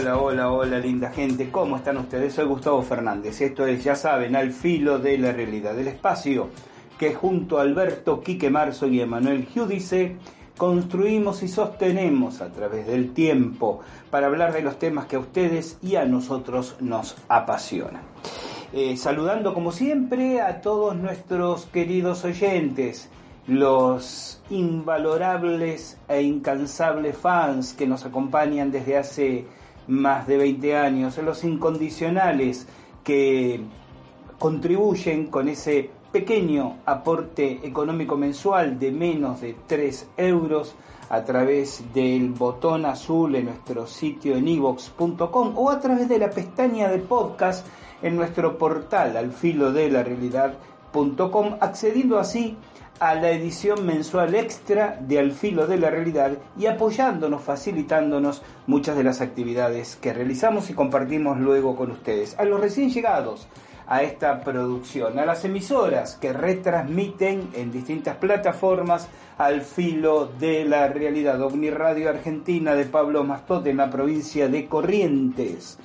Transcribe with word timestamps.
Hola, 0.00 0.16
hola, 0.16 0.50
hola, 0.50 0.78
linda 0.78 1.10
gente. 1.10 1.50
¿Cómo 1.50 1.76
están 1.76 1.98
ustedes? 1.98 2.32
Soy 2.32 2.46
Gustavo 2.46 2.80
Fernández. 2.80 3.38
Esto 3.42 3.66
es, 3.66 3.84
ya 3.84 3.94
saben, 3.94 4.34
al 4.34 4.50
filo 4.50 4.98
de 4.98 5.18
la 5.18 5.30
realidad 5.30 5.74
del 5.74 5.88
espacio, 5.88 6.48
que 6.98 7.12
junto 7.12 7.58
a 7.58 7.62
Alberto 7.62 8.22
Quique 8.22 8.48
Marzo 8.48 8.86
y 8.86 9.02
Emanuel 9.02 9.44
Giudice 9.44 10.16
construimos 10.56 11.42
y 11.42 11.48
sostenemos 11.48 12.40
a 12.40 12.50
través 12.50 12.86
del 12.86 13.12
tiempo 13.12 13.80
para 14.10 14.28
hablar 14.28 14.54
de 14.54 14.62
los 14.62 14.78
temas 14.78 15.04
que 15.04 15.16
a 15.16 15.18
ustedes 15.18 15.76
y 15.82 15.96
a 15.96 16.06
nosotros 16.06 16.76
nos 16.80 17.14
apasionan. 17.28 18.04
Eh, 18.72 18.96
saludando 18.96 19.52
como 19.52 19.70
siempre 19.70 20.40
a 20.40 20.62
todos 20.62 20.96
nuestros 20.96 21.66
queridos 21.66 22.24
oyentes, 22.24 23.10
los 23.46 24.40
invalorables 24.48 25.98
e 26.08 26.22
incansables 26.22 27.18
fans 27.18 27.74
que 27.74 27.86
nos 27.86 28.06
acompañan 28.06 28.70
desde 28.70 28.96
hace 28.96 29.59
más 29.90 30.26
de 30.26 30.36
20 30.36 30.76
años, 30.76 31.18
los 31.18 31.44
incondicionales 31.44 32.66
que 33.04 33.60
contribuyen 34.38 35.26
con 35.26 35.48
ese 35.48 35.90
pequeño 36.12 36.78
aporte 36.86 37.60
económico 37.62 38.16
mensual 38.16 38.78
de 38.78 38.90
menos 38.90 39.40
de 39.40 39.54
3 39.66 40.08
euros 40.16 40.74
a 41.08 41.24
través 41.24 41.84
del 41.92 42.30
botón 42.30 42.86
azul 42.86 43.34
en 43.34 43.46
nuestro 43.46 43.86
sitio 43.86 44.36
en 44.36 44.48
ivox.com 44.48 45.52
o 45.56 45.70
a 45.70 45.80
través 45.80 46.08
de 46.08 46.18
la 46.18 46.30
pestaña 46.30 46.88
de 46.88 46.98
podcast 46.98 47.66
en 48.02 48.16
nuestro 48.16 48.58
portal 48.58 49.16
al 49.16 49.32
filo 49.32 49.72
de 49.72 49.90
la 49.90 50.02
realidad.com, 50.02 51.56
accediendo 51.60 52.18
así 52.18 52.56
a 53.00 53.14
la 53.14 53.30
edición 53.30 53.86
mensual 53.86 54.34
extra 54.34 54.98
de 55.00 55.18
Al 55.18 55.32
Filo 55.32 55.66
de 55.66 55.78
la 55.78 55.88
Realidad 55.88 56.32
y 56.58 56.66
apoyándonos, 56.66 57.42
facilitándonos 57.42 58.42
muchas 58.66 58.94
de 58.94 59.04
las 59.04 59.22
actividades 59.22 59.96
que 59.96 60.12
realizamos 60.12 60.68
y 60.68 60.74
compartimos 60.74 61.38
luego 61.38 61.76
con 61.76 61.90
ustedes. 61.90 62.38
A 62.38 62.44
los 62.44 62.60
recién 62.60 62.90
llegados 62.90 63.48
a 63.86 64.02
esta 64.02 64.40
producción, 64.42 65.18
a 65.18 65.24
las 65.24 65.46
emisoras 65.46 66.16
que 66.16 66.34
retransmiten 66.34 67.48
en 67.54 67.72
distintas 67.72 68.16
plataformas 68.16 69.08
Al 69.38 69.62
Filo 69.62 70.26
de 70.38 70.66
la 70.66 70.86
Realidad, 70.88 71.40
OVNI 71.40 71.70
Radio 71.70 72.10
Argentina 72.10 72.74
de 72.74 72.84
Pablo 72.84 73.24
Mastote 73.24 73.70
en 73.70 73.78
la 73.78 73.88
provincia 73.88 74.46
de 74.48 74.66
Corrientes 74.66 75.78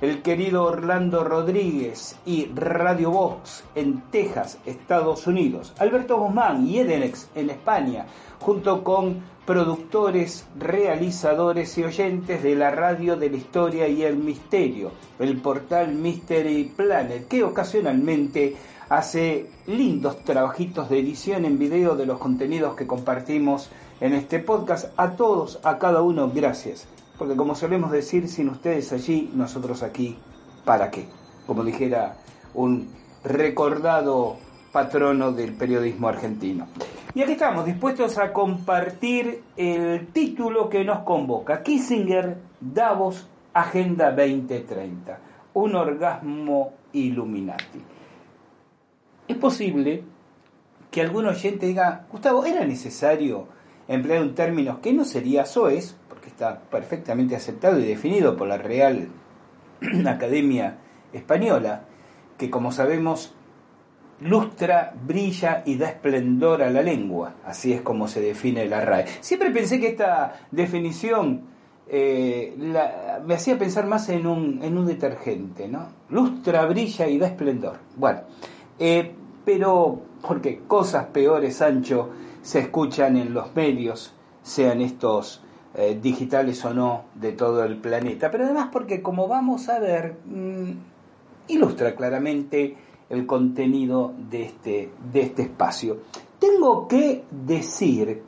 el 0.00 0.20
querido 0.20 0.64
Orlando 0.64 1.24
Rodríguez 1.24 2.16
y 2.26 2.46
Radio 2.54 3.10
Vox 3.10 3.64
en 3.74 4.02
Texas, 4.10 4.58
Estados 4.66 5.26
Unidos, 5.26 5.72
Alberto 5.78 6.18
Guzmán 6.18 6.66
y 6.66 6.78
Edenex 6.78 7.30
en 7.34 7.50
España, 7.50 8.06
junto 8.40 8.84
con 8.84 9.22
productores, 9.46 10.46
realizadores 10.58 11.78
y 11.78 11.84
oyentes 11.84 12.42
de 12.42 12.56
la 12.56 12.70
radio 12.70 13.16
de 13.16 13.30
la 13.30 13.36
historia 13.36 13.88
y 13.88 14.02
el 14.02 14.16
misterio, 14.16 14.90
el 15.18 15.40
portal 15.40 15.94
Mystery 15.94 16.72
Planet, 16.76 17.26
que 17.28 17.42
ocasionalmente 17.42 18.56
hace 18.90 19.48
lindos 19.66 20.22
trabajitos 20.24 20.90
de 20.90 20.98
edición 20.98 21.44
en 21.46 21.58
video 21.58 21.96
de 21.96 22.06
los 22.06 22.18
contenidos 22.18 22.76
que 22.76 22.86
compartimos 22.86 23.70
en 24.00 24.12
este 24.12 24.40
podcast. 24.40 24.92
A 24.96 25.12
todos, 25.12 25.58
a 25.62 25.78
cada 25.78 26.02
uno, 26.02 26.30
gracias 26.34 26.86
porque 27.18 27.36
como 27.36 27.54
solemos 27.54 27.90
decir, 27.90 28.28
sin 28.28 28.48
ustedes 28.48 28.92
allí, 28.92 29.30
nosotros 29.34 29.82
aquí, 29.82 30.16
¿para 30.64 30.90
qué? 30.90 31.06
Como 31.46 31.64
dijera 31.64 32.16
un 32.54 32.90
recordado 33.24 34.36
patrono 34.72 35.32
del 35.32 35.54
periodismo 35.54 36.08
argentino. 36.08 36.66
Y 37.14 37.22
aquí 37.22 37.32
estamos, 37.32 37.64
dispuestos 37.64 38.18
a 38.18 38.32
compartir 38.32 39.42
el 39.56 40.08
título 40.08 40.68
que 40.68 40.84
nos 40.84 40.98
convoca, 40.98 41.62
Kissinger, 41.62 42.36
Davos, 42.60 43.26
Agenda 43.54 44.10
2030, 44.10 45.18
un 45.54 45.74
orgasmo 45.74 46.74
Illuminati. 46.92 47.80
Es 49.28 49.36
posible 49.38 50.04
que 50.90 51.00
algún 51.00 51.26
oyente 51.26 51.66
diga, 51.66 52.04
Gustavo, 52.10 52.44
¿era 52.44 52.64
necesario 52.66 53.48
emplear 53.88 54.22
un 54.22 54.34
término 54.34 54.80
que 54.80 54.92
no 54.92 55.04
sería 55.04 55.46
soez, 55.46 55.96
está 56.28 56.60
perfectamente 56.60 57.36
aceptado 57.36 57.78
y 57.80 57.84
definido 57.84 58.36
por 58.36 58.48
la 58.48 58.58
Real 58.58 59.08
Academia 60.06 60.78
Española, 61.12 61.84
que 62.38 62.50
como 62.50 62.72
sabemos 62.72 63.34
lustra, 64.20 64.94
brilla 65.06 65.62
y 65.66 65.76
da 65.76 65.88
esplendor 65.88 66.62
a 66.62 66.70
la 66.70 66.82
lengua. 66.82 67.34
Así 67.44 67.72
es 67.72 67.82
como 67.82 68.08
se 68.08 68.20
define 68.20 68.66
la 68.66 68.80
RAE. 68.80 69.06
Siempre 69.20 69.50
pensé 69.50 69.80
que 69.80 69.88
esta 69.88 70.40
definición 70.50 71.42
eh, 71.88 72.54
me 73.24 73.34
hacía 73.34 73.58
pensar 73.58 73.86
más 73.86 74.08
en 74.08 74.26
un, 74.26 74.62
en 74.62 74.76
un 74.76 74.86
detergente, 74.86 75.68
¿no? 75.68 75.88
Lustra, 76.08 76.66
brilla 76.66 77.06
y 77.08 77.18
da 77.18 77.28
esplendor. 77.28 77.78
Bueno, 77.96 78.22
eh, 78.78 79.14
pero 79.44 80.00
porque 80.26 80.62
cosas 80.66 81.06
peores, 81.06 81.56
Sancho, 81.56 82.10
se 82.42 82.60
escuchan 82.60 83.16
en 83.16 83.34
los 83.34 83.54
medios, 83.54 84.14
sean 84.42 84.80
estos 84.80 85.42
eh, 85.78 85.98
digitales 86.00 86.64
o 86.64 86.72
no 86.72 87.04
de 87.14 87.32
todo 87.32 87.62
el 87.64 87.76
planeta, 87.76 88.30
pero 88.30 88.44
además 88.44 88.70
porque 88.72 89.02
como 89.02 89.28
vamos 89.28 89.68
a 89.68 89.78
ver, 89.78 90.16
mm, 90.24 90.70
ilustra 91.48 91.94
claramente 91.94 92.76
el 93.10 93.26
contenido 93.26 94.14
de 94.30 94.44
este, 94.44 94.90
de 95.12 95.20
este 95.20 95.42
espacio. 95.42 95.98
Tengo 96.38 96.88
que 96.88 97.24
decir, 97.30 98.22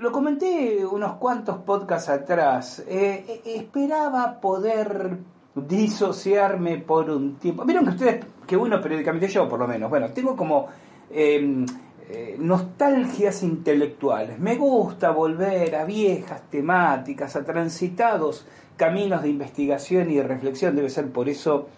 lo 0.00 0.12
comenté 0.12 0.84
unos 0.86 1.14
cuantos 1.14 1.58
podcasts 1.58 2.08
atrás, 2.08 2.82
eh, 2.88 3.24
eh, 3.28 3.42
esperaba 3.56 4.40
poder 4.40 5.18
disociarme 5.54 6.78
por 6.78 7.10
un 7.10 7.36
tiempo. 7.36 7.64
Vieron 7.64 7.84
que 7.84 7.90
ustedes, 7.90 8.24
que 8.46 8.56
uno 8.56 8.80
periódicamente 8.80 9.28
yo 9.28 9.48
por 9.48 9.58
lo 9.58 9.68
menos, 9.68 9.88
bueno, 9.90 10.10
tengo 10.10 10.34
como 10.34 10.68
eh, 11.10 11.64
nostalgias 12.38 13.42
intelectuales. 13.42 14.38
Me 14.38 14.56
gusta 14.56 15.10
volver 15.10 15.74
a 15.74 15.84
viejas 15.84 16.42
temáticas, 16.50 17.36
a 17.36 17.44
transitados 17.44 18.46
caminos 18.76 19.22
de 19.22 19.30
investigación 19.30 20.10
y 20.10 20.16
de 20.16 20.22
reflexión. 20.22 20.76
Debe 20.76 20.90
ser 20.90 21.10
por 21.10 21.28
eso 21.28 21.68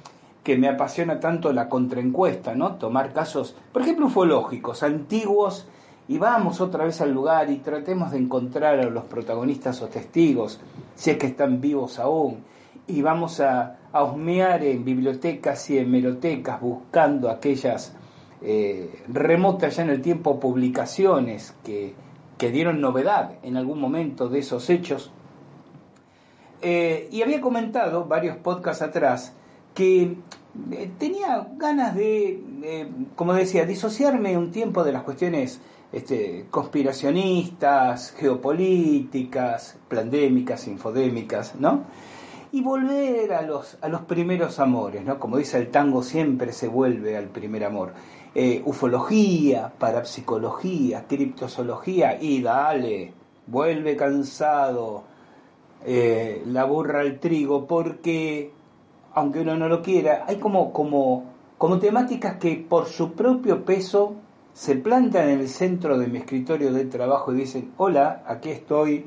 que 0.43 0.57
me 0.57 0.69
apasiona 0.69 1.19
tanto 1.19 1.53
la 1.53 1.69
contraencuesta, 1.69 2.55
¿no? 2.55 2.77
Tomar 2.77 3.13
casos, 3.13 3.57
por 3.73 3.83
ejemplo, 3.83 4.07
ufológicos, 4.07 4.83
antiguos, 4.83 5.67
y 6.09 6.19
vamos 6.19 6.61
otra 6.61 6.85
vez 6.85 7.01
al 7.01 7.13
lugar 7.13 7.51
y 7.51 7.57
tratemos 7.57 8.13
de 8.13 8.19
encontrar 8.19 8.79
a 8.79 8.85
los 8.85 9.05
protagonistas 9.05 9.83
o 9.83 9.89
testigos, 9.89 10.61
si 10.95 11.11
es 11.11 11.19
que 11.19 11.27
están 11.27 11.61
vivos 11.61 11.99
aún, 11.99 12.45
y 12.87 13.03
vamos 13.03 13.41
a, 13.41 13.79
a 13.93 14.05
husmear 14.05 14.63
en 14.63 14.85
bibliotecas 14.85 15.69
y 15.71 15.79
hemerotecas 15.79 16.61
buscando 16.61 17.29
aquellas 17.29 17.93
eh, 18.43 19.03
remotas 19.09 19.77
ya 19.77 19.83
en 19.83 19.91
el 19.91 20.03
tiempo 20.03 20.41
publicaciones 20.41 21.55
que, 21.65 21.95
que 22.39 22.51
dieron 22.51 22.81
novedad 22.81 23.33
en 23.43 23.57
algún 23.57 23.81
momento 23.81 24.29
de 24.29 24.41
esos 24.41 24.69
hechos. 24.71 25.11
Eh, 26.63 27.09
y 27.13 27.23
había 27.23 27.41
comentado 27.41 28.07
varios 28.07 28.37
podcasts 28.39 28.83
atrás 28.83 29.35
que 29.75 30.17
eh, 30.73 30.91
tenía 30.99 31.49
ganas 31.57 31.95
de, 31.95 32.89
como 33.15 33.35
decía, 33.35 33.67
disociarme 33.67 34.37
un 34.39 34.51
tiempo 34.51 34.85
de 34.85 34.93
las 34.93 35.03
cuestiones 35.03 35.61
este, 35.93 36.47
conspiracionistas, 36.51 38.13
geopolíticas, 38.13 39.79
plandémicas, 39.89 40.67
infodémicas, 40.67 41.55
¿no? 41.57 41.85
Y 42.53 42.63
volver 42.63 43.33
a 43.33 43.43
los, 43.43 43.79
a 43.81 43.89
los 43.89 44.03
primeros 44.03 44.59
amores, 44.59 45.05
¿no? 45.05 45.19
Como 45.19 45.37
dice 45.37 45.59
el 45.59 45.69
tango, 45.69 46.03
siempre 46.03 46.53
se 46.53 46.69
vuelve 46.69 47.17
al 47.17 47.29
primer 47.29 47.65
amor. 47.65 47.93
Eh, 48.39 48.61
ufología, 48.67 49.73
parapsicología, 49.79 51.07
criptozoología, 51.07 52.19
y 52.21 52.43
dale, 52.43 53.15
vuelve 53.47 53.97
cansado 53.97 55.05
eh, 55.87 56.43
la 56.45 56.65
burra 56.65 57.01
al 57.01 57.19
trigo, 57.19 57.67
porque 57.67 58.53
aunque 59.15 59.41
uno 59.41 59.57
no 59.57 59.71
lo 59.71 59.81
quiera, 59.81 60.27
hay 60.29 60.37
como, 60.37 60.71
como, 60.75 61.25
como 61.57 61.79
temáticas 61.79 62.37
que 62.37 62.57
por 62.57 62.85
su 62.85 63.13
propio 63.13 63.65
peso 63.65 64.17
se 64.53 64.75
plantan 64.75 65.31
en 65.31 65.41
el 65.41 65.49
centro 65.49 65.97
de 65.97 66.07
mi 66.07 66.19
escritorio 66.19 66.75
de 66.75 66.85
trabajo 66.85 67.33
y 67.33 67.37
dicen, 67.37 67.73
hola, 67.79 68.23
aquí 68.27 68.51
estoy, 68.51 69.07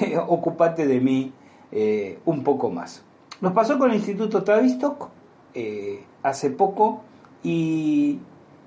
ocupate 0.28 0.86
de 0.86 1.00
mí 1.00 1.32
eh, 1.72 2.20
un 2.24 2.44
poco 2.44 2.70
más. 2.70 3.02
Nos 3.40 3.52
pasó 3.52 3.80
con 3.80 3.90
el 3.90 3.96
Instituto 3.96 4.44
Tavistock 4.44 5.08
eh, 5.54 6.04
hace 6.22 6.50
poco 6.50 7.02
y 7.42 8.20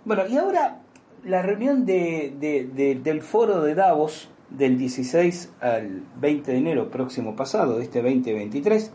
bueno, 0.05 0.27
y 0.27 0.38
ahora 0.38 0.81
la 1.23 1.41
reunión 1.41 1.85
de, 1.85 3.00
del 3.03 3.21
foro 3.21 3.61
de 3.61 3.75
Davos 3.75 4.29
del 4.50 4.77
16 4.77 5.53
al 5.61 6.03
20 6.19 6.51
de 6.51 6.57
enero 6.57 6.89
próximo 6.91 7.35
pasado, 7.35 7.77
de 7.77 7.83
este 7.83 8.01
2023, 8.01 8.91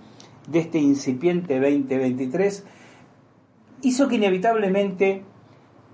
de 0.48 0.58
este 0.58 0.78
incipiente 0.78 1.58
2023, 1.60 2.64
hizo 3.82 4.08
que 4.08 4.16
inevitablemente, 4.16 5.24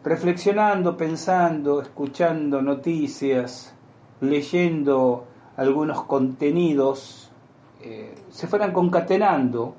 reflexionando, 0.03 0.97
pensando, 0.97 1.81
escuchando 1.81 2.61
noticias, 2.63 3.75
leyendo 4.21 5.27
algunos 5.57 6.03
contenidos, 6.05 7.31
eh, 7.83 8.15
se 8.31 8.47
fueran 8.47 8.73
concatenando 8.73 9.75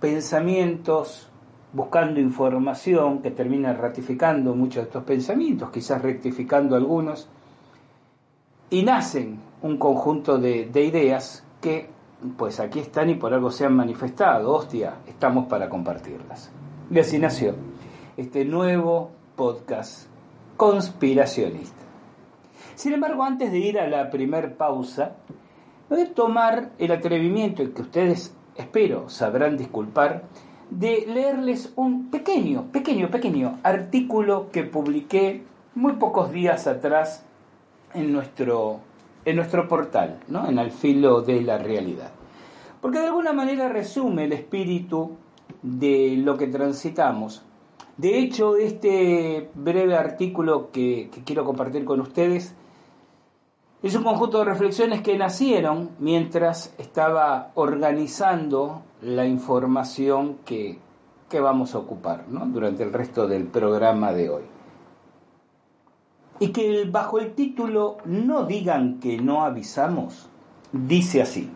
pensamientos, 0.00 1.30
buscando 1.74 2.20
información 2.20 3.20
que 3.20 3.32
termina 3.32 3.72
ratificando 3.72 4.54
muchos 4.54 4.76
de 4.76 4.82
estos 4.82 5.04
pensamientos, 5.04 5.70
quizás 5.70 6.00
rectificando 6.00 6.76
algunos, 6.76 7.28
y 8.70 8.82
nacen 8.82 9.38
un 9.62 9.76
conjunto 9.76 10.38
de, 10.38 10.66
de 10.66 10.84
ideas 10.84 11.44
que 11.60 11.88
pues 12.36 12.60
aquí 12.60 12.78
están 12.78 13.10
y 13.10 13.14
por 13.16 13.34
algo 13.34 13.50
se 13.50 13.66
han 13.66 13.74
manifestado. 13.74 14.52
Hostia, 14.52 14.94
estamos 15.06 15.46
para 15.46 15.68
compartirlas. 15.68 16.50
Y 16.90 16.98
así 16.98 17.18
nació 17.18 17.54
este 18.16 18.44
nuevo 18.44 19.10
podcast 19.36 20.06
conspiracionista. 20.56 21.82
Sin 22.74 22.92
embargo, 22.92 23.22
antes 23.22 23.50
de 23.50 23.58
ir 23.58 23.78
a 23.78 23.88
la 23.88 24.10
primer 24.10 24.56
pausa, 24.56 25.16
voy 25.90 26.02
a 26.02 26.14
tomar 26.14 26.70
el 26.78 26.92
atrevimiento 26.92 27.62
que 27.72 27.82
ustedes, 27.82 28.36
espero, 28.56 29.08
sabrán 29.08 29.56
disculpar, 29.56 30.24
de 30.78 31.04
leerles 31.06 31.72
un 31.76 32.10
pequeño, 32.10 32.64
pequeño, 32.72 33.10
pequeño 33.10 33.58
artículo 33.62 34.50
que 34.50 34.64
publiqué 34.64 35.42
muy 35.74 35.94
pocos 35.94 36.32
días 36.32 36.66
atrás 36.66 37.24
en 37.94 38.12
nuestro 38.12 38.80
en 39.24 39.36
nuestro 39.36 39.68
portal, 39.68 40.20
¿no? 40.28 40.46
en 40.48 40.58
el 40.58 40.70
filo 40.70 41.22
de 41.22 41.40
la 41.40 41.56
realidad. 41.56 42.10
Porque 42.82 42.98
de 42.98 43.06
alguna 43.06 43.32
manera 43.32 43.70
resume 43.70 44.24
el 44.24 44.34
espíritu 44.34 45.12
de 45.62 46.16
lo 46.18 46.36
que 46.36 46.46
transitamos. 46.46 47.42
De 47.96 48.18
hecho, 48.18 48.56
este 48.56 49.48
breve 49.54 49.96
artículo 49.96 50.70
que 50.72 51.08
quiero 51.24 51.46
compartir 51.46 51.86
con 51.86 52.00
ustedes 52.00 52.54
es 53.86 53.94
un 53.94 54.02
conjunto 54.02 54.38
de 54.38 54.46
reflexiones 54.46 55.02
que 55.02 55.18
nacieron 55.18 55.90
mientras 55.98 56.72
estaba 56.78 57.50
organizando 57.54 58.82
la 59.02 59.26
información 59.26 60.38
que, 60.46 60.78
que 61.28 61.38
vamos 61.38 61.74
a 61.74 61.80
ocupar 61.80 62.24
durante 62.28 62.82
el 62.82 62.94
resto 62.94 63.28
del 63.28 63.46
programa 63.46 64.14
de 64.14 64.30
hoy. 64.30 64.42
Y 66.38 66.48
que 66.48 66.86
bajo 66.90 67.18
el 67.18 67.34
título 67.34 67.98
No 68.06 68.44
digan 68.44 69.00
que 69.00 69.18
no 69.18 69.44
avisamos, 69.44 70.30
dice 70.72 71.20
así. 71.20 71.50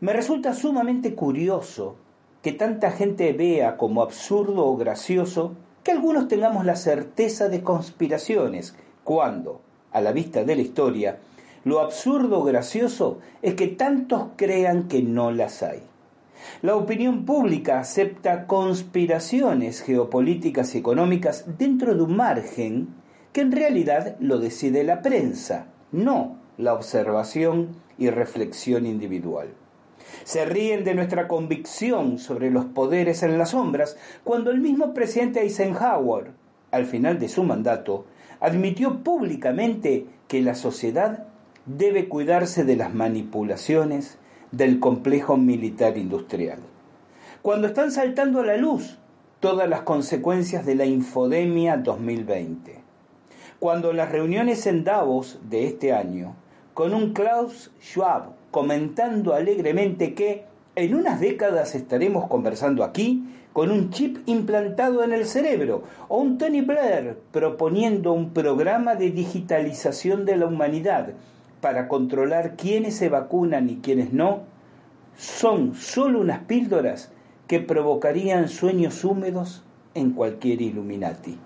Me 0.00 0.14
resulta 0.14 0.54
sumamente 0.54 1.14
curioso 1.14 1.96
que 2.40 2.52
tanta 2.52 2.90
gente 2.90 3.34
vea 3.34 3.76
como 3.76 4.02
absurdo 4.02 4.64
o 4.64 4.78
gracioso 4.78 5.52
que 5.84 5.92
algunos 5.92 6.26
tengamos 6.26 6.64
la 6.64 6.76
certeza 6.76 7.48
de 7.50 7.62
conspiraciones, 7.62 8.74
cuando, 9.04 9.60
a 9.92 10.00
la 10.00 10.12
vista 10.12 10.44
de 10.44 10.56
la 10.56 10.62
historia, 10.62 11.18
lo 11.64 11.80
absurdo 11.80 12.42
gracioso 12.42 13.20
es 13.40 13.54
que 13.54 13.68
tantos 13.68 14.28
crean 14.36 14.88
que 14.88 15.02
no 15.02 15.30
las 15.30 15.62
hay. 15.62 15.82
La 16.60 16.74
opinión 16.74 17.24
pública 17.24 17.78
acepta 17.78 18.46
conspiraciones 18.46 19.80
geopolíticas 19.80 20.74
y 20.74 20.78
económicas 20.78 21.44
dentro 21.58 21.94
de 21.94 22.02
un 22.02 22.16
margen 22.16 22.88
que 23.32 23.42
en 23.42 23.52
realidad 23.52 24.16
lo 24.18 24.38
decide 24.38 24.82
la 24.84 25.02
prensa, 25.02 25.66
no 25.92 26.36
la 26.58 26.74
observación 26.74 27.68
y 27.96 28.10
reflexión 28.10 28.86
individual. 28.86 29.48
Se 30.24 30.44
ríen 30.44 30.84
de 30.84 30.94
nuestra 30.94 31.28
convicción 31.28 32.18
sobre 32.18 32.50
los 32.50 32.66
poderes 32.66 33.22
en 33.22 33.38
las 33.38 33.50
sombras 33.50 33.96
cuando 34.24 34.50
el 34.50 34.60
mismo 34.60 34.94
presidente 34.94 35.40
Eisenhower, 35.40 36.32
al 36.70 36.86
final 36.86 37.18
de 37.18 37.28
su 37.28 37.44
mandato, 37.44 38.04
admitió 38.42 39.04
públicamente 39.04 40.06
que 40.26 40.42
la 40.42 40.56
sociedad 40.56 41.26
debe 41.64 42.08
cuidarse 42.08 42.64
de 42.64 42.74
las 42.74 42.92
manipulaciones 42.92 44.18
del 44.50 44.80
complejo 44.80 45.36
militar 45.36 45.96
industrial. 45.96 46.58
Cuando 47.40 47.68
están 47.68 47.92
saltando 47.92 48.40
a 48.40 48.46
la 48.46 48.56
luz 48.56 48.98
todas 49.38 49.68
las 49.68 49.82
consecuencias 49.82 50.66
de 50.66 50.74
la 50.74 50.86
infodemia 50.86 51.76
2020. 51.76 52.80
Cuando 53.60 53.92
las 53.92 54.10
reuniones 54.10 54.66
en 54.66 54.82
Davos 54.82 55.38
de 55.48 55.66
este 55.66 55.92
año, 55.92 56.34
con 56.74 56.94
un 56.94 57.12
Klaus 57.12 57.70
Schwab 57.80 58.32
comentando 58.50 59.34
alegremente 59.34 60.14
que 60.14 60.46
en 60.74 60.94
unas 60.94 61.20
décadas 61.20 61.74
estaremos 61.74 62.28
conversando 62.28 62.84
aquí 62.84 63.24
con 63.52 63.70
un 63.70 63.90
chip 63.90 64.18
implantado 64.26 65.04
en 65.04 65.12
el 65.12 65.26
cerebro, 65.26 65.82
o 66.08 66.18
un 66.18 66.38
Tony 66.38 66.62
Blair 66.62 67.18
proponiendo 67.30 68.12
un 68.12 68.30
programa 68.30 68.94
de 68.94 69.10
digitalización 69.10 70.24
de 70.24 70.36
la 70.36 70.46
humanidad 70.46 71.10
para 71.60 71.86
controlar 71.86 72.56
quiénes 72.56 72.96
se 72.96 73.10
vacunan 73.10 73.68
y 73.68 73.76
quiénes 73.76 74.12
no, 74.12 74.40
son 75.16 75.74
solo 75.74 76.20
unas 76.20 76.40
píldoras 76.40 77.12
que 77.46 77.60
provocarían 77.60 78.48
sueños 78.48 79.04
húmedos 79.04 79.62
en 79.94 80.12
cualquier 80.12 80.62
Illuminati. 80.62 81.38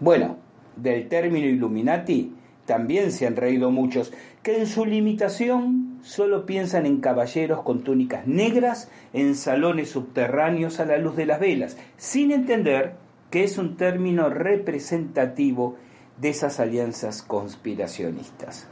Bueno, 0.00 0.36
del 0.76 1.08
término 1.08 1.46
Illuminati 1.46 2.34
también 2.66 3.10
se 3.10 3.26
han 3.26 3.36
reído 3.36 3.70
muchos, 3.70 4.12
que 4.42 4.58
en 4.58 4.66
su 4.66 4.84
limitación 4.84 5.83
solo 6.04 6.44
piensan 6.44 6.84
en 6.84 7.00
caballeros 7.00 7.62
con 7.62 7.82
túnicas 7.82 8.26
negras 8.26 8.90
en 9.14 9.34
salones 9.34 9.88
subterráneos 9.90 10.78
a 10.78 10.84
la 10.84 10.98
luz 10.98 11.16
de 11.16 11.24
las 11.24 11.40
velas, 11.40 11.78
sin 11.96 12.30
entender 12.30 12.92
que 13.30 13.42
es 13.42 13.56
un 13.56 13.76
término 13.76 14.28
representativo 14.28 15.76
de 16.20 16.28
esas 16.28 16.60
alianzas 16.60 17.22
conspiracionistas. 17.22 18.68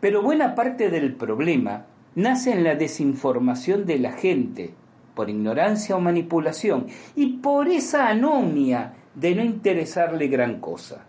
Pero 0.00 0.22
buena 0.22 0.54
parte 0.54 0.88
del 0.88 1.14
problema 1.14 1.86
nace 2.14 2.52
en 2.52 2.62
la 2.62 2.76
desinformación 2.76 3.84
de 3.84 3.98
la 3.98 4.12
gente, 4.12 4.72
por 5.16 5.28
ignorancia 5.28 5.96
o 5.96 6.00
manipulación, 6.00 6.86
y 7.16 7.38
por 7.38 7.68
esa 7.68 8.08
anomia 8.08 8.94
de 9.16 9.34
no 9.34 9.42
interesarle 9.42 10.28
gran 10.28 10.60
cosa. 10.60 11.04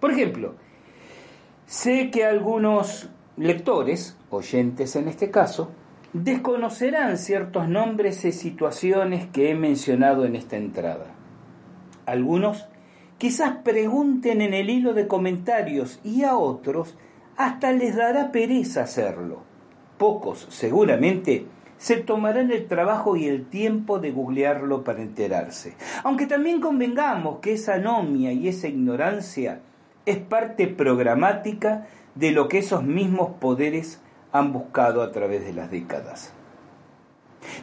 Por 0.00 0.12
ejemplo, 0.12 0.54
sé 1.66 2.10
que 2.10 2.24
algunos 2.24 3.10
lectores, 3.36 4.15
oyentes 4.30 4.96
en 4.96 5.08
este 5.08 5.30
caso, 5.30 5.70
desconocerán 6.12 7.18
ciertos 7.18 7.68
nombres 7.68 8.24
y 8.24 8.32
situaciones 8.32 9.26
que 9.26 9.50
he 9.50 9.54
mencionado 9.54 10.24
en 10.24 10.36
esta 10.36 10.56
entrada. 10.56 11.06
Algunos 12.06 12.66
quizás 13.18 13.56
pregunten 13.64 14.40
en 14.40 14.54
el 14.54 14.70
hilo 14.70 14.94
de 14.94 15.08
comentarios 15.08 16.00
y 16.04 16.24
a 16.24 16.36
otros 16.36 16.96
hasta 17.36 17.72
les 17.72 17.96
dará 17.96 18.32
pereza 18.32 18.82
hacerlo. 18.82 19.42
Pocos, 19.98 20.46
seguramente, 20.50 21.46
se 21.78 21.96
tomarán 21.96 22.50
el 22.50 22.66
trabajo 22.66 23.16
y 23.16 23.26
el 23.26 23.46
tiempo 23.46 23.98
de 23.98 24.10
googlearlo 24.10 24.84
para 24.84 25.02
enterarse. 25.02 25.74
Aunque 26.04 26.26
también 26.26 26.60
convengamos 26.60 27.40
que 27.40 27.52
esa 27.52 27.74
anomia 27.74 28.32
y 28.32 28.48
esa 28.48 28.68
ignorancia 28.68 29.60
es 30.06 30.18
parte 30.18 30.66
programática 30.68 31.86
de 32.14 32.30
lo 32.30 32.48
que 32.48 32.58
esos 32.58 32.82
mismos 32.82 33.32
poderes 33.40 34.00
han 34.32 34.52
buscado 34.52 35.02
a 35.02 35.12
través 35.12 35.44
de 35.44 35.52
las 35.52 35.70
décadas. 35.70 36.32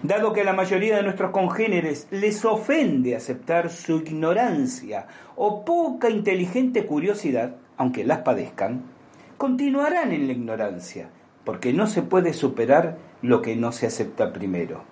Dado 0.01 0.33
que 0.33 0.41
a 0.41 0.45
la 0.45 0.53
mayoría 0.53 0.95
de 0.95 1.03
nuestros 1.03 1.31
congéneres 1.31 2.07
les 2.11 2.45
ofende 2.45 3.15
aceptar 3.15 3.69
su 3.69 3.97
ignorancia 3.97 5.07
o 5.35 5.65
poca 5.65 6.09
inteligente 6.09 6.85
curiosidad, 6.85 7.55
aunque 7.77 8.03
las 8.03 8.19
padezcan, 8.19 8.83
continuarán 9.37 10.11
en 10.11 10.27
la 10.27 10.33
ignorancia, 10.33 11.09
porque 11.43 11.73
no 11.73 11.87
se 11.87 12.01
puede 12.01 12.33
superar 12.33 12.97
lo 13.21 13.41
que 13.41 13.55
no 13.55 13.71
se 13.71 13.87
acepta 13.87 14.31
primero. 14.31 14.83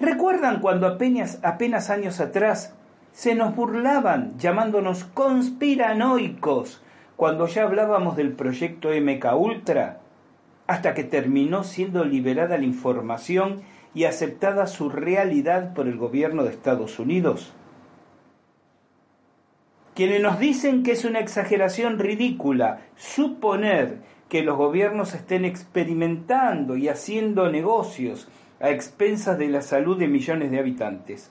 ¿Recuerdan 0.00 0.60
cuando 0.60 0.86
apenas, 0.86 1.38
apenas 1.42 1.90
años 1.90 2.20
atrás 2.20 2.74
se 3.12 3.34
nos 3.34 3.54
burlaban 3.54 4.38
llamándonos 4.38 5.04
conspiranoicos 5.04 6.82
cuando 7.16 7.46
ya 7.46 7.64
hablábamos 7.64 8.16
del 8.16 8.32
proyecto 8.32 8.90
MK 8.90 9.26
Ultra? 9.36 10.00
Hasta 10.66 10.94
que 10.94 11.04
terminó 11.04 11.64
siendo 11.64 12.04
liberada 12.04 12.58
la 12.58 12.64
información 12.64 13.62
y 13.94 14.04
aceptada 14.04 14.66
su 14.66 14.90
realidad 14.90 15.72
por 15.74 15.88
el 15.88 15.96
gobierno 15.96 16.44
de 16.44 16.50
Estados 16.50 16.98
Unidos. 16.98 17.52
Quienes 19.94 20.20
nos 20.20 20.38
dicen 20.38 20.82
que 20.82 20.92
es 20.92 21.06
una 21.06 21.20
exageración 21.20 21.98
ridícula 21.98 22.82
suponer 22.96 24.00
que 24.28 24.42
los 24.42 24.58
gobiernos 24.58 25.14
estén 25.14 25.44
experimentando 25.44 26.76
y 26.76 26.88
haciendo 26.88 27.50
negocios 27.50 28.28
a 28.60 28.70
expensas 28.70 29.38
de 29.38 29.48
la 29.48 29.62
salud 29.62 29.98
de 29.98 30.08
millones 30.08 30.50
de 30.50 30.58
habitantes. 30.58 31.30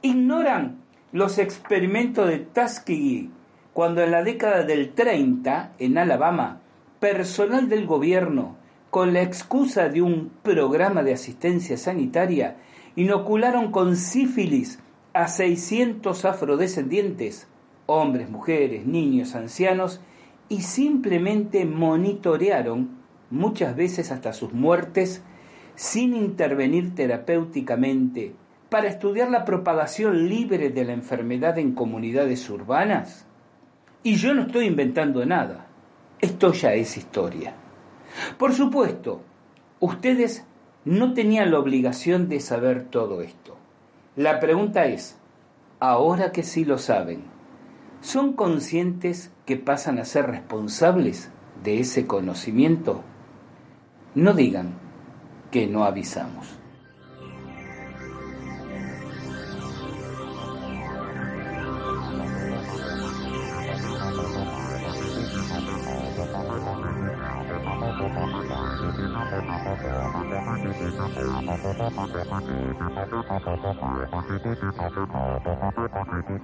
Ignoran 0.00 0.78
los 1.12 1.38
experimentos 1.38 2.26
de 2.26 2.38
Tuskegee, 2.38 3.30
cuando 3.72 4.02
en 4.02 4.10
la 4.10 4.24
década 4.24 4.64
del 4.64 4.92
30, 4.92 5.74
en 5.78 5.98
Alabama, 5.98 6.60
personal 7.00 7.68
del 7.68 7.86
gobierno, 7.86 8.56
con 8.92 9.14
la 9.14 9.22
excusa 9.22 9.88
de 9.88 10.02
un 10.02 10.30
programa 10.42 11.02
de 11.02 11.14
asistencia 11.14 11.78
sanitaria, 11.78 12.58
inocularon 12.94 13.72
con 13.72 13.96
sífilis 13.96 14.80
a 15.14 15.28
600 15.28 16.26
afrodescendientes 16.26 17.48
hombres, 17.86 18.28
mujeres, 18.28 18.84
niños, 18.84 19.34
ancianos, 19.34 20.02
y 20.50 20.60
simplemente 20.60 21.64
monitorearon, 21.64 22.90
muchas 23.30 23.74
veces 23.76 24.12
hasta 24.12 24.34
sus 24.34 24.52
muertes, 24.52 25.22
sin 25.74 26.14
intervenir 26.14 26.94
terapéuticamente, 26.94 28.34
para 28.68 28.88
estudiar 28.88 29.30
la 29.30 29.46
propagación 29.46 30.28
libre 30.28 30.68
de 30.68 30.84
la 30.84 30.92
enfermedad 30.92 31.56
en 31.56 31.72
comunidades 31.72 32.50
urbanas? 32.50 33.24
Y 34.02 34.16
yo 34.16 34.34
no 34.34 34.42
estoy 34.42 34.66
inventando 34.66 35.24
nada, 35.24 35.66
esto 36.20 36.52
ya 36.52 36.74
es 36.74 36.98
historia. 36.98 37.61
Por 38.38 38.52
supuesto, 38.52 39.22
ustedes 39.80 40.44
no 40.84 41.14
tenían 41.14 41.50
la 41.50 41.58
obligación 41.58 42.28
de 42.28 42.40
saber 42.40 42.84
todo 42.84 43.22
esto. 43.22 43.56
La 44.16 44.40
pregunta 44.40 44.86
es, 44.86 45.16
ahora 45.80 46.32
que 46.32 46.42
sí 46.42 46.64
lo 46.64 46.78
saben, 46.78 47.32
¿Son 48.02 48.32
conscientes 48.32 49.30
que 49.46 49.56
pasan 49.56 50.00
a 50.00 50.04
ser 50.04 50.26
responsables 50.26 51.30
de 51.62 51.78
ese 51.78 52.04
conocimiento? 52.08 53.04
No 54.16 54.34
digan 54.34 54.74
que 55.52 55.68
no 55.68 55.84
avisamos. 55.84 56.58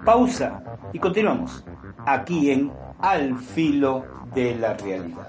Pausa 0.09 0.63
y 0.95 0.99
continuamos 0.99 1.63
aquí 2.07 2.51
en 2.51 2.73
Al 2.99 3.37
filo 3.37 4.07
de 4.35 4.55
la 4.55 4.73
realidad. 4.73 5.29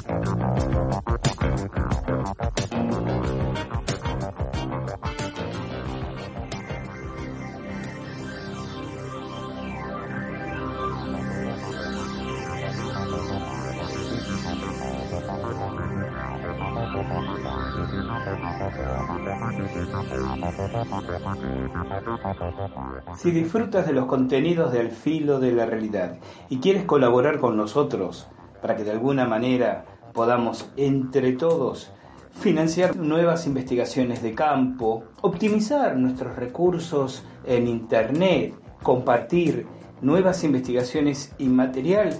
Si 23.17 23.31
disfrutas 23.31 23.85
de 23.85 23.93
los 23.93 24.05
contenidos 24.05 24.73
del 24.73 24.91
filo 24.91 25.39
de 25.39 25.51
la 25.51 25.65
realidad 25.65 26.17
y 26.49 26.59
quieres 26.59 26.85
colaborar 26.85 27.39
con 27.39 27.55
nosotros 27.55 28.27
para 28.61 28.75
que 28.75 28.83
de 28.83 28.91
alguna 28.91 29.25
manera 29.25 29.85
podamos 30.13 30.69
entre 30.77 31.33
todos 31.33 31.91
financiar 32.33 32.95
nuevas 32.95 33.45
investigaciones 33.45 34.23
de 34.23 34.33
campo, 34.33 35.03
optimizar 35.21 35.95
nuestros 35.97 36.35
recursos 36.35 37.23
en 37.45 37.67
Internet, 37.67 38.55
compartir 38.81 39.67
nuevas 40.01 40.43
investigaciones 40.43 41.33
y 41.37 41.47
material, 41.47 42.17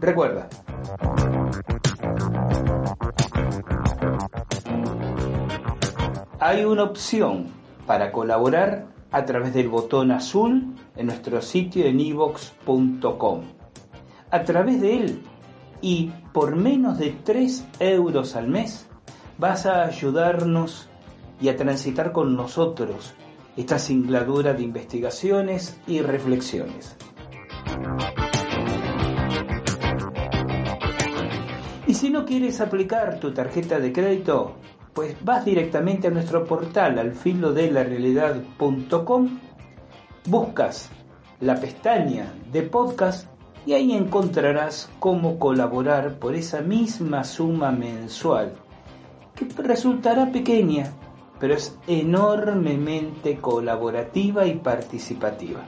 recuerda. 0.00 0.48
Hay 6.40 6.64
una 6.64 6.84
opción 6.84 7.46
para 7.86 8.12
colaborar 8.12 8.97
a 9.10 9.24
través 9.24 9.54
del 9.54 9.68
botón 9.68 10.10
azul 10.10 10.74
en 10.96 11.06
nuestro 11.06 11.40
sitio 11.40 11.86
en 11.86 12.00
evox.com. 12.00 13.42
A 14.30 14.42
través 14.42 14.80
de 14.80 14.96
él 14.96 15.22
y 15.80 16.10
por 16.32 16.56
menos 16.56 16.98
de 16.98 17.10
3 17.24 17.64
euros 17.80 18.36
al 18.36 18.48
mes 18.48 18.88
vas 19.38 19.66
a 19.66 19.84
ayudarnos 19.84 20.88
y 21.40 21.48
a 21.48 21.56
transitar 21.56 22.12
con 22.12 22.36
nosotros 22.36 23.14
esta 23.56 23.78
singladura 23.78 24.54
de 24.54 24.62
investigaciones 24.62 25.80
y 25.86 26.00
reflexiones. 26.00 26.96
Y 31.86 31.94
si 31.94 32.10
no 32.10 32.26
quieres 32.26 32.60
aplicar 32.60 33.18
tu 33.18 33.32
tarjeta 33.32 33.80
de 33.80 33.92
crédito, 33.92 34.56
pues 34.98 35.14
vas 35.24 35.44
directamente 35.44 36.08
a 36.08 36.10
nuestro 36.10 36.44
portal 36.44 36.98
al 36.98 37.12
filo 37.12 37.52
de 37.52 37.70
la 37.70 37.84
realidad.com, 37.84 39.38
buscas 40.26 40.90
la 41.38 41.54
pestaña 41.54 42.34
de 42.50 42.62
podcast 42.62 43.28
y 43.64 43.74
ahí 43.74 43.92
encontrarás 43.92 44.90
cómo 44.98 45.38
colaborar 45.38 46.18
por 46.18 46.34
esa 46.34 46.62
misma 46.62 47.22
suma 47.22 47.70
mensual, 47.70 48.54
que 49.36 49.46
resultará 49.62 50.32
pequeña, 50.32 50.92
pero 51.38 51.54
es 51.54 51.78
enormemente 51.86 53.36
colaborativa 53.36 54.46
y 54.46 54.54
participativa. 54.56 55.60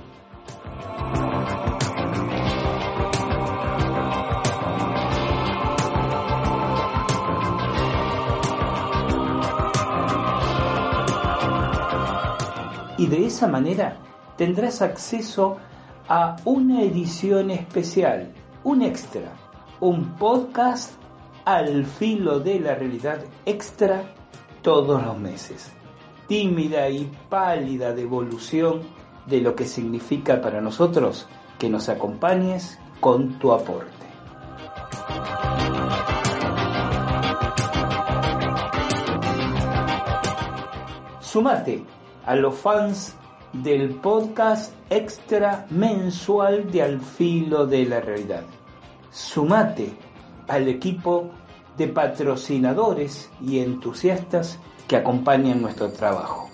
Y 13.00 13.06
de 13.06 13.24
esa 13.24 13.48
manera 13.48 13.96
tendrás 14.36 14.82
acceso 14.82 15.56
a 16.06 16.36
una 16.44 16.82
edición 16.82 17.50
especial, 17.50 18.30
un 18.62 18.82
extra, 18.82 19.32
un 19.80 20.16
podcast 20.16 20.92
al 21.46 21.86
filo 21.86 22.40
de 22.40 22.60
la 22.60 22.74
realidad 22.74 23.24
extra 23.46 24.02
todos 24.60 25.02
los 25.02 25.18
meses. 25.18 25.72
Tímida 26.28 26.90
y 26.90 27.10
pálida 27.30 27.94
devolución 27.94 28.82
de 29.24 29.40
lo 29.40 29.54
que 29.54 29.64
significa 29.64 30.42
para 30.42 30.60
nosotros 30.60 31.26
que 31.58 31.70
nos 31.70 31.88
acompañes 31.88 32.78
con 33.00 33.38
tu 33.38 33.50
aporte. 33.50 33.96
Sumate 41.20 41.99
a 42.26 42.34
los 42.36 42.54
fans 42.54 43.14
del 43.52 43.94
podcast 43.96 44.72
extra 44.90 45.66
mensual 45.70 46.70
de 46.70 46.82
Al 46.82 47.00
Filo 47.00 47.66
de 47.66 47.84
la 47.86 48.00
Realidad. 48.00 48.44
Sumate 49.10 49.92
al 50.48 50.68
equipo 50.68 51.30
de 51.76 51.88
patrocinadores 51.88 53.30
y 53.40 53.60
entusiastas 53.60 54.58
que 54.86 54.96
acompañan 54.96 55.62
nuestro 55.62 55.90
trabajo. 55.92 56.48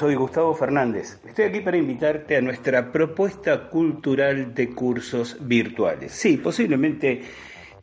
Soy 0.00 0.14
Gustavo 0.14 0.54
Fernández. 0.54 1.20
Estoy 1.26 1.44
aquí 1.44 1.60
para 1.60 1.76
invitarte 1.76 2.34
a 2.34 2.40
nuestra 2.40 2.90
propuesta 2.90 3.68
cultural 3.68 4.54
de 4.54 4.70
cursos 4.70 5.36
virtuales. 5.42 6.12
Sí, 6.12 6.38
posiblemente 6.38 7.20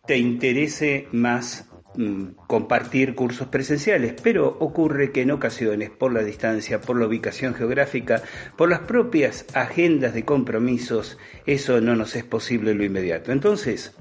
te 0.03 0.17
interese 0.17 1.09
más 1.11 1.69
mm, 1.95 2.29
compartir 2.47 3.13
cursos 3.13 3.49
presenciales, 3.49 4.15
pero 4.23 4.47
ocurre 4.47 5.11
que 5.11 5.21
en 5.21 5.29
ocasiones, 5.29 5.91
por 5.91 6.11
la 6.11 6.23
distancia, 6.23 6.81
por 6.81 6.99
la 6.99 7.05
ubicación 7.05 7.53
geográfica, 7.53 8.23
por 8.55 8.67
las 8.67 8.79
propias 8.79 9.45
agendas 9.53 10.15
de 10.15 10.25
compromisos, 10.25 11.19
eso 11.45 11.81
no 11.81 11.95
nos 11.95 12.15
es 12.15 12.23
posible 12.23 12.71
en 12.71 12.79
lo 12.79 12.83
inmediato. 12.83 13.31
Entonces, 13.31 13.95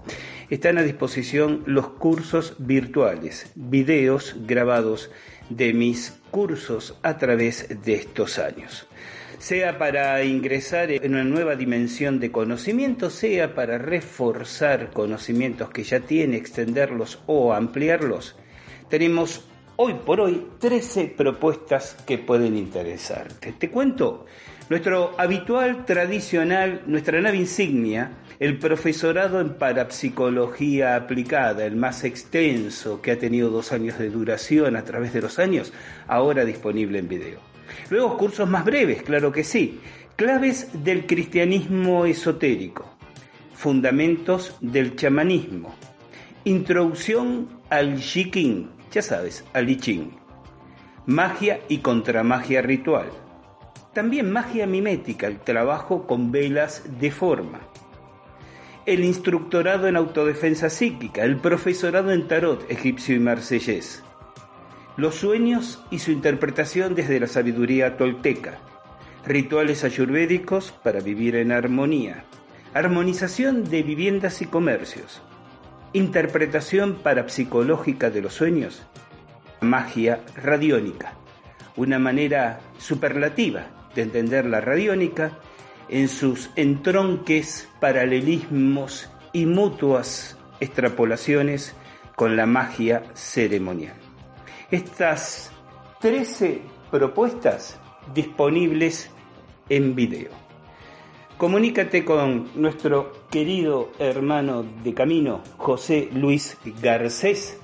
están 0.49 0.79
a 0.79 0.83
disposición 0.83 1.65
los 1.67 1.89
cursos 1.89 2.57
virtuales, 2.61 3.53
videos 3.57 4.37
grabados 4.47 5.11
de 5.51 5.75
mis 5.75 6.19
cursos 6.31 6.97
a 7.03 7.19
través 7.19 7.69
de 7.85 7.95
estos 7.95 8.39
años. 8.39 8.87
Sea 9.39 9.79
para 9.79 10.23
ingresar 10.25 10.91
en 10.91 11.13
una 11.13 11.25
nueva 11.25 11.57
dimensión 11.57 12.21
de 12.21 12.33
conocimiento, 12.33 13.11
sea 13.11 13.55
para 13.55 13.79
reforzar 13.79 14.91
conocimientos 14.91 15.71
que 15.71 15.85
ya 15.85 16.01
tiene, 16.01 16.37
extenderlos 16.37 17.21
o 17.27 17.53
ampliarlos, 17.53 18.37
tenemos 18.89 19.45
hoy 19.77 19.95
por 19.95 20.21
hoy 20.21 20.47
13 20.59 21.15
propuestas 21.17 21.97
que 22.07 22.19
pueden 22.19 22.57
interesarte. 22.57 23.53
Te 23.53 23.71
cuento, 23.71 24.25
nuestro 24.69 25.15
habitual, 25.19 25.85
tradicional, 25.85 26.83
nuestra 26.87 27.21
nave 27.21 27.37
insignia, 27.37 28.11
el 28.39 28.59
profesorado 28.59 29.41
en 29.41 29.55
parapsicología 29.55 30.97
aplicada, 30.97 31.65
el 31.65 31.77
más 31.77 32.05
extenso, 32.05 33.01
que 33.01 33.13
ha 33.13 33.19
tenido 33.19 33.51
dos 33.51 33.73
años 33.73 33.99
de 33.99 34.11
duración 34.11 34.77
a 34.77 34.85
través 34.85 35.13
de 35.13 35.23
los 35.23 35.39
años, 35.39 35.73
ahora 36.09 36.45
disponible 36.45 36.99
en 36.99 37.09
video. 37.09 37.39
Luego 37.91 38.17
cursos 38.17 38.49
más 38.49 38.65
breves, 38.65 39.03
claro 39.03 39.33
que 39.33 39.45
sí. 39.45 39.81
Claves 40.17 40.69
del 40.73 41.07
cristianismo 41.07 42.07
esotérico. 42.07 42.97
Fundamentos 43.55 44.57
del 44.61 44.97
chamanismo. 44.97 45.75
Introducción 46.45 47.49
al 47.71 47.99
Shiking, 47.99 48.71
ya 48.91 49.03
sabes, 49.03 49.45
al 49.53 49.69
I 49.69 49.77
Ching. 49.77 50.11
Magia 51.07 51.61
y 51.69 51.79
contramagia 51.79 52.63
ritual. 52.63 53.07
También 53.97 54.31
magia 54.31 54.67
mimética, 54.67 55.27
el 55.27 55.39
trabajo 55.39 56.07
con 56.07 56.31
velas 56.31 56.83
de 57.01 57.11
forma. 57.11 57.61
El 58.85 59.03
instructorado 59.03 59.89
en 59.89 59.97
autodefensa 59.97 60.69
psíquica, 60.69 61.25
el 61.25 61.39
profesorado 61.39 62.13
en 62.13 62.29
tarot 62.29 62.71
egipcio 62.71 63.17
y 63.17 63.21
marsellés, 63.21 64.05
los 64.99 65.15
sueños 65.15 65.83
y 65.91 66.01
su 66.01 66.11
interpretación 66.11 66.95
desde 66.95 67.19
la 67.19 67.27
sabiduría 67.27 67.97
tolteca, 67.97 68.59
rituales 69.25 69.83
ayurvédicos 69.83 70.73
para 70.73 71.01
vivir 71.01 71.35
en 71.35 71.51
armonía, 71.51 72.27
armonización 72.75 73.65
de 73.65 73.83
viviendas 73.83 74.43
y 74.43 74.45
comercios, 74.45 75.23
interpretación 75.95 76.97
parapsicológica 76.97 78.11
de 78.11 78.21
los 78.21 78.35
sueños, 78.35 78.83
magia 79.63 80.21
radiónica, 80.37 81.15
una 81.77 81.99
manera 81.99 82.61
superlativa 82.77 83.71
de 83.97 84.03
entender 84.03 84.45
la 84.45 84.61
radiónica 84.61 85.33
en 85.89 86.09
sus 86.09 86.51
entronques, 86.55 87.69
paralelismos 87.81 89.11
y 89.33 89.47
mutuas 89.47 90.39
extrapolaciones 90.61 91.75
con 92.15 92.37
la 92.37 92.47
magia 92.47 93.03
ceremonial. 93.15 93.95
Estas 94.71 95.51
13 96.01 96.61
propuestas 96.91 97.79
disponibles 98.15 99.11
en 99.69 99.95
video. 99.95 100.31
Comunícate 101.39 102.05
con 102.05 102.51
nuestro 102.55 103.13
querido 103.31 103.93
hermano 103.99 104.65
de 104.85 104.95
camino, 104.95 105.43
José 105.59 106.09
Luis 106.13 106.57
Garcés, 106.83 107.59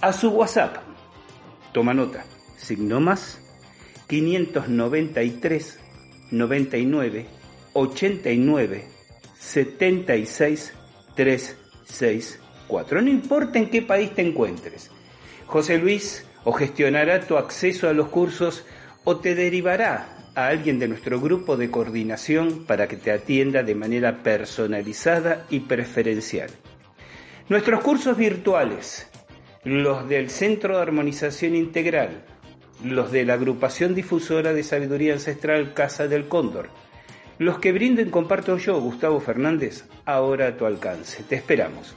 a 0.00 0.12
su 0.12 0.30
WhatsApp. 0.30 0.76
Toma 1.72 1.94
nota, 1.94 2.24
signo 2.56 3.00
más 3.00 3.43
593 4.06 5.80
99 6.30 7.26
89 7.72 8.84
76 9.38 10.72
364. 11.14 13.02
No 13.02 13.10
importa 13.10 13.58
en 13.58 13.70
qué 13.70 13.82
país 13.82 14.14
te 14.14 14.22
encuentres. 14.22 14.90
José 15.46 15.78
Luis 15.78 16.26
o 16.44 16.52
gestionará 16.52 17.20
tu 17.20 17.36
acceso 17.36 17.88
a 17.88 17.92
los 17.92 18.08
cursos 18.08 18.64
o 19.04 19.16
te 19.16 19.34
derivará 19.34 20.30
a 20.34 20.48
alguien 20.48 20.78
de 20.78 20.88
nuestro 20.88 21.20
grupo 21.20 21.56
de 21.56 21.70
coordinación 21.70 22.64
para 22.64 22.88
que 22.88 22.96
te 22.96 23.12
atienda 23.12 23.62
de 23.62 23.74
manera 23.74 24.22
personalizada 24.22 25.46
y 25.50 25.60
preferencial. 25.60 26.50
Nuestros 27.48 27.82
cursos 27.82 28.16
virtuales, 28.16 29.08
los 29.62 30.08
del 30.08 30.30
Centro 30.30 30.76
de 30.76 30.82
Armonización 30.82 31.54
Integral, 31.54 32.24
los 32.82 33.12
de 33.12 33.24
la 33.24 33.34
Agrupación 33.34 33.94
Difusora 33.94 34.52
de 34.52 34.62
Sabiduría 34.62 35.12
Ancestral 35.12 35.74
Casa 35.74 36.08
del 36.08 36.28
Cóndor, 36.28 36.68
los 37.38 37.58
que 37.58 37.72
brinden 37.72 38.10
comparto 38.10 38.56
yo, 38.58 38.80
Gustavo 38.80 39.20
Fernández, 39.20 39.84
ahora 40.04 40.48
a 40.48 40.56
tu 40.56 40.66
alcance. 40.66 41.22
Te 41.24 41.36
esperamos. 41.36 41.94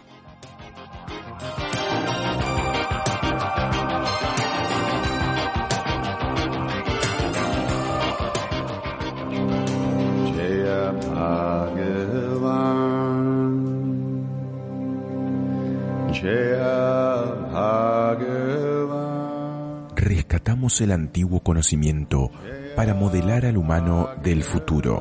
El 20.79 20.93
antiguo 20.93 21.41
conocimiento 21.41 22.31
para 22.77 22.93
modelar 22.93 23.45
al 23.45 23.57
humano 23.57 24.11
del 24.23 24.43
futuro. 24.43 24.97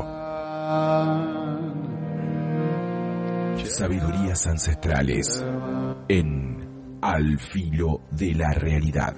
Sabidurías 3.65 4.45
ancestrales 4.49 5.45
en 6.09 6.99
Al 7.01 7.39
filo 7.39 8.01
de 8.11 8.35
la 8.35 8.51
realidad. 8.55 9.15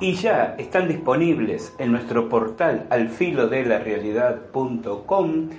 Y 0.00 0.14
ya 0.14 0.56
están 0.58 0.88
disponibles 0.88 1.72
en 1.78 1.92
nuestro 1.92 2.28
portal 2.28 2.88
alfilodelarealidad.com 2.90 5.50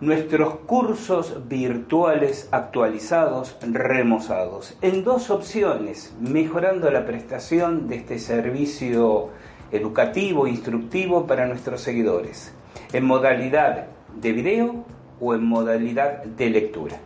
nuestros 0.00 0.56
cursos 0.66 1.48
virtuales 1.48 2.48
actualizados, 2.50 3.56
remozados, 3.62 4.76
en 4.82 5.04
dos 5.04 5.30
opciones, 5.30 6.14
mejorando 6.20 6.90
la 6.90 7.06
prestación 7.06 7.88
de 7.88 7.96
este 7.96 8.18
servicio 8.18 9.30
educativo, 9.72 10.46
instructivo 10.46 11.26
para 11.26 11.46
nuestros 11.46 11.80
seguidores, 11.80 12.54
en 12.92 13.04
modalidad 13.04 13.86
de 14.14 14.32
video 14.32 14.84
o 15.20 15.34
en 15.34 15.44
modalidad 15.44 16.24
de 16.24 16.50
lectura. 16.50 16.96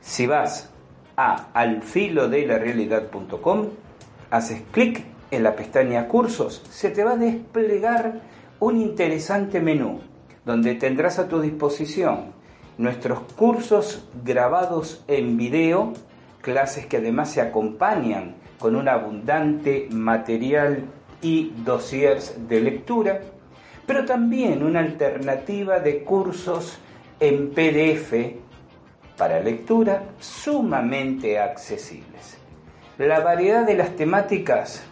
Si 0.00 0.26
vas 0.26 0.70
a 1.18 1.50
alfilodelarealidad.com, 1.52 3.66
haces 4.30 4.62
clic 4.70 5.04
en 5.32 5.42
la 5.42 5.56
pestaña 5.56 6.06
Cursos, 6.06 6.62
se 6.70 6.90
te 6.90 7.02
va 7.02 7.10
a 7.12 7.16
desplegar 7.16 8.20
un 8.60 8.76
interesante 8.76 9.60
menú 9.60 10.00
donde 10.44 10.76
tendrás 10.76 11.18
a 11.18 11.28
tu 11.28 11.40
disposición 11.40 12.38
nuestros 12.78 13.18
cursos 13.34 14.06
grabados 14.24 15.02
en 15.08 15.36
video, 15.36 15.92
clases 16.40 16.86
que 16.86 16.98
además 16.98 17.32
se 17.32 17.40
acompañan 17.40 18.36
con 18.60 18.76
un 18.76 18.88
abundante 18.88 19.88
material 19.90 20.84
y 21.20 21.52
dossiers 21.64 22.48
de 22.48 22.60
lectura, 22.60 23.22
pero 23.86 24.04
también 24.04 24.62
una 24.62 24.78
alternativa 24.78 25.80
de 25.80 26.04
cursos 26.04 26.78
en 27.18 27.50
PDF 27.50 28.14
para 29.18 29.40
lectura 29.40 30.04
sumamente 30.20 31.38
accesibles. 31.38 32.38
La 32.96 33.20
variedad 33.20 33.66
de 33.66 33.74
las 33.74 33.96
temáticas 33.96 34.82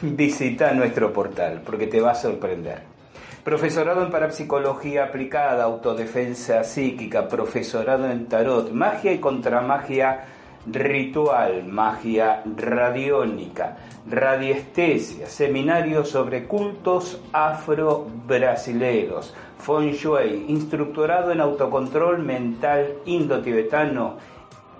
visita 0.00 0.72
nuestro 0.72 1.12
portal 1.12 1.62
porque 1.64 1.86
te 1.86 2.00
va 2.00 2.12
a 2.12 2.16
sorprender. 2.16 2.82
Profesorado 3.44 4.04
en 4.04 4.10
parapsicología 4.10 5.04
aplicada, 5.04 5.64
autodefensa 5.64 6.64
psíquica, 6.64 7.28
profesorado 7.28 8.10
en 8.10 8.26
tarot, 8.26 8.70
magia 8.72 9.12
y 9.12 9.18
contramagia 9.18 10.24
ritual, 10.66 11.64
magia 11.64 12.42
radiónica, 12.56 13.76
radiestesia, 14.08 15.26
seminario 15.26 16.04
sobre 16.04 16.46
cultos 16.46 17.20
afro-brasileros, 17.32 19.34
feng 19.58 19.92
shui, 19.92 20.44
instructorado 20.48 21.32
en 21.32 21.40
autocontrol 21.40 22.20
mental 22.20 22.98
indo-tibetano 23.06 24.16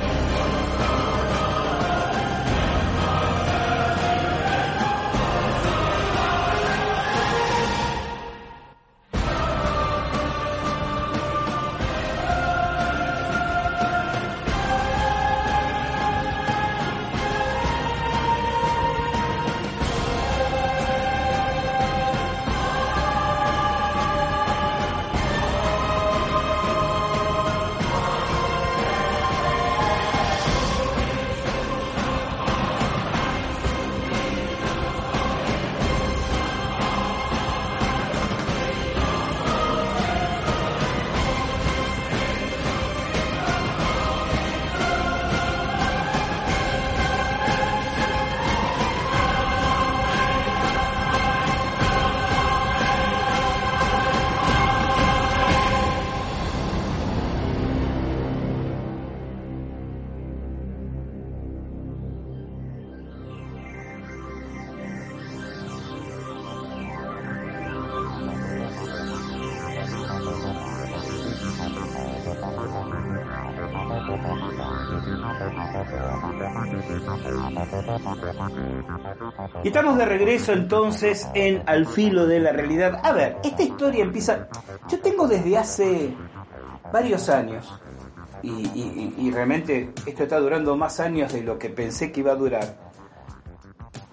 Entonces 80.53 81.29
en 81.35 81.63
Al 81.67 81.87
filo 81.87 82.27
de 82.27 82.41
la 82.41 82.53
realidad. 82.53 83.01
A 83.05 83.13
ver, 83.13 83.37
esta 83.45 83.63
historia 83.63 84.03
empieza... 84.05 84.49
Yo 84.89 85.01
tengo 85.01 85.27
desde 85.29 85.57
hace 85.59 86.15
varios 86.93 87.29
años, 87.29 87.79
y- 88.43 89.15
y 89.19 89.31
realmente 89.31 89.91
esto 90.07 90.23
está 90.23 90.39
durando 90.39 90.77
más 90.77 91.01
años 91.01 91.33
de 91.33 91.43
lo 91.43 91.59
que 91.59 91.69
pensé 91.71 92.13
que 92.13 92.21
iba 92.21 92.33
a 92.33 92.37
durar, 92.37 92.77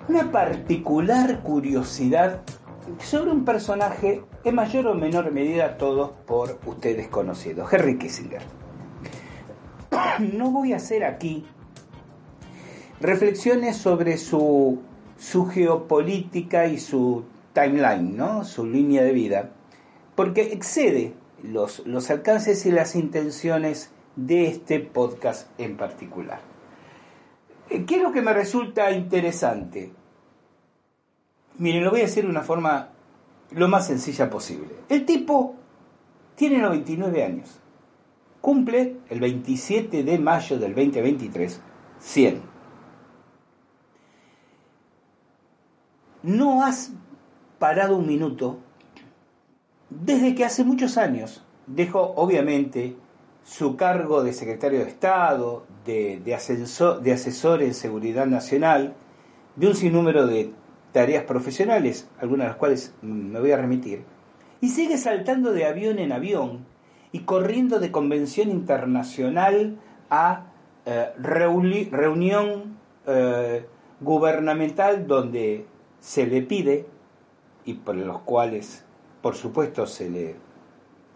una 0.07 0.31
particular 0.31 1.41
curiosidad 1.41 2.41
sobre 2.99 3.31
un 3.31 3.43
personaje 3.45 4.23
en 4.43 4.55
mayor 4.55 4.87
o 4.87 4.93
menor 4.93 5.31
medida 5.31 5.77
todos 5.77 6.11
por 6.27 6.59
ustedes 6.65 7.07
conocidos, 7.07 7.71
Henry 7.73 7.97
Kissinger. 7.97 8.41
No 10.33 10.51
voy 10.51 10.73
a 10.73 10.77
hacer 10.77 11.03
aquí 11.03 11.45
reflexiones 12.99 13.77
sobre 13.77 14.17
su, 14.17 14.79
su 15.17 15.45
geopolítica 15.45 16.67
y 16.67 16.79
su 16.79 17.23
timeline, 17.53 18.15
¿no? 18.15 18.43
su 18.43 18.65
línea 18.65 19.03
de 19.03 19.13
vida, 19.13 19.51
porque 20.15 20.53
excede 20.53 21.13
los, 21.43 21.85
los 21.85 22.09
alcances 22.09 22.65
y 22.65 22.71
las 22.71 22.95
intenciones 22.95 23.91
de 24.15 24.47
este 24.47 24.79
podcast 24.79 25.49
en 25.59 25.77
particular. 25.77 26.39
Eh, 27.69 27.85
¿Qué 27.85 27.95
es 27.95 28.01
lo 28.01 28.11
que 28.11 28.21
me 28.21 28.33
resulta 28.33 28.91
interesante? 28.91 29.91
Miren, 31.57 31.83
lo 31.83 31.91
voy 31.91 32.01
a 32.01 32.03
decir 32.03 32.23
de 32.23 32.29
una 32.29 32.43
forma 32.43 32.89
lo 33.51 33.67
más 33.67 33.87
sencilla 33.87 34.29
posible. 34.29 34.67
El 34.89 35.05
tipo 35.05 35.55
tiene 36.35 36.59
99 36.59 37.23
años. 37.23 37.59
Cumple 38.41 38.97
el 39.09 39.19
27 39.19 40.03
de 40.03 40.19
mayo 40.19 40.59
del 40.59 40.75
2023 40.75 41.61
100. 41.99 42.54
No 46.25 46.63
has 46.63 46.91
parado 47.59 47.95
un 47.97 48.07
minuto 48.07 48.57
desde 49.91 50.33
que 50.33 50.43
hace 50.43 50.63
muchos 50.63 50.97
años 50.97 51.45
dejó 51.67 52.13
obviamente 52.15 52.95
su 53.43 53.75
cargo 53.75 54.23
de 54.23 54.33
secretario 54.33 54.79
de 54.79 54.89
Estado, 54.89 55.67
de, 55.85 56.19
ascenso- 56.35 56.99
de 56.99 57.13
asesor 57.13 57.61
en 57.61 57.75
seguridad 57.75 58.25
nacional, 58.25 58.95
de 59.55 59.67
un 59.67 59.75
sinnúmero 59.75 60.25
de 60.25 60.51
tareas 60.91 61.25
profesionales, 61.25 62.09
algunas 62.19 62.45
de 62.45 62.49
las 62.49 62.57
cuales 62.57 62.95
me 63.03 63.39
voy 63.39 63.51
a 63.51 63.57
remitir, 63.57 64.03
y 64.61 64.69
sigue 64.69 64.97
saltando 64.97 65.51
de 65.51 65.65
avión 65.65 65.99
en 65.99 66.11
avión 66.11 66.65
y 67.11 67.19
corriendo 67.19 67.79
de 67.79 67.91
convención 67.91 68.49
internacional 68.49 69.77
a 70.09 70.47
eh, 70.87 71.11
reunión 71.19 72.77
eh, 73.05 73.67
gubernamental 74.01 75.05
donde 75.05 75.67
se 76.05 76.27
le 76.27 76.43
pide, 76.43 76.85
y 77.65 77.73
por 77.73 77.95
los 77.95 78.19
cuales 78.19 78.85
por 79.23 79.33
supuesto 79.33 79.87
se 79.87 80.07
le 80.07 80.35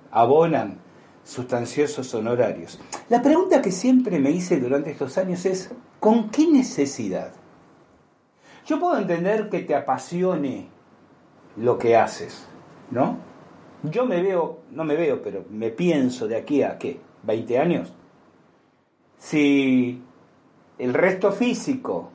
abonan 0.10 0.80
sustanciosos 1.23 2.12
honorarios. 2.15 2.80
La 3.08 3.21
pregunta 3.21 3.62
que 3.62 3.71
siempre 3.71 4.17
me 4.17 4.32
hice 4.32 4.60
durante 4.60 4.89
estos 4.89 5.15
años 5.19 5.45
es, 5.45 5.71
¿con 5.99 6.32
qué 6.32 6.47
necesidad? 6.47 7.34
Yo 8.65 8.80
puedo 8.80 8.97
entender 8.97 9.47
que 9.49 9.60
te 9.60 9.75
apasione 9.75 10.69
lo 11.56 11.78
que 11.78 11.95
haces, 11.95 12.47
¿no? 12.89 13.19
Yo 13.84 14.08
me 14.08 14.23
veo, 14.23 14.62
no 14.71 14.86
me 14.86 14.95
veo, 14.95 15.21
pero 15.21 15.45
me 15.52 15.69
pienso 15.69 16.28
de 16.28 16.36
aquí 16.36 16.63
a 16.63 16.80
qué, 16.80 16.99
20 17.23 17.60
años. 17.60 17.93
Si 19.19 20.02
el 20.80 20.95
resto 20.95 21.32
físico 21.32 22.10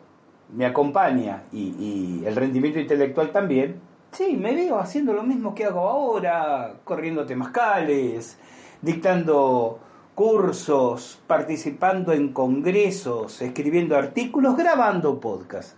me 0.52 0.66
acompaña 0.66 1.44
y, 1.52 2.22
el 2.24 2.36
rendimiento 2.36 2.78
intelectual 2.78 3.32
también, 3.32 3.80
sí, 4.12 4.36
me 4.36 4.54
veo 4.54 4.78
haciendo 4.78 5.12
lo 5.12 5.22
mismo 5.22 5.54
que 5.54 5.64
hago 5.64 5.80
ahora, 5.80 6.74
corriendo 6.84 7.26
temazcales, 7.26 8.38
dictando 8.82 9.78
cursos, 10.14 11.20
participando 11.26 12.12
en 12.12 12.32
congresos, 12.32 13.42
escribiendo 13.42 13.96
artículos, 13.96 14.56
grabando 14.56 15.20
podcast. 15.20 15.76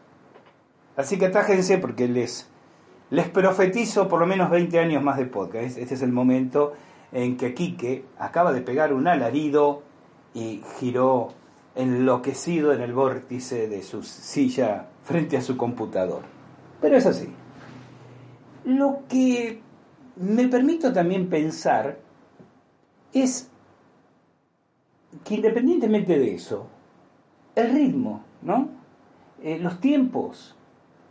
Así 0.96 1.18
que 1.18 1.26
atájense 1.26 1.78
porque 1.78 2.08
les, 2.08 2.48
les 3.10 3.28
profetizo 3.28 4.08
por 4.08 4.20
lo 4.20 4.26
menos 4.26 4.50
20 4.50 4.78
años 4.78 5.02
más 5.02 5.16
de 5.16 5.26
podcast. 5.26 5.78
Este 5.78 5.94
es 5.94 6.02
el 6.02 6.12
momento 6.12 6.74
en 7.12 7.36
que 7.36 7.54
Quique 7.54 8.04
acaba 8.18 8.52
de 8.52 8.60
pegar 8.60 8.92
un 8.92 9.08
alarido 9.08 9.82
y 10.34 10.62
giró 10.78 11.32
enloquecido 11.76 12.72
en 12.72 12.80
el 12.80 12.92
vórtice 12.92 13.68
de 13.68 13.82
su 13.82 14.02
silla 14.02 14.86
frente 15.04 15.36
a 15.36 15.42
su 15.42 15.56
computador. 15.56 16.22
Pero 16.80 16.96
es 16.96 17.06
así. 17.06 17.28
Lo 18.64 19.02
que 19.08 19.60
me 20.16 20.48
permito 20.48 20.92
también 20.92 21.28
pensar 21.28 21.98
es 23.12 23.50
que 25.24 25.34
independientemente 25.34 26.18
de 26.18 26.34
eso, 26.34 26.66
el 27.54 27.72
ritmo, 27.72 28.24
¿no? 28.42 28.68
Eh, 29.42 29.58
los 29.58 29.80
tiempos, 29.80 30.56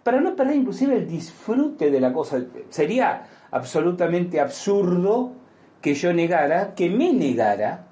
para 0.03 0.19
no 0.19 0.35
perder 0.35 0.57
inclusive 0.57 0.97
el 0.97 1.07
disfrute 1.07 1.91
de 1.91 1.99
la 1.99 2.11
cosa, 2.11 2.43
sería 2.69 3.27
absolutamente 3.51 4.39
absurdo 4.39 5.33
que 5.81 5.93
yo 5.93 6.13
negara, 6.13 6.73
que 6.75 6.89
me 6.89 7.13
negara 7.13 7.84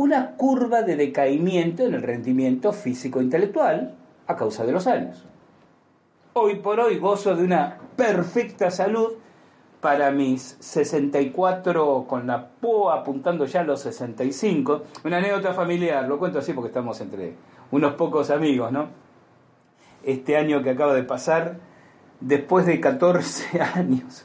una 0.00 0.30
curva 0.30 0.80
de 0.80 0.96
decaimiento 0.96 1.82
en 1.82 1.92
el 1.92 2.00
rendimiento 2.00 2.72
físico-intelectual 2.72 3.96
a 4.26 4.34
causa 4.34 4.64
de 4.64 4.72
los 4.72 4.86
años. 4.86 5.26
Hoy 6.32 6.54
por 6.54 6.80
hoy 6.80 6.96
gozo 6.96 7.36
de 7.36 7.44
una 7.44 7.76
perfecta 7.96 8.70
salud 8.70 9.12
para 9.82 10.10
mis 10.10 10.56
64 10.58 12.06
con 12.08 12.26
la 12.26 12.48
POA 12.48 13.00
apuntando 13.00 13.44
ya 13.44 13.60
a 13.60 13.64
los 13.64 13.82
65. 13.82 14.84
Una 15.04 15.18
anécdota 15.18 15.52
familiar, 15.52 16.08
lo 16.08 16.18
cuento 16.18 16.38
así 16.38 16.54
porque 16.54 16.68
estamos 16.68 16.98
entre 17.02 17.34
unos 17.70 17.92
pocos 17.92 18.30
amigos, 18.30 18.72
¿no? 18.72 18.86
Este 20.02 20.38
año 20.38 20.62
que 20.62 20.70
acaba 20.70 20.94
de 20.94 21.02
pasar, 21.02 21.58
después 22.20 22.64
de 22.64 22.80
14 22.80 23.60
años, 23.74 24.24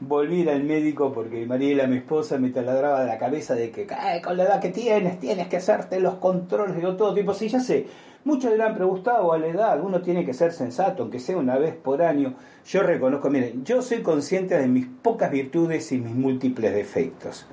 volví 0.00 0.48
al 0.48 0.64
médico 0.64 1.12
porque 1.12 1.44
Mariela, 1.46 1.86
mi 1.86 1.96
esposa, 1.96 2.38
me 2.38 2.50
taladraba 2.50 3.00
de 3.00 3.06
la 3.06 3.18
cabeza 3.18 3.54
de 3.54 3.70
que 3.70 3.86
"Ay, 3.90 4.20
con 4.22 4.36
la 4.36 4.44
edad 4.44 4.60
que 4.60 4.70
tienes, 4.70 5.18
tienes 5.18 5.48
que 5.48 5.56
hacerte 5.56 6.00
los 6.00 6.14
controles 6.14 6.76
de 6.76 6.82
todo 6.92 7.14
tipo. 7.14 7.34
Sí, 7.34 7.48
ya 7.48 7.60
sé, 7.60 7.86
muchos 8.24 8.52
dirán, 8.52 8.74
pero 8.74 8.88
Gustavo, 8.88 9.32
a 9.32 9.38
la 9.38 9.48
edad 9.48 9.80
uno 9.82 10.00
tiene 10.00 10.24
que 10.24 10.34
ser 10.34 10.52
sensato, 10.52 11.02
aunque 11.02 11.18
sea 11.18 11.36
una 11.36 11.58
vez 11.58 11.74
por 11.74 12.02
año. 12.02 12.34
Yo 12.66 12.82
reconozco, 12.82 13.30
miren, 13.30 13.64
yo 13.64 13.82
soy 13.82 14.02
consciente 14.02 14.56
de 14.58 14.68
mis 14.68 14.86
pocas 14.86 15.30
virtudes 15.30 15.90
y 15.92 15.98
mis 15.98 16.14
múltiples 16.14 16.72
defectos. 16.74 17.46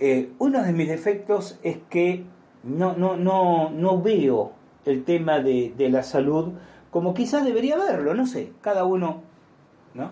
Eh, 0.00 0.30
uno 0.38 0.62
de 0.62 0.72
mis 0.72 0.88
defectos 0.88 1.58
es 1.62 1.78
que 1.90 2.24
no, 2.64 2.94
no, 2.94 3.16
no, 3.16 3.70
no 3.70 4.00
veo 4.02 4.52
el 4.86 5.04
tema 5.04 5.40
de, 5.40 5.72
de 5.76 5.90
la 5.90 6.02
salud 6.02 6.52
como 6.90 7.14
quizás 7.14 7.44
debería 7.44 7.76
verlo, 7.76 8.14
no 8.14 8.26
sé, 8.26 8.50
cada 8.62 8.84
uno, 8.84 9.22
¿no? 9.94 10.10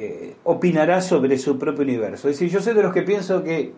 Eh, 0.00 0.36
opinará 0.44 1.00
sobre 1.00 1.36
su 1.38 1.58
propio 1.58 1.82
universo. 1.82 2.28
Es 2.28 2.36
decir, 2.38 2.48
yo 2.50 2.60
soy 2.60 2.72
de 2.74 2.82
los 2.84 2.92
que 2.92 3.02
pienso 3.02 3.42
que 3.42 3.72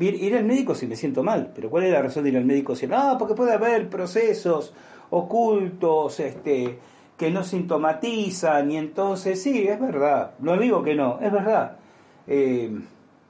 ir 0.00 0.36
al 0.36 0.44
médico 0.44 0.74
si 0.76 0.86
me 0.86 0.94
siento 0.94 1.24
mal, 1.24 1.50
pero 1.54 1.68
¿cuál 1.70 1.84
es 1.84 1.92
la 1.92 2.02
razón 2.02 2.22
de 2.22 2.30
ir 2.30 2.36
al 2.36 2.44
médico 2.44 2.76
si 2.76 2.86
no? 2.86 3.16
Porque 3.18 3.34
puede 3.34 3.52
haber 3.52 3.88
procesos 3.88 4.72
ocultos, 5.10 6.20
este, 6.20 6.78
que 7.18 7.30
no 7.30 7.42
sintomatizan 7.42 8.70
y 8.70 8.76
entonces 8.76 9.42
sí, 9.42 9.66
es 9.66 9.80
verdad, 9.80 10.32
no 10.38 10.56
digo 10.56 10.82
que 10.84 10.94
no, 10.94 11.18
es 11.20 11.32
verdad. 11.32 11.76
Eh, 12.28 12.70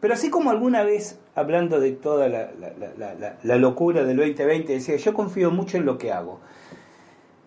pero 0.01 0.13
así 0.13 0.29
como 0.29 0.51
alguna 0.51 0.83
vez, 0.83 1.19
hablando 1.35 1.81
de 1.81 1.93
toda 1.93 2.29
la- 2.29 2.51
la 3.43 3.57
locura 3.57 4.05
del 4.05 4.17
2020, 4.19 4.75
decía, 4.75 4.97
yo 4.97 5.15
confío 5.15 5.51
mucho 5.51 5.79
en 5.79 5.87
lo 5.87 5.97
que 5.97 6.13
hago 6.13 6.41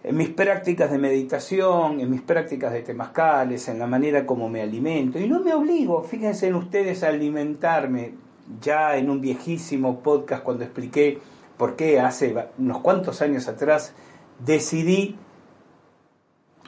en 0.08 0.16
mis 0.16 0.30
prácticas 0.30 0.90
de 0.90 0.98
meditación, 0.98 2.00
en 2.00 2.10
mis 2.10 2.22
prácticas 2.22 2.72
de 2.72 2.82
temazcales, 2.82 3.68
en 3.68 3.78
la 3.78 3.88
manera 3.88 4.26
como 4.26 4.48
me 4.48 4.62
alimento. 4.62 5.20
Y 5.20 5.28
no 5.28 5.42
me 5.42 5.54
obligo, 5.54 6.02
fíjense 6.02 6.48
en 6.48 6.56
ustedes, 6.56 7.04
a 7.04 7.10
alimentarme. 7.10 8.14
Ya 8.62 8.96
en 8.96 9.10
un 9.10 9.20
viejísimo 9.20 10.00
podcast 10.00 10.44
cuando 10.44 10.64
expliqué 10.64 11.20
por 11.58 11.76
qué 11.76 12.00
hace 12.00 12.34
unos 12.58 12.80
cuantos 12.80 13.22
años 13.22 13.50
atrás 13.50 13.94
decidí 14.40 15.18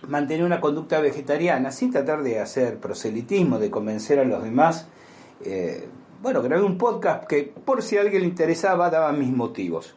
mantener 0.05 0.45
una 0.45 0.59
conducta 0.59 0.99
vegetariana 0.99 1.71
sin 1.71 1.91
tratar 1.91 2.23
de 2.23 2.41
hacer 2.41 2.77
proselitismo, 2.77 3.57
de 3.57 3.71
convencer 3.71 4.19
a 4.19 4.25
los 4.25 4.43
demás. 4.43 4.89
Eh, 5.45 5.87
bueno, 6.21 6.41
grabé 6.41 6.63
un 6.63 6.77
podcast 6.77 7.25
que 7.25 7.43
por 7.43 7.81
si 7.81 7.95
a 7.95 8.01
alguien 8.01 8.23
le 8.23 8.27
interesaba 8.27 8.89
daba 8.89 9.13
mis 9.13 9.31
motivos. 9.31 9.95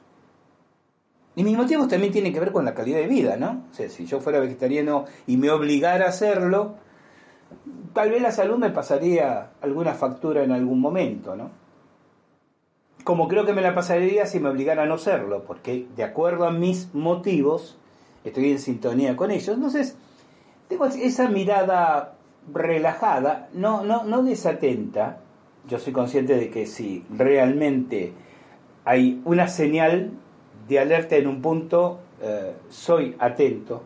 Y 1.34 1.44
mis 1.44 1.56
motivos 1.56 1.88
también 1.88 2.12
tienen 2.12 2.32
que 2.32 2.40
ver 2.40 2.52
con 2.52 2.64
la 2.64 2.74
calidad 2.74 2.98
de 2.98 3.06
vida, 3.06 3.36
¿no? 3.36 3.64
O 3.70 3.74
sea, 3.74 3.88
si 3.88 4.04
yo 4.04 4.20
fuera 4.20 4.38
vegetariano 4.38 5.06
y 5.26 5.36
me 5.36 5.50
obligara 5.50 6.06
a 6.06 6.08
hacerlo, 6.10 6.74
tal 7.94 8.10
vez 8.10 8.20
la 8.20 8.32
salud 8.32 8.58
me 8.58 8.70
pasaría 8.70 9.50
alguna 9.60 9.94
factura 9.94 10.42
en 10.42 10.52
algún 10.52 10.80
momento, 10.80 11.34
¿no? 11.34 11.62
como 13.04 13.28
creo 13.28 13.44
que 13.44 13.52
me 13.52 13.62
la 13.62 13.74
pasaría 13.74 14.26
si 14.26 14.40
me 14.40 14.48
obligara 14.48 14.84
a 14.84 14.86
no 14.86 14.98
serlo, 14.98 15.44
porque 15.44 15.86
de 15.96 16.04
acuerdo 16.04 16.46
a 16.46 16.52
mis 16.52 16.94
motivos 16.94 17.76
estoy 18.24 18.50
en 18.50 18.58
sintonía 18.58 19.16
con 19.16 19.30
ellos. 19.30 19.48
Entonces, 19.48 19.96
tengo 20.68 20.86
esa 20.86 21.28
mirada 21.28 22.14
relajada, 22.52 23.48
no, 23.52 23.82
no, 23.82 24.04
no 24.04 24.22
desatenta. 24.22 25.18
Yo 25.68 25.78
soy 25.78 25.92
consciente 25.92 26.36
de 26.36 26.50
que 26.50 26.66
si 26.66 27.04
realmente 27.10 28.12
hay 28.84 29.20
una 29.24 29.48
señal 29.48 30.12
de 30.68 30.78
alerta 30.78 31.16
en 31.16 31.26
un 31.26 31.42
punto, 31.42 32.00
eh, 32.20 32.54
soy 32.68 33.16
atento. 33.18 33.82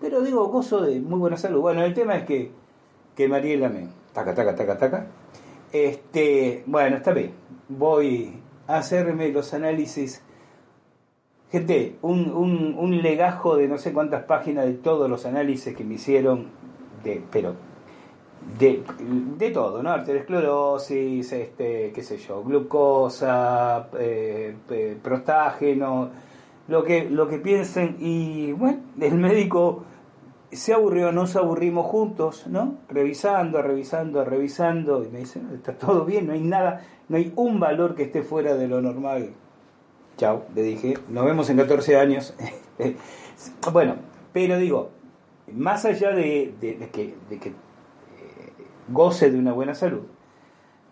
Pero 0.00 0.20
digo, 0.22 0.46
gozo 0.48 0.82
de 0.82 1.00
muy 1.00 1.18
buena 1.18 1.36
salud. 1.36 1.60
Bueno, 1.60 1.82
el 1.82 1.94
tema 1.94 2.16
es 2.16 2.24
que, 2.24 2.50
que 3.16 3.28
Mariela 3.28 3.68
me... 3.68 3.88
Taca, 4.12 4.34
taca, 4.34 4.54
taca, 4.54 4.78
taca. 4.78 5.06
Este, 5.72 6.62
bueno, 6.66 6.96
está 6.96 7.12
bien. 7.12 7.32
Voy 7.68 8.40
a 8.66 8.78
hacerme 8.78 9.28
los 9.30 9.54
análisis. 9.54 10.22
Gente, 11.50 11.96
un, 12.02 12.30
un, 12.30 12.74
un 12.78 13.02
legajo 13.02 13.56
de 13.56 13.68
no 13.68 13.78
sé 13.78 13.92
cuántas 13.92 14.24
páginas 14.24 14.66
de 14.66 14.74
todos 14.74 15.08
los 15.08 15.24
análisis 15.26 15.74
que 15.74 15.84
me 15.84 15.94
hicieron, 15.94 16.48
de, 17.04 17.22
pero 17.30 17.54
de, 18.58 18.82
de 19.36 19.50
todo, 19.50 19.82
¿no? 19.82 19.90
Arteriosclerosis, 19.90 21.32
este, 21.32 21.92
qué 21.92 22.02
sé 22.02 22.18
yo, 22.18 22.42
glucosa, 22.42 23.88
eh, 23.98 24.54
prostágeno, 25.02 26.10
lo 26.68 26.84
que, 26.84 27.08
lo 27.08 27.28
que 27.28 27.38
piensen. 27.38 27.96
Y 27.98 28.52
bueno, 28.52 28.80
el 29.00 29.14
médico 29.14 29.84
se 30.50 30.72
aburrió, 30.72 31.12
nos 31.12 31.36
aburrimos 31.36 31.86
juntos, 31.86 32.46
¿no? 32.46 32.76
Revisando, 32.88 33.60
revisando, 33.60 34.24
revisando, 34.24 35.04
y 35.04 35.08
me 35.08 35.18
dice, 35.20 35.40
está 35.54 35.74
todo 35.74 36.04
bien, 36.04 36.26
no 36.26 36.32
hay 36.32 36.40
nada, 36.40 36.82
no 37.08 37.16
hay 37.16 37.32
un 37.36 37.60
valor 37.60 37.94
que 37.94 38.04
esté 38.04 38.22
fuera 38.22 38.54
de 38.54 38.68
lo 38.68 38.80
normal. 38.80 39.30
Chao, 40.16 40.46
le 40.54 40.62
dije, 40.62 40.94
nos 41.08 41.24
vemos 41.24 41.48
en 41.50 41.58
14 41.58 41.96
años. 41.96 42.34
bueno, 43.72 43.96
pero 44.32 44.58
digo, 44.58 44.90
más 45.52 45.84
allá 45.84 46.10
de, 46.10 46.54
de, 46.60 46.88
que, 46.90 47.14
de 47.28 47.38
que 47.38 47.52
goce 48.88 49.30
de 49.30 49.38
una 49.38 49.52
buena 49.52 49.74
salud. 49.74 50.02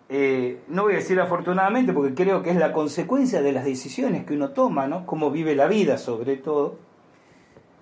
Eh, 0.09 0.61
no 0.69 0.83
voy 0.83 0.93
a 0.93 0.97
decir 0.97 1.19
afortunadamente 1.19 1.91
porque 1.91 2.13
creo 2.13 2.41
que 2.41 2.51
es 2.51 2.55
la 2.55 2.71
consecuencia 2.71 3.41
de 3.41 3.51
las 3.51 3.65
decisiones 3.65 4.25
que 4.25 4.33
uno 4.33 4.51
toma, 4.51 4.87
¿no? 4.87 5.05
Cómo 5.05 5.31
vive 5.31 5.55
la 5.55 5.67
vida 5.67 5.97
sobre 5.97 6.37
todo. 6.37 6.75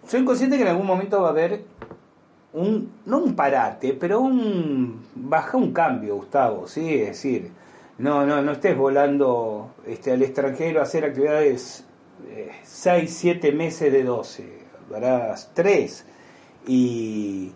Soy 0.08 0.26
consciente 0.26 0.58
que 0.58 0.64
en 0.64 0.70
algún 0.70 0.88
momento 0.88 1.22
va 1.22 1.28
a 1.28 1.32
haber 1.32 1.66
un, 2.54 2.92
no 3.06 3.20
un 3.20 3.36
parate, 3.36 3.94
pero 3.94 4.22
un, 4.22 5.06
baja 5.14 5.58
un 5.58 5.72
cambio, 5.72 6.16
Gustavo, 6.16 6.68
¿sí? 6.68 6.96
Es 6.96 7.08
decir, 7.08 7.52
no, 7.98 8.26
no, 8.26 8.42
no 8.42 8.54
estés 8.54 8.78
volando 8.78 9.76
este, 9.86 10.12
al 10.12 10.22
extranjero 10.22 10.80
a 10.80 10.84
hacer 10.84 11.06
actividades 11.06 11.86
6, 12.64 13.04
eh, 13.04 13.08
7 13.08 13.52
meses 13.52 13.92
de 13.92 14.04
12, 14.04 14.60
harás 14.96 15.52
3 15.54 16.06
y 16.68 17.52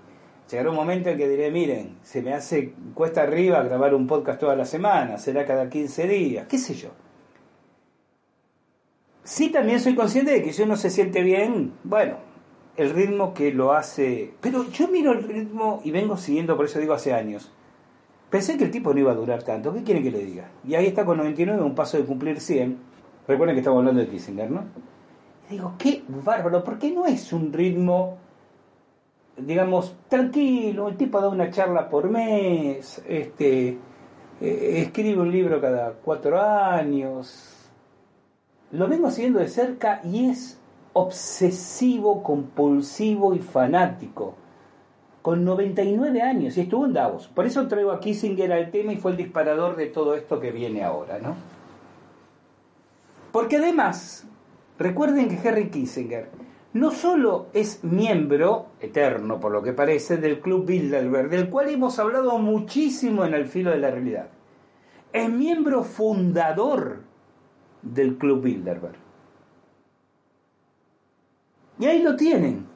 Llegará 0.49 0.71
un 0.71 0.75
momento 0.75 1.09
en 1.09 1.17
que 1.17 1.29
diré, 1.29 1.51
miren, 1.51 1.99
se 2.01 2.23
me 2.23 2.33
hace 2.33 2.73
cuesta 2.95 3.21
arriba 3.21 3.62
grabar 3.62 3.93
un 3.93 4.07
podcast 4.07 4.39
toda 4.39 4.55
la 4.55 4.65
semana, 4.65 5.19
será 5.19 5.45
cada 5.45 5.69
15 5.69 6.07
días, 6.07 6.47
qué 6.47 6.57
sé 6.57 6.73
yo. 6.73 6.89
Sí 9.23 9.49
también 9.51 9.79
soy 9.79 9.93
consciente 9.93 10.31
de 10.31 10.41
que 10.41 10.51
si 10.51 10.63
uno 10.63 10.75
se 10.75 10.89
siente 10.89 11.21
bien, 11.21 11.73
bueno, 11.83 12.17
el 12.77 12.89
ritmo 12.89 13.33
que 13.35 13.51
lo 13.51 13.73
hace... 13.73 14.33
Pero 14.41 14.67
yo 14.71 14.88
miro 14.88 15.12
el 15.12 15.23
ritmo 15.23 15.81
y 15.83 15.91
vengo 15.91 16.17
siguiendo, 16.17 16.57
por 16.57 16.65
eso 16.65 16.79
digo 16.79 16.93
hace 16.93 17.13
años. 17.13 17.51
Pensé 18.31 18.57
que 18.57 18.63
el 18.63 18.71
tipo 18.71 18.91
no 18.91 18.99
iba 18.99 19.12
a 19.12 19.15
durar 19.15 19.43
tanto, 19.43 19.71
¿qué 19.71 19.83
quiere 19.83 20.01
que 20.01 20.09
le 20.09 20.25
diga? 20.25 20.49
Y 20.67 20.73
ahí 20.73 20.88
está 20.88 21.05
con 21.05 21.17
99, 21.17 21.62
un 21.62 21.75
paso 21.75 21.97
de 21.97 22.05
cumplir 22.05 22.39
100. 22.39 22.75
Recuerden 23.27 23.55
que 23.55 23.59
estamos 23.59 23.79
hablando 23.79 24.01
de 24.01 24.07
Kissinger, 24.07 24.49
¿no? 24.49 24.63
Y 25.47 25.53
digo, 25.53 25.75
qué 25.77 26.01
bárbaro, 26.07 26.63
¿por 26.63 26.79
qué 26.79 26.91
no 26.91 27.05
es 27.05 27.31
un 27.33 27.53
ritmo 27.53 28.17
digamos, 29.41 29.95
tranquilo, 30.08 30.88
el 30.88 30.97
tipo 30.97 31.19
da 31.21 31.30
una 31.30 31.49
charla 31.49 31.89
por 31.89 32.10
mes, 32.10 33.02
este, 33.08 33.78
eh, 34.41 34.82
escribe 34.82 35.21
un 35.21 35.32
libro 35.32 35.60
cada 35.60 35.93
cuatro 35.93 36.39
años. 36.41 37.69
Lo 38.71 38.88
vengo 38.88 39.10
siguiendo 39.12 39.39
de 39.39 39.47
cerca 39.47 40.02
y 40.04 40.30
es 40.30 40.60
obsesivo, 40.93 42.23
compulsivo 42.23 43.34
y 43.34 43.39
fanático. 43.39 44.36
Con 45.21 45.43
99 45.43 46.21
años 46.21 46.58
y 46.58 46.62
estuvo 46.62 46.86
en 46.86 46.93
Davos. 46.93 47.28
Por 47.28 47.45
eso 47.45 47.67
traigo 47.67 47.91
a 47.91 47.99
Kissinger 47.99 48.54
al 48.54 48.71
tema 48.71 48.93
y 48.93 48.97
fue 48.97 49.12
el 49.12 49.17
disparador 49.17 49.75
de 49.75 49.88
todo 49.88 50.15
esto 50.15 50.39
que 50.39 50.52
viene 50.52 50.84
ahora, 50.84 51.19
¿no? 51.19 51.36
Porque 53.32 53.58
además, 53.58 54.25
recuerden 54.78 55.28
que 55.28 55.47
Harry 55.47 55.69
Kissinger 55.69 56.30
no 56.73 56.91
solo 56.91 57.47
es 57.53 57.84
miembro 57.84 58.67
eterno, 58.79 59.39
por 59.39 59.51
lo 59.51 59.63
que 59.63 59.73
parece, 59.73 60.17
del 60.17 60.39
Club 60.39 60.65
Bilderberg, 60.65 61.29
del 61.29 61.49
cual 61.49 61.69
hemos 61.69 61.97
hablado 61.97 62.38
muchísimo 62.38 63.25
en 63.25 63.34
el 63.34 63.47
filo 63.47 63.71
de 63.71 63.79
la 63.79 63.91
realidad, 63.91 64.29
es 65.12 65.29
miembro 65.29 65.84
fundador 65.84 67.01
del 67.82 68.17
Club 68.17 68.43
Bilderberg. 68.43 68.97
Y 71.79 71.86
ahí 71.86 72.03
lo 72.03 72.15
tienen. 72.15 72.67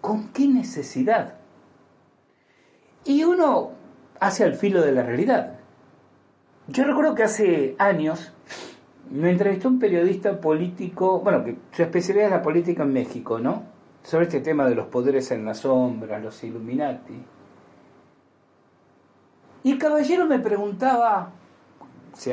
¿Con 0.00 0.28
qué 0.28 0.46
necesidad? 0.46 1.34
Y 3.04 3.24
uno 3.24 3.72
hace 4.20 4.44
al 4.44 4.54
filo 4.54 4.80
de 4.80 4.92
la 4.92 5.02
realidad. 5.02 5.58
Yo 6.68 6.84
recuerdo 6.84 7.14
que 7.14 7.24
hace 7.24 7.74
años 7.78 8.32
me 9.10 9.30
entrevistó 9.30 9.68
un 9.68 9.78
periodista 9.78 10.40
político, 10.40 11.20
bueno, 11.20 11.44
que 11.44 11.56
su 11.72 11.82
especialidad 11.82 12.26
es 12.26 12.32
la 12.32 12.42
política 12.42 12.82
en 12.82 12.92
México, 12.92 13.38
¿no? 13.38 13.62
Sobre 14.02 14.24
este 14.24 14.40
tema 14.40 14.66
de 14.66 14.74
los 14.74 14.86
poderes 14.86 15.30
en 15.30 15.44
la 15.44 15.54
sombra, 15.54 16.18
los 16.18 16.42
Illuminati. 16.44 17.22
Y 19.64 19.78
caballero 19.78 20.26
me 20.26 20.38
preguntaba, 20.38 21.30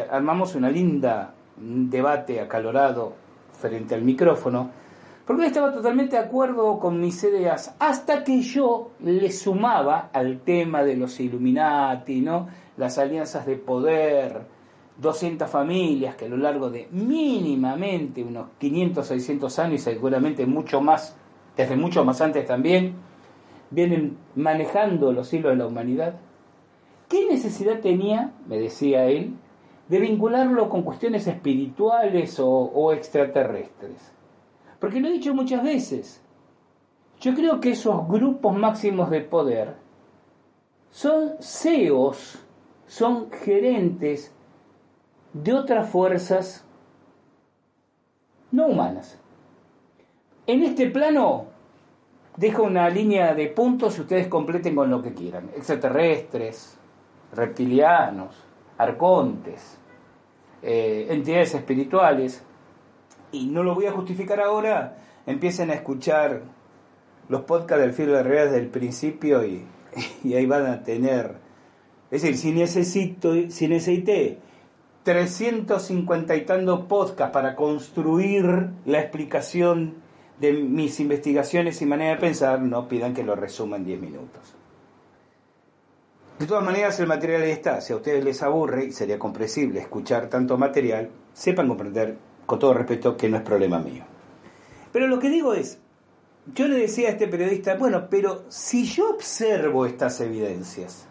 armamos 0.09 0.55
una 0.55 0.69
linda 0.69 1.33
debate 1.57 2.39
acalorado 2.39 3.13
frente 3.53 3.95
al 3.95 4.03
micrófono, 4.03 4.69
porque 5.25 5.43
él 5.43 5.47
estaba 5.47 5.73
totalmente 5.73 6.17
de 6.17 6.23
acuerdo 6.23 6.79
con 6.79 6.99
mis 6.99 7.23
ideas, 7.23 7.75
hasta 7.79 8.23
que 8.23 8.41
yo 8.41 8.91
le 8.99 9.31
sumaba 9.31 10.09
al 10.13 10.41
tema 10.41 10.83
de 10.83 10.95
los 10.95 11.19
Illuminati, 11.19 12.21
¿no? 12.21 12.47
Las 12.77 12.97
alianzas 12.99 13.45
de 13.45 13.55
poder, 13.55 14.54
200 14.97 15.49
familias 15.49 16.15
que 16.15 16.25
a 16.25 16.29
lo 16.29 16.37
largo 16.37 16.69
de 16.69 16.87
mínimamente 16.91 18.23
unos 18.23 18.49
500, 18.59 19.05
600 19.05 19.59
años, 19.59 19.73
y 19.81 19.83
seguramente 19.83 20.45
mucho 20.45 20.81
más, 20.81 21.17
desde 21.57 21.75
mucho 21.75 22.05
más 22.05 22.21
antes 22.21 22.45
también, 22.45 22.95
vienen 23.71 24.17
manejando 24.35 25.11
los 25.11 25.33
hilos 25.33 25.51
de 25.51 25.57
la 25.57 25.67
humanidad. 25.67 26.15
¿Qué 27.09 27.27
necesidad 27.27 27.81
tenía, 27.81 28.33
me 28.47 28.57
decía 28.57 29.05
él, 29.05 29.33
de 29.89 29.99
vincularlo 29.99 30.69
con 30.69 30.83
cuestiones 30.83 31.27
espirituales 31.27 32.39
o, 32.39 32.49
o 32.49 32.93
extraterrestres? 32.93 34.13
Porque 34.79 34.99
lo 34.99 35.07
he 35.07 35.11
dicho 35.11 35.33
muchas 35.33 35.63
veces, 35.63 36.21
yo 37.19 37.33
creo 37.33 37.59
que 37.59 37.71
esos 37.71 38.07
grupos 38.07 38.55
máximos 38.55 39.09
de 39.09 39.21
poder 39.21 39.75
son 40.89 41.33
CEOs, 41.39 42.39
son 42.87 43.31
gerentes 43.31 44.34
de 45.35 45.53
otras 45.53 45.89
fuerzas 45.89 46.63
no 48.51 48.67
humanas. 48.67 49.19
En 50.47 50.63
este 50.63 50.89
plano 50.89 51.47
dejo 52.37 52.63
una 52.63 52.89
línea 52.89 53.33
de 53.35 53.47
puntos 53.47 53.97
y 53.97 54.01
ustedes 54.01 54.27
completen 54.27 54.75
con 54.75 54.89
lo 54.89 55.01
que 55.01 55.13
quieran. 55.13 55.49
Extraterrestres, 55.55 56.77
reptilianos, 57.33 58.33
arcontes, 58.77 59.77
eh, 60.61 61.07
entidades 61.09 61.53
espirituales. 61.53 62.41
Y 63.33 63.47
no 63.47 63.61
lo 63.61 63.75
voy 63.75 63.87
a 63.87 63.91
justificar 63.91 64.39
ahora, 64.39 64.99
empiecen 65.25 65.69
a 65.69 65.73
escuchar 65.73 66.43
los 67.27 67.41
podcasts 67.41 67.81
del 67.81 67.91
filo 67.91 68.13
de 68.13 68.23
realidad 68.23 68.45
desde 68.45 68.59
el 68.59 68.69
principio 68.69 69.45
y, 69.45 69.65
y 70.23 70.33
ahí 70.35 70.45
van 70.45 70.65
a 70.67 70.83
tener... 70.83 71.43
Es 72.09 72.21
decir, 72.21 72.37
si 72.37 72.51
necesito, 72.53 73.33
si 73.49 73.67
necesité 73.67 74.39
350 75.05 76.35
y 76.35 76.45
tantos 76.45 76.87
podcasts 76.87 77.31
para 77.31 77.55
construir 77.55 78.71
la 78.85 78.99
explicación 78.99 79.93
de 80.39 80.51
mis 80.51 80.99
investigaciones 80.99 81.79
y 81.81 81.85
manera 81.85 82.15
de 82.15 82.21
pensar, 82.21 82.59
no 82.59 82.87
pidan 82.87 83.13
que 83.13 83.23
lo 83.23 83.35
resuma 83.35 83.77
en 83.77 83.85
10 83.85 84.01
minutos. 84.01 84.55
De 86.39 86.47
todas 86.47 86.65
maneras, 86.65 86.99
el 86.99 87.05
material 87.05 87.43
está. 87.43 87.81
Si 87.81 87.93
a 87.93 87.97
ustedes 87.97 88.23
les 88.23 88.41
aburre, 88.41 88.85
y 88.85 88.91
sería 88.91 89.19
comprensible 89.19 89.79
escuchar 89.79 90.27
tanto 90.27 90.57
material, 90.57 91.11
sepan 91.33 91.67
comprender, 91.67 92.17
con 92.47 92.57
todo 92.57 92.73
respeto, 92.73 93.15
que 93.15 93.29
no 93.29 93.37
es 93.37 93.43
problema 93.43 93.77
mío. 93.77 94.03
Pero 94.91 95.07
lo 95.07 95.19
que 95.19 95.29
digo 95.29 95.53
es, 95.53 95.77
yo 96.55 96.67
le 96.67 96.77
decía 96.77 97.09
a 97.09 97.11
este 97.11 97.27
periodista, 97.27 97.75
bueno, 97.75 98.07
pero 98.09 98.43
si 98.49 98.85
yo 98.85 99.11
observo 99.11 99.85
estas 99.85 100.19
evidencias, 100.19 101.05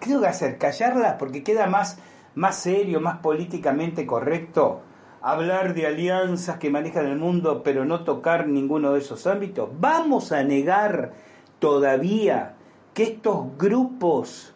¿qué 0.00 0.08
tengo 0.08 0.20
que 0.20 0.28
hacer? 0.28 0.58
¿Callarlas? 0.58 1.14
Porque 1.18 1.42
queda 1.42 1.66
más 1.66 1.98
más 2.40 2.56
serio, 2.56 3.02
más 3.02 3.18
políticamente 3.18 4.06
correcto, 4.06 4.80
hablar 5.20 5.74
de 5.74 5.86
alianzas 5.86 6.56
que 6.56 6.70
manejan 6.70 7.04
el 7.04 7.18
mundo 7.18 7.62
pero 7.62 7.84
no 7.84 8.02
tocar 8.02 8.48
ninguno 8.48 8.94
de 8.94 9.00
esos 9.00 9.26
ámbitos? 9.26 9.68
¿Vamos 9.78 10.32
a 10.32 10.42
negar 10.42 11.12
todavía 11.58 12.54
que 12.94 13.02
estos 13.02 13.58
grupos 13.58 14.54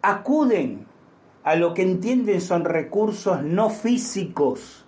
acuden 0.00 0.86
a 1.44 1.54
lo 1.54 1.74
que 1.74 1.82
entienden 1.82 2.40
son 2.40 2.64
recursos 2.64 3.42
no 3.42 3.68
físicos 3.68 4.86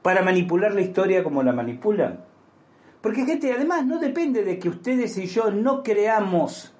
para 0.00 0.22
manipular 0.22 0.72
la 0.72 0.80
historia 0.80 1.22
como 1.22 1.42
la 1.42 1.52
manipulan? 1.52 2.24
Porque 3.02 3.26
gente, 3.26 3.52
además 3.52 3.84
no 3.84 3.98
depende 3.98 4.42
de 4.42 4.58
que 4.58 4.70
ustedes 4.70 5.18
y 5.18 5.26
yo 5.26 5.50
no 5.50 5.82
creamos, 5.82 6.72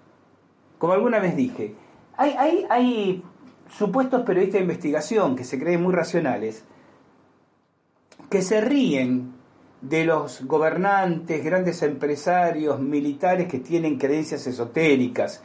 como 0.79 0.93
alguna 0.93 1.19
vez 1.19 1.37
dije, 1.37 1.75
hay, 2.17 2.67
hay, 2.69 3.23
supuestos 3.77 4.23
periodistas 4.23 4.61
de 4.61 4.63
investigación 4.63 5.37
que 5.37 5.45
se 5.45 5.59
creen 5.59 5.83
muy 5.83 5.93
racionales, 5.93 6.65
que 8.31 8.41
se 8.41 8.61
ríen 8.63 9.35
de 9.83 10.05
los 10.05 10.45
gobernantes, 10.45 11.45
grandes 11.45 11.83
empresarios, 11.83 12.81
militares 12.81 13.47
que 13.47 13.59
tienen 13.59 13.99
creencias 13.99 14.47
esotéricas 14.47 15.43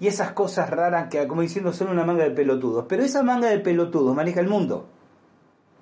y 0.00 0.06
esas 0.06 0.32
cosas 0.32 0.70
raras 0.70 1.08
que, 1.08 1.26
como 1.28 1.42
diciendo, 1.42 1.72
son 1.72 1.88
una 1.88 2.04
manga 2.04 2.24
de 2.24 2.30
pelotudos. 2.30 2.86
Pero 2.88 3.02
esa 3.02 3.22
manga 3.22 3.48
de 3.48 3.60
pelotudos 3.60 4.14
maneja 4.16 4.40
el 4.40 4.48
mundo. 4.48 4.88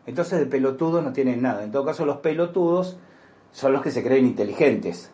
Entonces 0.06 0.38
de 0.38 0.46
pelotudos 0.46 1.02
no 1.02 1.12
tienen 1.12 1.42
nada. 1.42 1.64
En 1.64 1.70
todo 1.70 1.84
caso, 1.84 2.04
los 2.04 2.18
pelotudos 2.18 2.98
son 3.52 3.72
los 3.72 3.82
que 3.82 3.90
se 3.90 4.02
creen 4.02 4.26
inteligentes. 4.26 5.13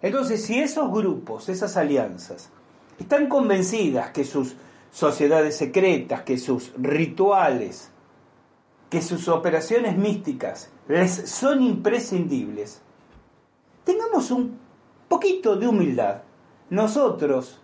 Entonces, 0.00 0.44
si 0.44 0.58
esos 0.58 0.92
grupos, 0.92 1.48
esas 1.48 1.76
alianzas, 1.76 2.50
están 2.98 3.28
convencidas 3.28 4.10
que 4.10 4.24
sus 4.24 4.56
sociedades 4.90 5.56
secretas, 5.56 6.22
que 6.22 6.38
sus 6.38 6.72
rituales, 6.76 7.90
que 8.90 9.02
sus 9.02 9.28
operaciones 9.28 9.96
místicas 9.96 10.70
les 10.88 11.28
son 11.28 11.62
imprescindibles, 11.62 12.80
tengamos 13.84 14.30
un 14.30 14.58
poquito 15.08 15.56
de 15.56 15.68
humildad. 15.68 16.22
Nosotros, 16.70 17.60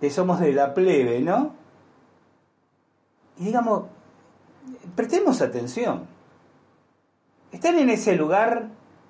que 0.00 0.10
somos 0.10 0.40
de 0.40 0.52
la 0.52 0.74
plebe, 0.74 1.20
¿no? 1.20 1.54
Y 3.38 3.46
digamos, 3.46 3.84
prestemos 4.94 5.40
atención. 5.40 6.06
Están 7.52 7.78
en 7.78 7.90
ese 7.90 8.16
lugar 8.16 8.68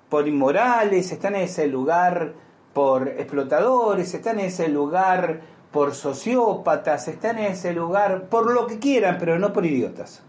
por 0.09 0.27
inmorales, 0.27 1.11
están 1.11 1.35
en 1.35 1.41
ese 1.41 1.67
lugar 1.67 2.33
por 2.75 3.07
explotadores, 3.07 4.13
están 4.13 4.37
en 4.37 4.47
ese 4.47 4.67
lugar 4.67 5.39
por 5.71 5.95
sociópatas, 5.95 7.07
están 7.07 7.37
en 7.39 7.53
ese 7.53 7.71
lugar 7.71 8.27
por 8.27 8.53
lo 8.53 8.67
que 8.67 8.79
quieran, 8.79 9.15
pero 9.17 9.39
no 9.39 9.53
por 9.53 9.65
idiotas. 9.65 10.21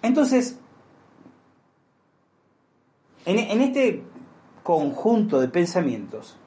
Entonces, 0.00 0.58
en, 3.26 3.60
este 3.60 4.04
conjunto 4.62 5.38
de 5.38 5.48
pensamientos, 5.48 6.38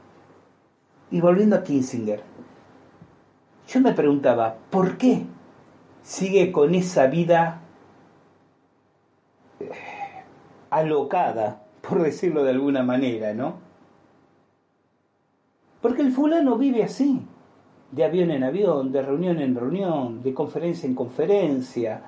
y 1.11 1.21
volviendo 1.21 1.57
a 1.57 1.63
Kinsinger, 1.63 2.23
yo 3.67 3.81
me 3.81 3.93
preguntaba, 3.93 4.55
¿por 4.71 4.97
qué 4.97 5.27
sigue 6.01 6.51
con 6.51 6.73
esa 6.73 7.05
vida 7.05 7.61
eh, 9.59 9.69
alocada, 10.71 11.62
por 11.87 12.01
decirlo 12.01 12.43
de 12.43 12.51
alguna 12.51 12.81
manera, 12.81 13.33
¿no? 13.33 13.57
Porque 15.81 16.01
el 16.01 16.13
fulano 16.13 16.57
vive 16.57 16.81
así, 16.81 17.21
de 17.91 18.05
avión 18.05 18.31
en 18.31 18.43
avión, 18.45 18.91
de 18.93 19.01
reunión 19.01 19.39
en 19.39 19.53
reunión, 19.53 20.23
de 20.23 20.33
conferencia 20.33 20.87
en 20.87 20.95
conferencia, 20.95 22.03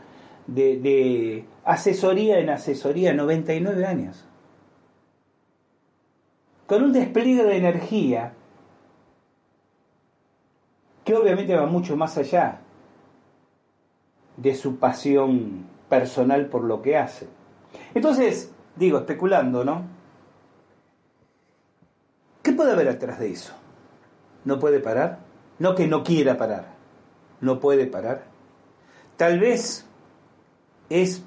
de, 0.47 1.43
asesoría 1.65 2.39
en 2.39 2.51
asesoría, 2.51 3.13
99 3.13 3.85
años. 3.85 4.25
Con 6.67 6.83
un 6.83 6.93
despliegue 6.93 7.43
de 7.43 7.57
energía 7.57 8.33
que 11.03 11.15
obviamente 11.15 11.53
va 11.53 11.65
mucho 11.65 11.97
más 11.97 12.17
allá 12.17 12.61
de 14.37 14.55
su 14.55 14.77
pasión 14.77 15.65
personal 15.89 16.47
por 16.47 16.63
lo 16.63 16.81
que 16.81 16.97
hace. 16.97 17.27
Entonces, 17.93 18.54
digo, 18.75 18.99
especulando, 18.99 19.63
¿no? 19.63 19.83
¿Qué 22.41 22.51
puede 22.51 22.73
haber 22.73 22.89
atrás 22.89 23.19
de 23.19 23.31
eso? 23.31 23.53
¿No 24.43 24.59
puede 24.59 24.79
parar? 24.79 25.19
No 25.57 25.73
que 25.75 25.87
no 25.87 26.03
quiera 26.03 26.37
parar, 26.37 26.67
no 27.41 27.59
puede 27.59 27.87
parar. 27.87 28.25
Tal 29.17 29.39
vez 29.39 29.85
es 30.89 31.23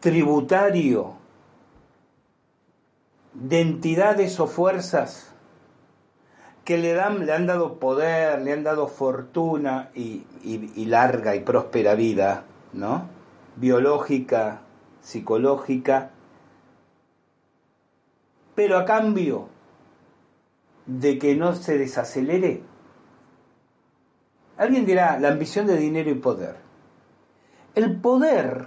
tributario 0.00 1.16
de 3.34 3.60
entidades 3.60 4.38
o 4.40 4.46
fuerzas 4.46 5.34
que 6.64 6.78
le, 6.78 6.92
dan, 6.92 7.26
le 7.26 7.32
han 7.32 7.46
dado 7.46 7.78
poder, 7.78 8.40
le 8.42 8.52
han 8.52 8.62
dado 8.62 8.88
fortuna 8.88 9.90
y, 9.94 10.24
y 10.44 10.84
larga 10.84 11.34
y 11.34 11.40
próspera 11.40 11.94
vida, 11.94 12.44
¿no? 12.72 13.08
Biológica, 13.56 14.60
psicológica, 15.08 16.10
pero 18.54 18.76
a 18.76 18.84
cambio 18.84 19.48
de 20.84 21.18
que 21.18 21.34
no 21.34 21.54
se 21.54 21.78
desacelere. 21.78 22.62
Alguien 24.58 24.84
dirá, 24.84 25.18
la 25.18 25.28
ambición 25.28 25.66
de 25.66 25.78
dinero 25.78 26.10
y 26.10 26.14
poder. 26.14 26.56
El 27.74 27.98
poder 28.02 28.66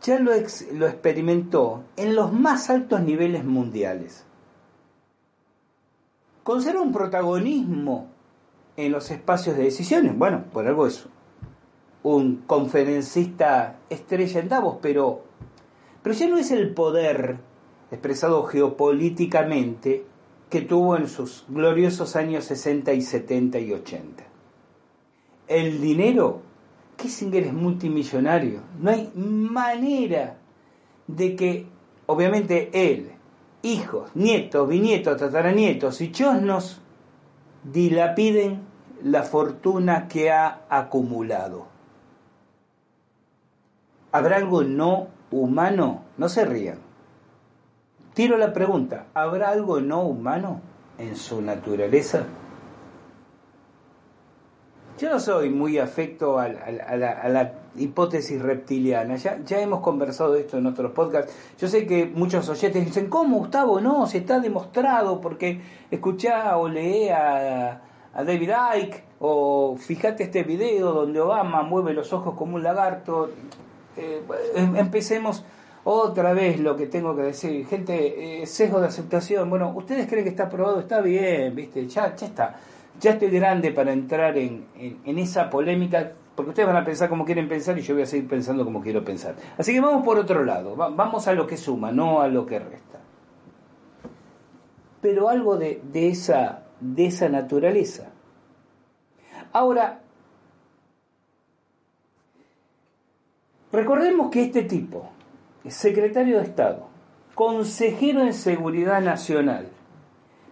ya 0.00 0.18
lo, 0.18 0.32
experimentó 0.32 1.84
en 1.96 2.14
los 2.14 2.32
más 2.32 2.70
altos 2.70 3.02
niveles 3.02 3.44
mundiales. 3.44 4.24
Conserva 6.42 6.80
un 6.80 6.92
protagonismo 6.92 8.08
en 8.78 8.92
los 8.92 9.10
espacios 9.10 9.58
de 9.58 9.64
decisiones. 9.64 10.16
Bueno, 10.16 10.44
por 10.54 10.66
algo 10.66 10.86
es 10.86 11.06
un 12.02 12.44
conferencista 12.46 13.80
estrella 13.90 14.40
en 14.40 14.48
Davos, 14.48 14.78
pero, 14.80 15.25
pero 16.06 16.16
ya 16.16 16.28
no 16.28 16.38
es 16.38 16.52
el 16.52 16.72
poder 16.72 17.38
expresado 17.90 18.44
geopolíticamente 18.44 20.04
que 20.48 20.60
tuvo 20.60 20.96
en 20.96 21.08
sus 21.08 21.44
gloriosos 21.48 22.14
años 22.14 22.44
60 22.44 22.92
y 22.92 23.02
70 23.02 23.58
y 23.58 23.72
80. 23.72 24.24
El 25.48 25.80
dinero 25.80 26.42
Kissinger 26.94 27.42
es 27.42 27.52
multimillonario. 27.52 28.60
No 28.78 28.92
hay 28.92 29.10
manera 29.16 30.36
de 31.08 31.34
que, 31.34 31.66
obviamente, 32.06 32.70
él, 32.72 33.10
hijos, 33.62 34.14
nietos, 34.14 34.68
bisnietos, 34.68 35.16
tataranietos 35.16 36.00
y 36.02 36.12
chosnos 36.12 36.82
dilapiden 37.64 38.60
la 39.02 39.24
fortuna 39.24 40.06
que 40.06 40.30
ha 40.30 40.66
acumulado. 40.68 41.66
¿Habrá 44.12 44.36
algo 44.36 44.62
no 44.62 45.15
humano? 45.30 46.04
No 46.16 46.28
se 46.28 46.44
rían. 46.44 46.78
Tiro 48.14 48.38
la 48.38 48.52
pregunta, 48.52 49.06
¿habrá 49.14 49.50
algo 49.50 49.80
no 49.80 50.02
humano 50.02 50.60
en 50.98 51.16
su 51.16 51.42
naturaleza? 51.42 52.26
Yo 54.98 55.10
no 55.10 55.20
soy 55.20 55.50
muy 55.50 55.78
afecto 55.78 56.38
a, 56.38 56.48
la, 56.48 57.52
hipótesis 57.76 58.40
reptiliana. 58.40 59.16
Ya, 59.16 59.38
ya 59.44 59.60
hemos 59.60 59.80
conversado 59.80 60.32
de 60.32 60.40
esto 60.40 60.56
en 60.56 60.66
otros 60.66 60.92
podcasts. 60.92 61.36
Yo 61.58 61.68
sé 61.68 61.86
que 61.86 62.06
muchos 62.06 62.48
oyentes 62.48 62.82
dicen, 62.82 63.10
¿cómo, 63.10 63.36
Gustavo? 63.36 63.78
No, 63.82 64.06
se 64.06 64.18
está 64.18 64.40
demostrado 64.40 65.20
porque 65.20 65.60
escuchá 65.90 66.56
o 66.56 66.68
lee 66.68 67.10
a, 67.10 67.82
David 68.14 68.50
Icke 68.78 69.04
o 69.20 69.76
fíjate 69.76 70.22
este 70.22 70.42
video 70.42 70.92
donde 70.92 71.20
Obama 71.20 71.62
mueve 71.62 71.92
los 71.92 72.14
ojos 72.14 72.34
como 72.34 72.56
un 72.56 72.62
lagarto. 72.62 73.28
Em, 73.96 74.76
empecemos 74.76 75.44
otra 75.84 76.32
vez 76.32 76.60
lo 76.60 76.76
que 76.76 76.86
tengo 76.86 77.14
que 77.16 77.22
decir. 77.22 77.66
Gente, 77.66 78.42
eh, 78.42 78.46
sesgo 78.46 78.80
de 78.80 78.88
aceptación. 78.88 79.48
Bueno, 79.50 79.72
ustedes 79.74 80.06
creen 80.06 80.24
que 80.24 80.30
está 80.30 80.44
aprobado, 80.44 80.80
está 80.80 81.00
bien, 81.00 81.54
¿viste? 81.54 81.86
Ya, 81.86 82.14
ya 82.14 82.26
está 82.26 82.56
ya 83.00 83.12
estoy 83.12 83.30
grande 83.30 83.72
para 83.72 83.92
entrar 83.92 84.36
en, 84.38 84.66
esa 85.04 85.50
polémica, 85.50 86.12
porque 86.34 86.50
ustedes 86.50 86.66
van 86.66 86.76
a 86.76 86.84
pensar 86.84 87.08
como 87.08 87.24
quieren 87.24 87.48
pensar 87.48 87.78
y 87.78 87.82
yo 87.82 87.94
voy 87.94 88.02
a 88.02 88.06
seguir 88.06 88.28
pensando 88.28 88.64
como 88.64 88.80
quiero 88.80 89.04
pensar. 89.04 89.34
Así 89.58 89.72
que 89.72 89.80
vamos 89.80 90.04
por 90.04 90.18
otro 90.18 90.44
lado, 90.44 90.76
vamos 90.76 91.28
a 91.28 91.32
lo 91.32 91.46
que 91.46 91.56
suma, 91.56 91.92
no 91.92 92.20
a 92.20 92.28
lo 92.28 92.46
que 92.46 92.58
resta. 92.58 93.00
Pero 95.00 95.28
algo 95.28 95.56
de, 95.56 95.80
esa, 95.94 96.64
de 96.80 97.06
esa 97.06 97.28
naturaleza. 97.28 98.10
Ahora, 99.52 100.00
recordemos 103.72 104.30
que 104.30 104.42
este 104.42 104.62
tipo, 104.62 105.10
secretario 105.66 106.38
de 106.38 106.44
Estado, 106.44 106.88
consejero 107.34 108.22
en 108.22 108.32
Seguridad 108.32 109.00
Nacional, 109.00 109.68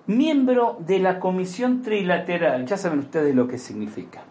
miembro 0.06 0.76
de 0.80 0.98
la 0.98 1.18
Comisión 1.18 1.82
Trilateral, 1.82 2.66
ya 2.66 2.76
saben 2.76 3.00
ustedes 3.00 3.34
lo 3.34 3.48
que 3.48 3.58
significa, 3.58 4.22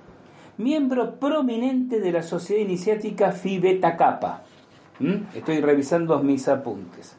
miembro 0.58 1.16
prominente 1.20 2.00
de 2.00 2.12
la 2.12 2.24
Sociedad 2.24 2.62
Iniciática 2.62 3.32
Phi 3.32 3.60
Beta 3.60 3.98
Kappa. 3.98 4.44
¿Mm? 5.00 5.36
Estoy 5.36 5.60
revisando 5.62 6.22
mis 6.22 6.48
apuntes. 6.48 7.18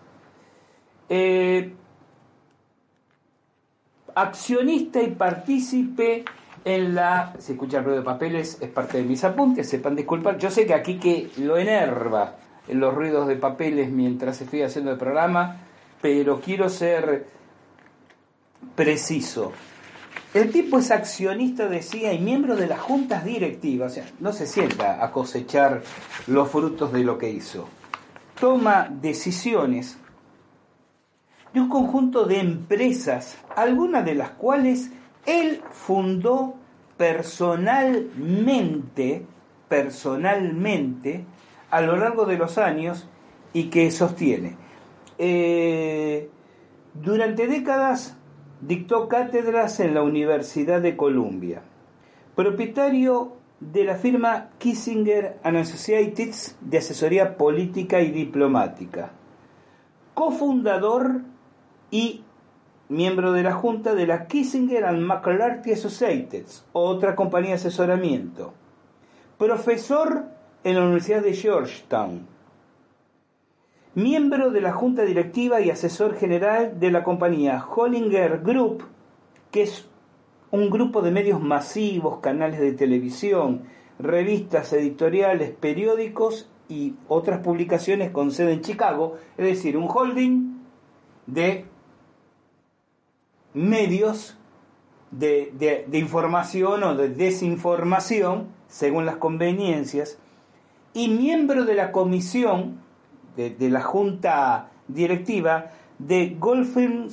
Eh, 1.09 1.75
accionista 4.15 5.03
y 5.03 5.11
partícipe 5.11 6.25
en 6.65 6.95
la... 6.95 7.35
Si 7.39 7.53
escucha 7.53 7.79
el 7.79 7.85
ruido 7.85 7.99
de 7.99 8.05
papeles, 8.05 8.59
es 8.61 8.69
parte 8.69 8.99
de 8.99 9.05
mis 9.05 9.23
apuntes, 9.25 9.69
sepan 9.69 9.97
disculpar. 9.97 10.39
Yo 10.39 10.51
sé 10.51 10.67
que 10.67 10.75
aquí 10.75 10.99
que 10.99 11.31
lo 11.39 11.57
enerva 11.57 12.37
en 12.67 12.81
los 12.81 12.95
ruidos 12.95 13.29
de 13.29 13.37
papeles 13.37 13.91
mientras 13.91 14.41
estoy 14.41 14.63
haciendo 14.63 14.91
el 14.91 14.99
programa, 14.99 15.59
pero 16.01 16.41
quiero 16.41 16.69
ser 16.69 17.27
preciso. 18.75 19.53
El 20.33 20.51
tipo 20.51 20.79
es 20.79 20.91
accionista, 20.91 21.69
decía, 21.69 22.13
y 22.13 22.19
miembro 22.19 22.57
de 22.57 22.67
las 22.67 22.81
juntas 22.81 23.25
directivas, 23.25 23.93
o 23.93 23.95
sea, 23.95 24.07
no 24.19 24.33
se 24.33 24.47
sienta 24.47 25.05
a 25.05 25.13
cosechar 25.13 25.83
los 26.27 26.49
frutos 26.51 26.93
de 26.93 27.05
lo 27.05 27.19
que 27.19 27.31
hizo. 27.31 27.69
Toma 28.41 28.89
decisiones 28.91 29.97
de 31.53 31.61
un 31.61 31.69
conjunto 31.69 32.25
de 32.25 32.41
empresas, 32.41 33.37
algunas 33.55 34.05
de 34.05 34.17
las 34.17 34.31
cuales 34.31 34.91
él 35.27 35.63
fundó 35.71 36.55
personalmente, 36.97 39.27
personalmente, 39.69 41.25
a 41.71 41.81
lo 41.81 41.97
largo 41.97 42.27
de 42.27 42.39
los 42.39 42.59
años 42.59 43.09
y 43.53 43.65
que 43.65 43.91
sostiene. 43.91 44.57
Eh, 45.19 46.31
durante 46.95 47.47
décadas 47.47 48.17
dictó 48.61 49.09
cátedras 49.09 49.81
en 49.81 49.95
la 49.95 50.03
Universidad 50.03 50.81
de 50.81 50.97
Columbia. 50.97 51.63
Propietario 52.35 53.37
de 53.61 53.85
la 53.85 53.97
firma 53.97 54.51
Kissinger 54.59 55.39
and 55.43 55.57
Associates 55.57 56.57
de 56.61 56.79
asesoría 56.79 57.37
política 57.37 58.01
y 58.01 58.11
diplomática. 58.11 59.11
Cofundador 60.15 61.23
y 61.91 62.24
miembro 62.95 63.33
de 63.33 63.43
la 63.43 63.53
junta 63.53 63.95
de 63.95 64.07
la 64.07 64.27
Kissinger 64.27 64.85
and 64.85 65.01
McClarty 65.01 65.73
Associates, 65.73 66.65
otra 66.73 67.17
compañía 67.17 67.51
de 67.51 67.57
asesoramiento. 67.57 68.55
Profesor 69.37 70.27
en 70.63 70.77
la 70.77 70.83
Universidad 70.83 71.23
de 71.23 71.35
Georgetown. 71.35 72.27
Miembro 73.97 74.51
de 74.51 74.61
la 74.61 74.73
junta 74.73 75.03
directiva 75.03 75.61
y 75.61 75.71
asesor 75.71 76.15
general 76.15 76.79
de 76.79 76.93
la 76.93 77.03
compañía 77.03 77.65
Hollinger 77.65 78.43
Group, 78.43 78.85
que 79.51 79.63
es 79.63 79.89
un 80.53 80.71
grupo 80.71 81.03
de 81.03 81.11
medios 81.11 81.41
masivos, 81.41 82.21
canales 82.21 82.61
de 82.61 82.73
televisión, 82.73 83.63
revistas 83.99 84.73
editoriales, 84.73 85.51
periódicos 85.51 86.49
y 86.69 86.95
otras 87.09 87.41
publicaciones 87.41 88.13
con 88.13 88.31
sede 88.31 88.53
en 88.53 88.61
Chicago, 88.61 89.17
es 89.37 89.47
decir, 89.47 89.77
un 89.77 89.89
holding 89.89 90.61
de 91.27 91.67
medios 93.55 94.37
de, 95.11 95.87
información 95.93 96.83
o 96.83 96.97
de 96.97 97.09
desinformación, 97.09 98.49
según 98.69 99.07
las 99.07 99.17
conveniencias, 99.17 100.19
y 100.93 101.09
miembro 101.09 101.65
de 101.65 101.75
la 101.75 101.93
comisión, 101.93 102.81
de, 103.37 103.57
la 103.71 103.83
junta 103.83 104.71
directiva 104.89 105.71
de 105.99 106.37
Gulfstream, 106.39 107.09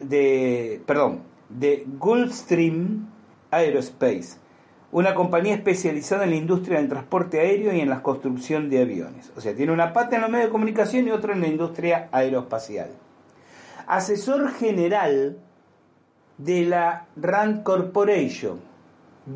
de, 0.00 0.82
de 1.48 1.86
Gulfstream 1.98 3.08
Aerospace, 3.50 4.38
una 4.92 5.14
compañía 5.14 5.54
especializada 5.54 6.24
en 6.24 6.30
la 6.30 6.36
industria 6.36 6.78
del 6.78 6.88
transporte 6.88 7.40
aéreo 7.40 7.72
y 7.72 7.80
en 7.80 7.90
la 7.90 8.02
construcción 8.02 8.70
de 8.70 8.82
aviones. 8.82 9.32
O 9.36 9.40
sea, 9.40 9.54
tiene 9.54 9.72
una 9.72 9.92
pata 9.92 10.16
en 10.16 10.22
los 10.22 10.30
medios 10.30 10.46
de 10.46 10.52
comunicación 10.52 11.08
y 11.08 11.10
otra 11.10 11.32
en 11.32 11.40
la 11.40 11.48
industria 11.48 12.08
aeroespacial. 12.12 12.90
Asesor 13.86 14.52
general 14.52 15.38
de 16.38 16.64
la 16.64 17.06
Rand 17.16 17.62
Corporation, 17.62 18.60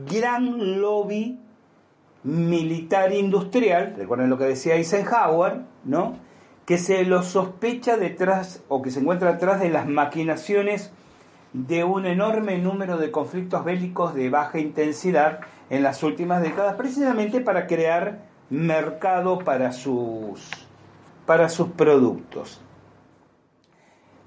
gran 0.07 0.81
lobby 0.81 1.39
militar 2.25 3.13
industrial, 3.13 3.95
recuerden 3.97 4.31
lo 4.31 4.39
que 4.39 4.45
decía 4.45 4.75
Eisenhower, 4.75 5.63
¿no? 5.85 6.17
que 6.67 6.77
se 6.77 7.05
lo 7.05 7.23
sospecha 7.23 7.97
detrás 7.97 8.63
o 8.69 8.83
que 8.83 8.91
se 8.91 9.01
encuentra 9.01 9.33
detrás 9.33 9.61
de 9.61 9.71
las 9.71 9.87
maquinaciones 9.87 10.93
de 11.55 11.83
un 11.83 12.05
enorme 12.05 12.59
número 12.59 12.99
de 12.99 13.11
conflictos 13.11 13.65
bélicos 13.65 14.15
de 14.15 14.29
baja 14.29 14.59
intensidad 14.59 15.41
en 15.71 15.83
las 15.83 16.03
últimas 16.03 16.43
décadas, 16.43 16.75
precisamente 16.75 17.41
para 17.41 17.67
crear 17.67 18.27
mercado 18.51 19.39
para 19.39 19.73
sus, 19.73 20.51
para 21.25 21.49
sus 21.49 21.69
productos. 21.69 22.61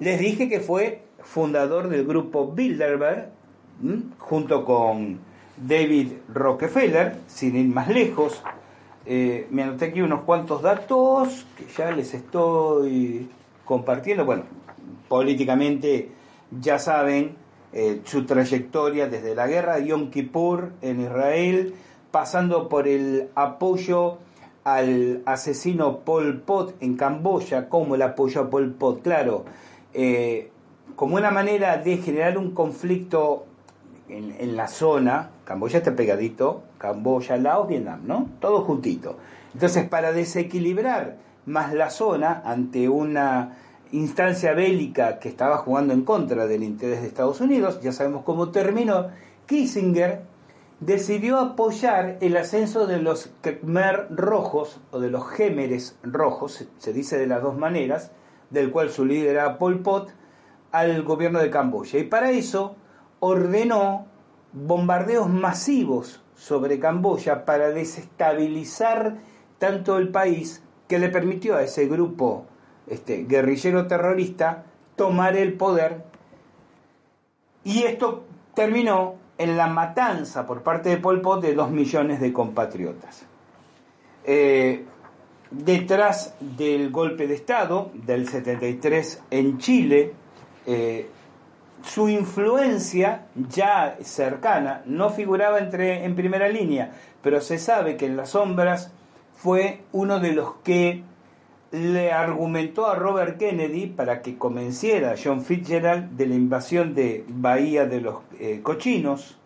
Les 0.01 0.19
dije 0.19 0.49
que 0.49 0.59
fue 0.59 1.03
fundador 1.19 1.87
del 1.87 2.07
grupo 2.07 2.47
Bilderberg, 2.47 3.29
junto 4.17 4.65
con 4.65 5.19
David 5.55 6.13
Rockefeller, 6.33 7.17
sin 7.27 7.55
ir 7.55 7.67
más 7.67 7.87
lejos. 7.87 8.41
Eh, 9.05 9.45
me 9.51 9.61
anoté 9.61 9.85
aquí 9.85 10.01
unos 10.01 10.23
cuantos 10.23 10.63
datos 10.63 11.45
que 11.55 11.65
ya 11.77 11.91
les 11.91 12.15
estoy 12.15 13.29
compartiendo. 13.63 14.25
Bueno, 14.25 14.45
políticamente 15.07 16.09
ya 16.59 16.79
saben 16.79 17.35
eh, 17.71 18.01
su 18.03 18.25
trayectoria 18.25 19.07
desde 19.07 19.35
la 19.35 19.45
guerra 19.45 19.75
de 19.75 19.85
Yom 19.85 20.09
Kippur 20.09 20.71
en 20.81 21.01
Israel, 21.01 21.75
pasando 22.09 22.69
por 22.69 22.87
el 22.87 23.29
apoyo 23.35 24.17
al 24.63 25.21
asesino 25.27 25.99
Pol 25.99 26.41
Pot 26.41 26.73
en 26.81 26.97
Camboya, 26.97 27.69
como 27.69 27.93
el 27.93 28.01
apoyo 28.01 28.41
a 28.41 28.49
Pol 28.49 28.71
Pot, 28.71 29.03
claro, 29.03 29.45
eh, 29.93 30.51
como 30.95 31.15
una 31.15 31.31
manera 31.31 31.77
de 31.77 31.97
generar 31.97 32.37
un 32.37 32.51
conflicto 32.51 33.45
en, 34.09 34.57
la 34.57 34.67
zona, 34.67 35.31
Camboya 35.45 35.77
está 35.77 35.95
pegadito, 35.95 36.63
Camboya, 36.77 37.37
Laos, 37.37 37.67
Vietnam, 37.67 38.01
¿no? 38.05 38.29
Todo 38.39 38.61
juntito. 38.61 39.17
Entonces, 39.53 39.87
para 39.87 40.11
desequilibrar 40.11 41.17
más 41.45 41.73
la 41.73 41.89
zona 41.89 42.41
ante 42.45 42.89
una 42.89 43.57
instancia 43.91 44.53
bélica 44.53 45.19
que 45.19 45.29
estaba 45.29 45.57
jugando 45.57 45.93
en 45.93 46.03
contra 46.03 46.45
del 46.45 46.63
interés 46.63 47.01
de 47.01 47.07
Estados 47.07 47.41
Unidos, 47.41 47.79
ya 47.81 47.91
sabemos 47.91 48.23
cómo 48.23 48.49
terminó, 48.49 49.07
Kissinger 49.45 50.21
decidió 50.79 51.39
apoyar 51.39 52.17
el 52.21 52.35
ascenso 52.37 52.87
de 52.87 52.99
los 53.01 53.31
Khmer 53.41 54.07
rojos 54.09 54.81
o 54.91 54.99
de 54.99 55.09
los 55.09 55.29
Gémeres 55.29 55.97
rojos, 56.03 56.67
se 56.77 56.93
dice 56.93 57.17
de 57.17 57.27
las 57.27 57.41
dos 57.41 57.57
maneras, 57.57 58.11
del 58.51 58.71
cual 58.71 58.89
su 58.89 59.05
líder 59.05 59.31
era 59.31 59.57
Pol 59.57 59.79
Pot, 59.79 60.13
al 60.71 61.03
gobierno 61.03 61.39
de 61.39 61.49
Camboya. 61.49 61.99
Y 61.99 62.03
para 62.03 62.31
eso 62.31 62.75
ordenó 63.19 64.05
bombardeos 64.53 65.29
masivos 65.29 66.21
sobre 66.35 66.79
Camboya 66.79 67.45
para 67.45 67.69
desestabilizar 67.69 69.17
tanto 69.59 69.97
el 69.97 70.09
país 70.09 70.63
que 70.87 70.99
le 70.99 71.09
permitió 71.09 71.55
a 71.55 71.63
ese 71.63 71.87
grupo 71.87 72.45
este, 72.87 73.25
guerrillero 73.25 73.87
terrorista 73.87 74.65
tomar 74.95 75.35
el 75.35 75.53
poder. 75.53 76.03
Y 77.63 77.83
esto 77.83 78.23
terminó 78.55 79.15
en 79.37 79.57
la 79.57 79.67
matanza 79.67 80.45
por 80.45 80.63
parte 80.63 80.89
de 80.89 80.97
Pol 80.97 81.21
Pot 81.21 81.41
de 81.41 81.53
dos 81.53 81.71
millones 81.71 82.19
de 82.19 82.33
compatriotas. 82.33 83.25
Eh, 84.23 84.85
detrás 85.51 86.35
del 86.39 86.89
golpe 86.89 87.27
de 87.27 87.35
Estado 87.35 87.91
del 87.93 88.27
73 88.27 89.23
en 89.29 89.57
Chile, 89.57 90.13
eh, 90.65 91.07
su 91.83 92.09
influencia 92.09 93.27
ya 93.49 93.97
cercana 94.01 94.81
no 94.85 95.09
figuraba 95.09 95.59
entre, 95.59 96.05
en 96.05 96.15
primera 96.15 96.47
línea, 96.47 96.91
pero 97.21 97.41
se 97.41 97.57
sabe 97.57 97.97
que 97.97 98.05
en 98.05 98.17
las 98.17 98.29
sombras 98.29 98.91
fue 99.35 99.81
uno 99.91 100.19
de 100.19 100.33
los 100.33 100.55
que 100.63 101.03
le 101.71 102.11
argumentó 102.11 102.87
a 102.87 102.95
Robert 102.95 103.37
Kennedy 103.37 103.87
para 103.87 104.21
que 104.21 104.37
convenciera 104.37 105.11
a 105.11 105.15
John 105.21 105.41
Fitzgerald 105.43 106.11
de 106.17 106.27
la 106.27 106.35
invasión 106.35 106.93
de 106.93 107.23
Bahía 107.27 107.85
de 107.85 108.01
los 108.01 108.15
eh, 108.39 108.59
Cochinos. 108.61 109.37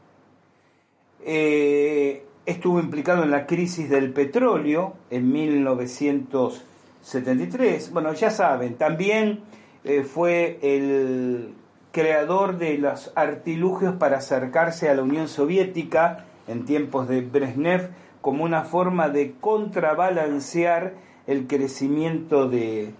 Eh, 1.24 2.26
estuvo 2.46 2.80
implicado 2.80 3.24
en 3.24 3.32
la 3.32 3.46
crisis 3.46 3.89
del 3.89 4.14
petróleo 4.14 4.93
en 5.10 5.30
1973. 5.32 7.91
Bueno, 7.91 8.14
ya 8.14 8.30
saben, 8.30 8.76
también 8.76 9.41
eh, 9.84 10.04
fue 10.04 10.60
el 10.62 11.54
creador 11.91 12.58
de 12.58 12.78
los 12.78 13.12
artilugios 13.16 13.96
para 13.96 14.18
acercarse 14.18 14.89
a 14.89 14.96
la 14.96 15.04
Unión 15.04 15.28
Soviética 15.28 16.26
en 16.48 16.64
tiempos 16.66 17.08
de 17.08 17.22
Brezhnev 17.22 17.89
como 18.22 18.43
una 18.43 18.64
forma 18.64 19.10
de 19.10 19.34
contrabalancear 19.39 20.93
el 21.28 21.48
crecimiento 21.48 22.48
de, 22.48 22.93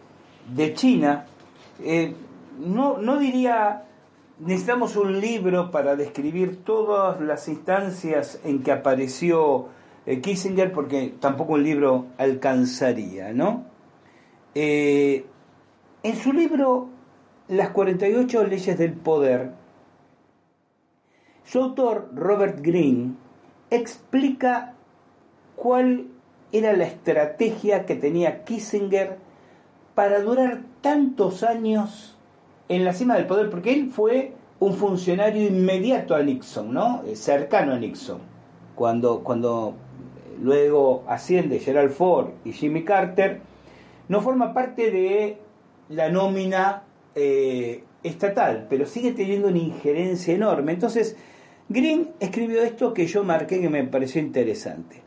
de 0.54 0.74
China 0.74 1.26
Eh, 1.84 2.14
no, 2.60 2.98
no 2.98 3.20
diría 3.20 3.84
necesitamos 4.40 4.96
un 4.96 5.20
libro 5.20 5.72
para 5.72 5.96
describir 5.96 6.64
todas 6.64 7.22
las 7.22 7.48
instancias 7.48 8.40
en 8.44 8.64
que 8.64 8.72
apareció 8.72 9.70
eh, 10.06 10.22
Kissinger, 10.22 10.72
porque 10.72 11.16
tampoco 11.20 11.54
un 11.54 11.64
libro 11.64 12.08
alcanzaría, 12.18 13.34
¿no? 13.34 13.66
Eh, 14.54 15.26
en 16.04 16.16
su 16.16 16.32
libro 16.34 16.90
Las 17.48 17.70
48 17.70 18.44
leyes 18.46 18.78
del 18.78 18.94
poder, 18.94 19.52
su 21.44 21.62
autor, 21.62 22.10
Robert 22.14 22.60
Greene, 22.62 23.14
explica 23.70 24.74
cuál 25.56 26.08
era 26.52 26.74
la 26.74 26.86
estrategia 26.86 27.86
que 27.86 27.96
tenía 27.96 28.44
Kissinger 28.44 29.18
para 29.94 30.20
durar 30.22 30.62
tantos 30.82 31.44
años 31.44 32.15
en 32.68 32.84
la 32.84 32.94
cima 32.94 33.16
del 33.16 33.28
poder, 33.28 33.50
porque 33.50 33.74
él 33.74 33.90
fue 33.92 34.34
un 34.60 34.74
funcionario 34.74 35.48
inmediato 35.48 36.16
a 36.16 36.24
Nixon, 36.24 36.74
¿no? 36.74 37.04
Eh, 37.06 37.16
cercano 37.16 37.74
a 37.74 37.80
Nixon. 37.80 38.20
Cuando, 38.74 39.24
cuando 39.24 39.74
eh, 39.74 40.38
luego 40.42 41.04
asciende 41.08 41.60
Gerald 41.60 41.92
Ford 41.92 42.30
y 42.44 42.52
Jimmy 42.52 42.84
Carter, 42.84 43.42
no 44.08 44.22
forma 44.22 44.54
parte 44.54 44.92
de 44.92 45.38
la 45.90 46.10
nómina 46.10 46.84
eh, 47.14 47.84
estatal, 48.04 48.68
pero 48.70 48.86
sigue 48.86 49.12
teniendo 49.12 49.50
una 49.50 49.58
injerencia 49.58 50.34
enorme. 50.34 50.74
Entonces, 50.74 51.16
Green 51.70 52.12
escribió 52.20 52.62
esto 52.64 52.94
que 52.94 53.08
yo 53.08 53.24
marqué 53.24 53.60
que 53.60 53.70
me 53.70 53.84
pareció 53.86 54.22
interesante. 54.22 55.02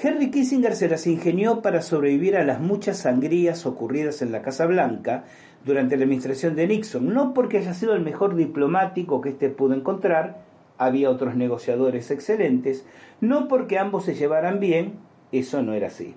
Henry 0.00 0.30
Kissinger 0.30 0.74
se 0.74 0.88
las 0.88 1.06
ingenió 1.06 1.62
para 1.62 1.80
sobrevivir 1.80 2.36
a 2.36 2.44
las 2.44 2.60
muchas 2.60 2.98
sangrías 2.98 3.64
ocurridas 3.64 4.22
en 4.22 4.32
la 4.32 4.42
Casa 4.42 4.66
Blanca 4.66 5.24
durante 5.64 5.96
la 5.96 6.04
administración 6.04 6.54
de 6.56 6.66
Nixon, 6.66 7.12
no 7.12 7.34
porque 7.34 7.58
haya 7.58 7.74
sido 7.74 7.94
el 7.94 8.02
mejor 8.02 8.34
diplomático 8.36 9.20
que 9.20 9.30
éste 9.30 9.48
pudo 9.48 9.74
encontrar, 9.74 10.42
había 10.78 11.10
otros 11.10 11.36
negociadores 11.36 12.10
excelentes, 12.10 12.86
no 13.20 13.48
porque 13.48 13.78
ambos 13.78 14.04
se 14.04 14.14
llevaran 14.14 14.60
bien, 14.60 14.94
eso 15.32 15.62
no 15.62 15.72
era 15.72 15.88
así. 15.88 16.14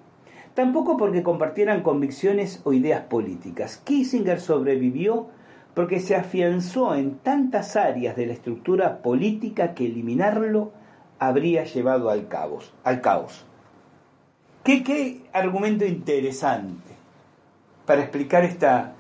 Tampoco 0.54 0.98
porque 0.98 1.24
compartieran 1.24 1.84
convicciones 1.84 2.62
o 2.64 2.74
ideas 2.74 3.04
políticas. 3.04 3.78
Kissinger 3.78 4.39
sobrevivió 4.39 5.28
porque 5.76 6.00
se 6.00 6.16
afianzó 6.16 6.95
en 6.95 7.20
tantas 7.20 7.76
áreas 7.76 8.16
de 8.16 8.26
la 8.26 8.34
estructura 8.34 9.04
política 9.04 9.76
que 9.76 9.86
eliminarlo 9.86 10.72
habría 11.20 11.64
llevado 11.64 12.10
al 12.10 12.28
caos. 12.28 12.74
Al 12.84 13.02
caos. 13.02 13.45
¿Qué, 14.64 14.84
qué 14.84 15.22
argumento 15.32 15.86
interesante 15.86 16.95
para 17.86 18.02
explicar 18.02 18.43
esta, 18.43 18.95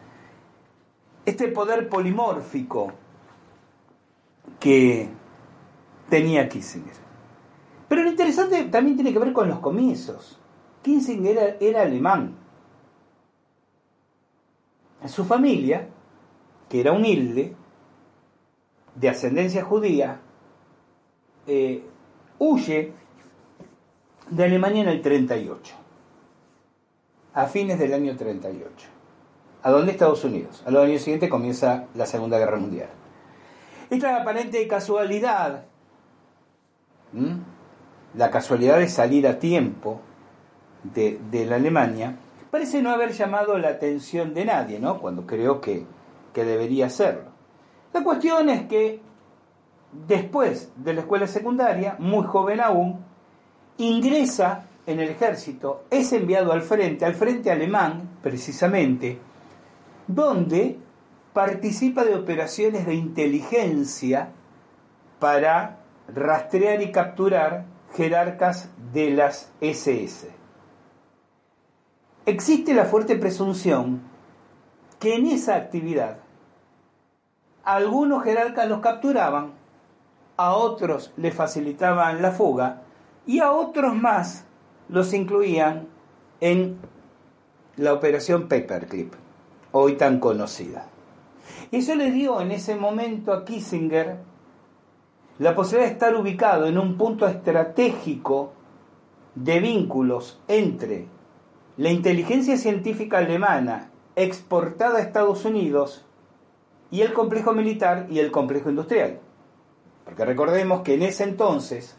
este 1.27 1.49
poder 1.49 1.89
polimórfico 1.89 2.93
que 4.61 5.09
tenía 6.09 6.47
Kissinger. 6.47 6.95
Pero 7.89 8.03
lo 8.03 8.09
interesante 8.09 8.63
también 8.63 8.95
tiene 8.95 9.11
que 9.11 9.19
ver 9.19 9.33
con 9.33 9.49
los 9.49 9.59
comienzos. 9.59 10.39
Kissinger 10.81 11.57
era, 11.59 11.81
alemán. 11.81 12.33
Su 15.05 15.25
familia, 15.25 15.89
que 16.69 16.79
era 16.79 16.93
humilde, 16.93 17.53
de 18.95 19.09
ascendencia 19.09 19.65
judía, 19.65 20.21
eh, 21.45 21.83
huye 22.39 22.93
de 24.29 24.43
Alemania 24.45 24.83
en 24.83 24.89
el 24.89 25.01
38, 25.01 25.75
a 27.33 27.47
fines 27.47 27.77
del 27.79 27.93
año 27.93 28.15
38. 28.15 28.96
¿A 29.63 29.71
dónde 29.71 29.91
Estados 29.91 30.23
Unidos? 30.23 30.63
Al 30.65 30.77
año 30.77 30.99
siguiente 30.99 31.29
comienza 31.29 31.85
la 31.95 32.05
Segunda 32.05 32.37
Guerra 32.37 32.57
Mundial. 32.57 32.89
Esta 33.89 34.17
aparente 34.17 34.67
casualidad, 34.67 35.63
la 38.15 38.31
casualidad 38.31 38.79
de 38.79 38.87
salir 38.89 39.27
a 39.27 39.39
tiempo 39.39 40.01
de, 40.83 41.19
de, 41.31 41.45
la 41.45 41.55
Alemania, 41.55 42.17
parece 42.51 42.81
no 42.81 42.91
haber 42.91 43.11
llamado 43.13 43.57
la 43.57 43.69
atención 43.69 44.33
de 44.33 44.45
nadie, 44.45 44.79
¿no? 44.79 44.99
Cuando 44.99 45.25
creo 45.25 45.59
que, 45.61 45.85
que 46.33 46.43
debería 46.43 46.87
hacerlo. 46.87 47.31
La 47.93 48.03
cuestión 48.03 48.49
es 48.49 48.67
que 48.67 49.01
después 50.07 50.71
de 50.75 50.93
la 50.93 51.01
escuela 51.01 51.27
secundaria, 51.27 51.95
muy 51.99 52.25
joven 52.25 52.59
aún, 52.59 53.03
ingresa 53.77 54.65
en 54.85 54.99
el 54.99 55.09
ejército, 55.09 55.83
es 55.89 56.11
enviado 56.13 56.51
al 56.51 56.61
frente, 56.61 57.05
al 57.05 57.15
frente 57.15 57.51
alemán 57.51 58.17
precisamente, 58.21 59.19
donde 60.07 60.79
participa 61.33 62.03
de 62.03 62.15
operaciones 62.15 62.85
de 62.85 62.95
inteligencia 62.95 64.29
para 65.19 65.79
rastrear 66.13 66.81
y 66.81 66.91
capturar 66.91 67.65
jerarcas 67.95 68.69
de 68.93 69.11
las 69.11 69.51
SS. 69.61 70.29
Existe 72.25 72.73
la 72.73 72.85
fuerte 72.85 73.15
presunción 73.15 74.01
que 74.99 75.15
en 75.15 75.27
esa 75.27 75.55
actividad 75.55 76.17
algunos 77.63 78.23
jerarcas 78.23 78.67
los 78.67 78.79
capturaban, 78.79 79.51
a 80.37 80.53
otros 80.53 81.11
les 81.17 81.33
facilitaban 81.33 82.21
la 82.21 82.31
fuga 82.31 82.81
y 83.25 83.39
a 83.39 83.51
otros 83.51 83.95
más 83.95 84.45
los 84.87 85.13
incluían 85.13 85.87
en 86.39 86.77
la 87.75 87.93
operación 87.93 88.47
Paperclip, 88.47 89.13
hoy 89.71 89.95
tan 89.95 90.19
conocida. 90.19 90.87
Y 91.71 91.77
eso 91.77 91.95
le 91.95 92.11
dio 92.11 92.41
en 92.41 92.51
ese 92.51 92.75
momento 92.75 93.33
a 93.33 93.45
Kissinger 93.45 94.17
la 95.39 95.55
posibilidad 95.55 95.87
de 95.87 95.93
estar 95.93 96.15
ubicado 96.15 96.67
en 96.67 96.77
un 96.77 96.97
punto 96.97 97.27
estratégico 97.27 98.53
de 99.35 99.59
vínculos 99.59 100.39
entre 100.47 101.07
la 101.77 101.89
inteligencia 101.89 102.57
científica 102.57 103.19
alemana 103.19 103.91
exportada 104.15 104.97
a 104.97 105.01
Estados 105.01 105.45
Unidos 105.45 106.05
y 106.89 107.01
el 107.01 107.13
complejo 107.13 107.53
militar 107.53 108.07
y 108.09 108.19
el 108.19 108.31
complejo 108.31 108.69
industrial. 108.69 109.19
Porque 110.03 110.25
recordemos 110.25 110.81
que 110.81 110.95
en 110.95 111.03
ese 111.03 111.23
entonces 111.23 111.97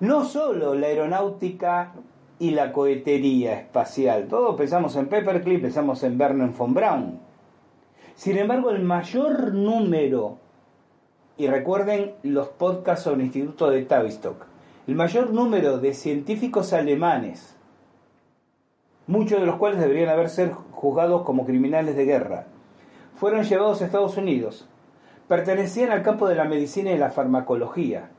no 0.00 0.24
solo 0.24 0.74
la 0.74 0.88
aeronáutica 0.88 1.92
y 2.38 2.50
la 2.50 2.72
cohetería 2.72 3.58
espacial, 3.58 4.28
todos 4.28 4.56
pensamos 4.56 4.94
en 4.96 5.08
Paperclip, 5.08 5.62
pensamos 5.62 6.02
en 6.04 6.16
Vernon 6.16 6.54
von 6.56 6.74
Braun. 6.74 7.20
Sin 8.14 8.38
embargo, 8.38 8.70
el 8.70 8.82
mayor 8.82 9.54
número, 9.54 10.38
y 11.36 11.46
recuerden 11.46 12.14
los 12.22 12.48
podcasts 12.48 13.04
sobre 13.04 13.16
el 13.16 13.26
Instituto 13.26 13.70
de 13.70 13.84
Tavistock, 13.84 14.44
el 14.86 14.94
mayor 14.94 15.32
número 15.32 15.78
de 15.78 15.94
científicos 15.94 16.72
alemanes, 16.72 17.56
muchos 19.06 19.40
de 19.40 19.46
los 19.46 19.56
cuales 19.56 19.80
deberían 19.80 20.10
haber 20.10 20.28
sido 20.28 20.54
juzgados 20.72 21.22
como 21.22 21.46
criminales 21.46 21.96
de 21.96 22.04
guerra, 22.04 22.46
fueron 23.16 23.42
llevados 23.42 23.82
a 23.82 23.86
Estados 23.86 24.16
Unidos, 24.16 24.68
pertenecían 25.26 25.90
al 25.90 26.02
campo 26.02 26.28
de 26.28 26.36
la 26.36 26.44
medicina 26.44 26.92
y 26.92 26.98
la 26.98 27.10
farmacología, 27.10 28.10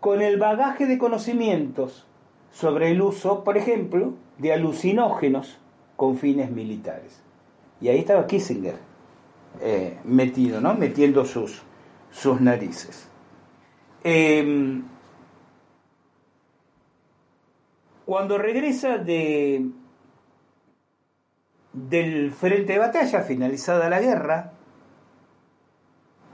con 0.00 0.20
el 0.20 0.38
bagaje 0.38 0.86
de 0.86 0.98
conocimientos 0.98 2.07
sobre 2.50 2.90
el 2.90 3.02
uso, 3.02 3.44
por 3.44 3.56
ejemplo, 3.56 4.14
de 4.38 4.52
alucinógenos 4.52 5.58
con 5.96 6.16
fines 6.16 6.50
militares. 6.50 7.22
Y 7.80 7.88
ahí 7.88 7.98
estaba 7.98 8.26
Kissinger 8.26 8.76
eh, 9.60 9.98
metido, 10.04 10.60
¿no? 10.60 10.74
Metiendo 10.74 11.24
sus, 11.24 11.62
sus 12.10 12.40
narices. 12.40 13.08
Em, 14.04 14.84
cuando 18.04 18.38
regresa 18.38 18.98
de, 18.98 19.66
del 21.72 22.32
frente 22.32 22.74
de 22.74 22.78
batalla, 22.78 23.22
finalizada 23.22 23.90
la 23.90 24.00
guerra, 24.00 24.52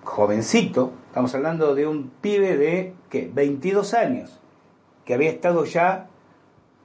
jovencito, 0.05 0.93
estamos 1.09 1.35
hablando 1.35 1.75
de 1.75 1.87
un 1.87 2.11
pibe 2.21 2.57
de 2.57 2.95
¿qué? 3.09 3.31
22 3.33 3.95
años, 3.95 4.41
que 5.05 5.15
había 5.15 5.31
estado 5.31 5.65
ya 5.65 6.09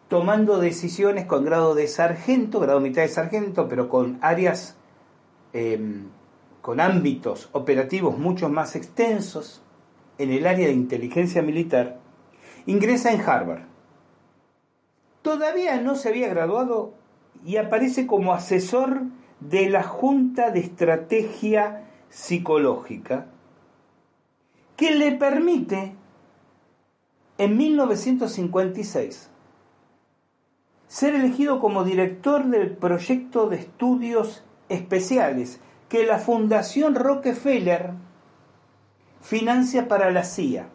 tomando 0.07 0.59
decisiones 0.59 1.25
con 1.25 1.45
grado 1.45 1.75
de 1.75 1.87
sargento, 1.87 2.59
grado 2.59 2.79
mitad 2.79 3.03
de 3.03 3.07
sargento, 3.07 3.67
pero 3.67 3.89
con 3.89 4.17
áreas, 4.21 4.75
em, 5.53 6.07
con 6.61 6.79
ámbitos 6.79 7.49
operativos 7.53 8.17
mucho 8.17 8.49
más 8.49 8.75
extensos 8.75 9.61
en 10.17 10.31
el 10.31 10.47
área 10.47 10.67
de 10.67 10.73
inteligencia 10.73 11.41
militar, 11.41 11.99
ingresa 12.65 13.11
en 13.13 13.21
Harvard. 13.21 13.63
Todavía 15.21 15.79
no 15.79 15.95
se 15.95 16.09
había 16.09 16.27
graduado 16.27 16.93
y 17.45 17.57
aparece 17.57 18.07
como 18.07 18.33
asesor 18.33 19.03
de 19.39 19.69
la 19.69 19.83
Junta 19.83 20.51
de 20.51 20.59
Estrategia 20.59 21.85
Psicológica 22.09 23.27
que 24.75 24.91
le 24.91 25.11
permite 25.11 25.93
en 27.39 27.57
1956 27.57 29.29
ser 30.87 31.15
elegido 31.15 31.59
como 31.61 31.85
director 31.85 32.45
del 32.45 32.75
proyecto 32.75 33.47
de 33.47 33.55
estudios 33.55 34.43
especiales 34.67 35.61
que 35.87 36.05
la 36.05 36.19
Fundación 36.19 36.95
Rockefeller 36.95 37.91
financia 39.21 39.87
para 39.87 40.11
la 40.11 40.25
CIA. 40.25 40.67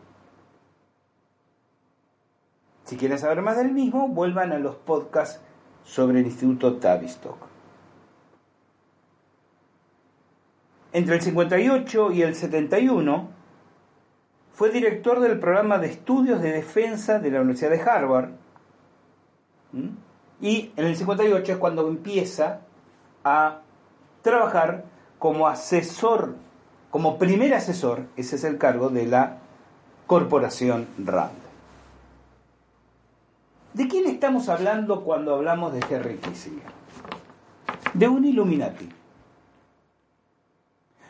Si 2.84 2.96
quieren 2.96 3.18
saber 3.18 3.42
más 3.42 3.58
del 3.58 3.72
mismo, 3.72 4.08
vuelvan 4.08 4.52
a 4.52 4.58
los 4.58 4.76
podcasts 4.76 5.40
sobre 5.84 6.20
el 6.20 6.26
Instituto 6.26 6.76
Tavistock. 6.76 7.36
Entre 10.92 11.16
el 11.16 11.20
58 11.20 12.12
y 12.12 12.22
el 12.22 12.34
71 12.34 13.43
fue 14.54 14.70
director 14.70 15.20
del 15.20 15.38
programa 15.40 15.78
de 15.78 15.88
estudios 15.88 16.40
de 16.40 16.52
defensa 16.52 17.18
de 17.18 17.30
la 17.30 17.40
Universidad 17.40 17.70
de 17.70 17.82
Harvard. 17.82 18.30
Y 20.40 20.70
en 20.76 20.86
el 20.86 20.96
58 20.96 21.52
es 21.52 21.58
cuando 21.58 21.86
empieza 21.88 22.60
a 23.24 23.58
trabajar 24.22 24.84
como 25.18 25.48
asesor, 25.48 26.36
como 26.90 27.18
primer 27.18 27.52
asesor, 27.54 28.06
ese 28.16 28.36
es 28.36 28.44
el 28.44 28.56
cargo 28.56 28.90
de 28.90 29.06
la 29.06 29.38
corporación 30.06 30.86
RAND. 30.98 31.32
¿De 33.72 33.88
quién 33.88 34.06
estamos 34.06 34.48
hablando 34.48 35.02
cuando 35.02 35.34
hablamos 35.34 35.72
de 35.72 35.80
Henry 35.90 36.18
Kissinger? 36.18 36.62
De 37.92 38.06
un 38.06 38.24
Illuminati. 38.24 38.88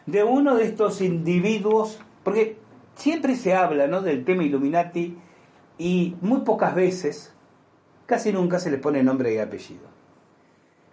De 0.06 0.24
uno 0.24 0.54
de 0.54 0.64
estos 0.64 1.02
individuos, 1.02 1.98
porque 2.22 2.63
siempre 2.94 3.36
se 3.36 3.54
habla 3.54 3.86
¿no? 3.86 4.02
del 4.02 4.24
tema 4.24 4.44
Illuminati 4.44 5.16
y 5.78 6.16
muy 6.20 6.40
pocas 6.40 6.74
veces, 6.74 7.34
casi 8.06 8.32
nunca 8.32 8.58
se 8.58 8.70
le 8.70 8.78
pone 8.78 9.02
nombre 9.02 9.34
y 9.34 9.38
apellido. 9.38 9.94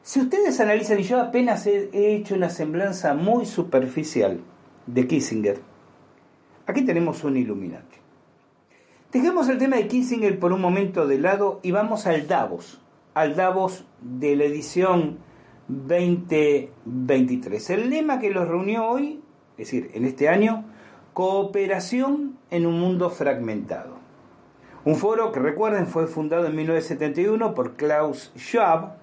Si 0.04 0.20
ustedes 0.20 0.60
analizan, 0.60 1.00
y 1.00 1.04
yo 1.04 1.22
apenas 1.22 1.68
he, 1.68 1.90
he 1.94 2.16
hecho 2.16 2.36
una 2.36 2.50
semblanza 2.50 3.14
muy 3.14 3.46
superficial 3.46 4.40
de 4.88 5.08
Kissinger, 5.08 5.60
aquí 6.66 6.84
tenemos 6.84 7.24
un 7.24 7.38
Illuminati. 7.38 7.98
Dejemos 9.12 9.50
el 9.50 9.58
tema 9.58 9.76
de 9.76 9.88
Kissinger 9.88 10.40
por 10.40 10.54
un 10.54 10.62
momento 10.62 11.06
de 11.06 11.20
lado 11.20 11.60
y 11.64 11.72
vamos 11.72 12.08
al 12.08 12.28
Davos, 12.28 12.82
al 13.14 13.36
Davos 13.36 13.86
de 14.02 14.36
la 14.36 14.46
edición 14.46 15.20
2023. 15.68 17.70
El 17.70 17.90
lema 17.90 18.20
que 18.20 18.32
los 18.32 18.48
reunió 18.48 18.88
hoy, 18.88 19.22
es 19.58 19.68
decir, 19.68 19.92
en 19.94 20.06
este 20.06 20.30
año, 20.30 20.66
cooperación 21.14 22.38
en 22.50 22.66
un 22.66 22.80
mundo 22.80 23.10
fragmentado. 23.10 23.96
Un 24.84 24.96
foro 24.96 25.32
que 25.32 25.40
recuerden 25.40 25.88
fue 25.88 26.08
fundado 26.08 26.48
en 26.48 26.56
1971 26.56 27.54
por 27.54 27.76
Klaus 27.76 28.32
Schwab, 28.36 28.96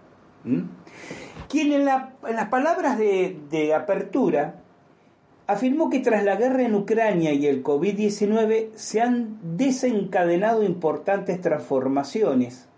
quien 1.48 1.72
en, 1.72 1.84
las 1.84 2.48
palabras 2.50 2.98
de, 2.98 3.38
de 3.50 3.74
apertura 3.74 4.62
afirmó 5.46 5.88
que 5.88 6.00
tras 6.00 6.24
la 6.24 6.36
guerra 6.36 6.62
en 6.62 6.74
Ucrania 6.74 7.32
y 7.32 7.46
el 7.46 7.62
COVID-19 7.62 8.70
se 8.74 9.00
han 9.00 9.38
desencadenado 9.56 10.62
importantes 10.62 11.40
transformaciones. 11.40 12.68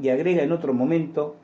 Y 0.00 0.08
agrega 0.08 0.42
en 0.42 0.52
otro 0.52 0.72
momento, 0.72 1.36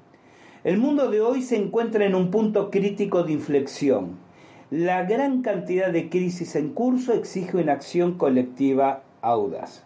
el 0.64 0.78
mundo 0.78 1.10
de 1.10 1.20
hoy 1.20 1.42
se 1.42 1.56
encuentra 1.56 2.04
en 2.04 2.14
un 2.14 2.30
punto 2.30 2.70
crítico 2.70 3.22
de 3.22 3.32
inflexión. 3.32 4.25
La 4.70 5.04
gran 5.04 5.42
cantidad 5.42 5.92
de 5.92 6.08
crisis 6.08 6.56
en 6.56 6.70
curso 6.70 7.12
exige 7.12 7.56
una 7.56 7.74
acción 7.74 8.18
colectiva 8.18 9.04
audaz. 9.22 9.84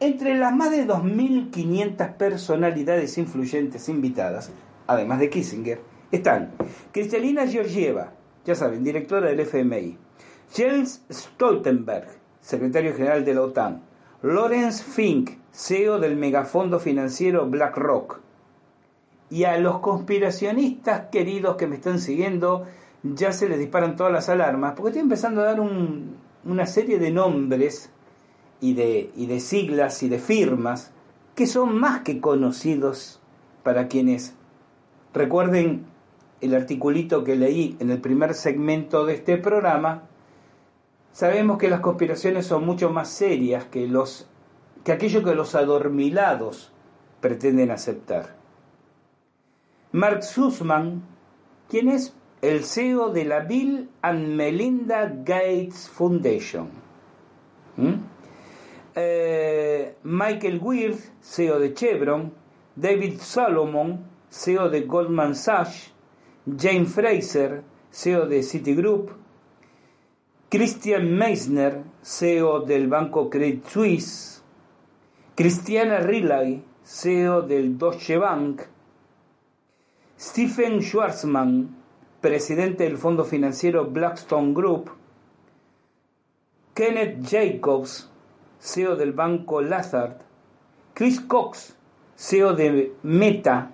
Entre 0.00 0.36
las 0.36 0.54
más 0.54 0.70
de 0.70 0.86
2.500 0.86 2.16
personalidades 2.16 3.16
influyentes 3.16 3.88
invitadas, 3.88 4.50
además 4.86 5.18
de 5.18 5.30
Kissinger, 5.30 5.80
están 6.12 6.52
Kristalina 6.92 7.46
Georgieva, 7.46 8.12
ya 8.44 8.54
saben, 8.54 8.84
directora 8.84 9.30
del 9.30 9.40
FMI, 9.40 9.96
Jens 10.52 11.02
Stoltenberg, 11.10 12.06
secretario 12.42 12.94
general 12.94 13.24
de 13.24 13.32
la 13.32 13.40
OTAN, 13.40 13.80
Lorenz 14.20 14.82
Fink, 14.82 15.30
CEO 15.52 15.98
del 16.00 16.16
megafondo 16.16 16.80
financiero 16.80 17.46
BlackRock, 17.48 18.20
y 19.30 19.44
a 19.44 19.56
los 19.58 19.78
conspiracionistas 19.78 21.06
queridos 21.10 21.56
que 21.56 21.66
me 21.66 21.76
están 21.76 21.98
siguiendo, 21.98 22.66
ya 23.14 23.32
se 23.32 23.48
les 23.48 23.58
disparan 23.58 23.96
todas 23.96 24.12
las 24.12 24.28
alarmas, 24.28 24.74
porque 24.74 24.90
estoy 24.90 25.02
empezando 25.02 25.42
a 25.42 25.44
dar 25.44 25.60
una 25.60 26.66
serie 26.66 26.98
de 26.98 27.10
nombres 27.10 27.90
y 28.60 28.74
de, 28.74 29.40
siglas 29.40 30.02
y 30.02 30.08
de 30.08 30.18
firmas 30.18 30.92
que 31.34 31.46
son 31.46 31.78
más 31.78 32.00
que 32.00 32.20
conocidos 32.20 33.20
para 33.62 33.88
quienes 33.88 34.34
recuerden 35.12 35.86
el 36.40 36.54
articulito 36.54 37.24
que 37.24 37.36
leí 37.36 37.76
en 37.80 37.90
el 37.90 38.00
primer 38.00 38.34
segmento 38.34 39.04
de 39.04 39.14
este 39.14 39.36
programa, 39.36 40.04
sabemos 41.12 41.58
que 41.58 41.68
las 41.68 41.80
conspiraciones 41.80 42.46
son 42.46 42.64
mucho 42.64 42.90
más 42.90 43.08
serias 43.08 43.64
que, 43.64 43.86
los, 43.86 44.28
que 44.84 44.92
aquello 44.92 45.22
que 45.22 45.34
los 45.34 45.54
adormilados 45.54 46.72
pretenden 47.20 47.70
aceptar. 47.70 48.36
Mark 49.92 50.22
Sussman, 50.22 51.02
quien 51.68 51.88
es 51.88 52.14
el 52.42 52.64
CEO 52.64 53.10
de 53.10 53.24
la 53.24 53.40
Bill 53.40 53.88
and 54.02 54.28
Melinda 54.34 55.06
Gates 55.24 55.88
Foundation. 55.88 56.68
Eh, 58.94 59.96
Michael 60.02 60.58
Wirth, 60.62 61.12
CEO 61.20 61.58
de 61.58 61.74
Chevron, 61.74 62.32
David 62.74 63.18
Solomon, 63.20 63.98
CEO 64.30 64.68
de 64.68 64.82
Goldman 64.82 65.34
Sachs, 65.34 65.92
James 66.46 66.88
Fraser, 66.92 67.62
CEO 67.90 68.26
de 68.26 68.42
Citigroup, 68.42 69.10
Christian 70.48 71.16
Meissner, 71.16 71.82
CEO 72.02 72.60
del 72.60 72.86
banco 72.86 73.28
Credit 73.28 73.66
Suisse, 73.66 74.42
Christiana 75.34 75.98
Riley, 75.98 76.62
CEO 76.84 77.42
del 77.42 77.76
Deutsche 77.76 78.16
Bank, 78.16 78.62
Stephen 80.16 80.80
Schwarzman, 80.80 81.68
presidente 82.26 82.82
del 82.82 82.96
fondo 82.98 83.22
financiero 83.22 83.84
Blackstone 83.84 84.52
Group, 84.52 84.90
Kenneth 86.72 87.20
Jacobs, 87.20 88.10
CEO 88.58 88.96
del 88.96 89.12
banco 89.12 89.60
Lazard, 89.60 90.16
Chris 90.92 91.24
Cox, 91.24 91.76
CEO 92.16 92.52
de 92.52 92.96
Meta, 93.02 93.70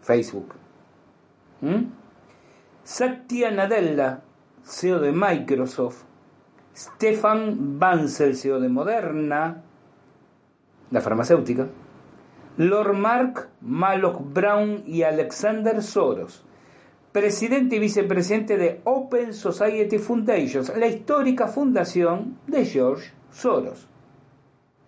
Facebook. 0.00 0.54
Satya 2.82 3.50
Nadella, 3.50 4.22
CEO 4.62 5.00
de 5.00 5.12
Microsoft, 5.12 6.04
Stefan 6.74 7.78
Bansel, 7.78 8.36
CEO 8.36 8.58
de 8.58 8.70
Moderna, 8.70 9.62
la 10.90 11.00
farmacéutica, 11.02 11.68
Lord 12.56 12.94
Mark 12.94 13.50
Malloch 13.60 14.18
Brown 14.22 14.82
y 14.86 15.02
Alexander 15.02 15.82
Soros, 15.82 16.43
presidente 17.14 17.76
y 17.76 17.78
vicepresidente 17.78 18.56
de 18.56 18.80
Open 18.82 19.34
Society 19.34 19.98
Foundations, 19.98 20.76
la 20.76 20.88
histórica 20.88 21.46
fundación 21.46 22.38
de 22.48 22.64
George 22.66 23.12
Soros. 23.30 23.86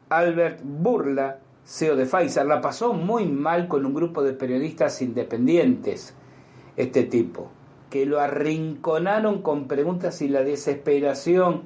Albert 0.09 0.59
Burla, 0.65 1.39
CEO 1.65 1.95
de 1.95 2.05
Pfizer, 2.05 2.45
la 2.45 2.61
pasó 2.61 2.95
muy 2.95 3.27
mal 3.27 3.69
con 3.69 3.87
un 3.87 3.95
grupo 3.95 4.25
de 4.25 4.33
periodistas 4.33 5.01
independientes 5.03 6.17
este 6.77 7.05
tipo, 7.05 7.49
que 7.91 8.07
lo 8.07 8.19
arrinconaron 8.19 9.41
con 9.41 9.69
preguntas 9.69 10.21
y 10.21 10.27
la 10.27 10.43
desesperación. 10.43 11.63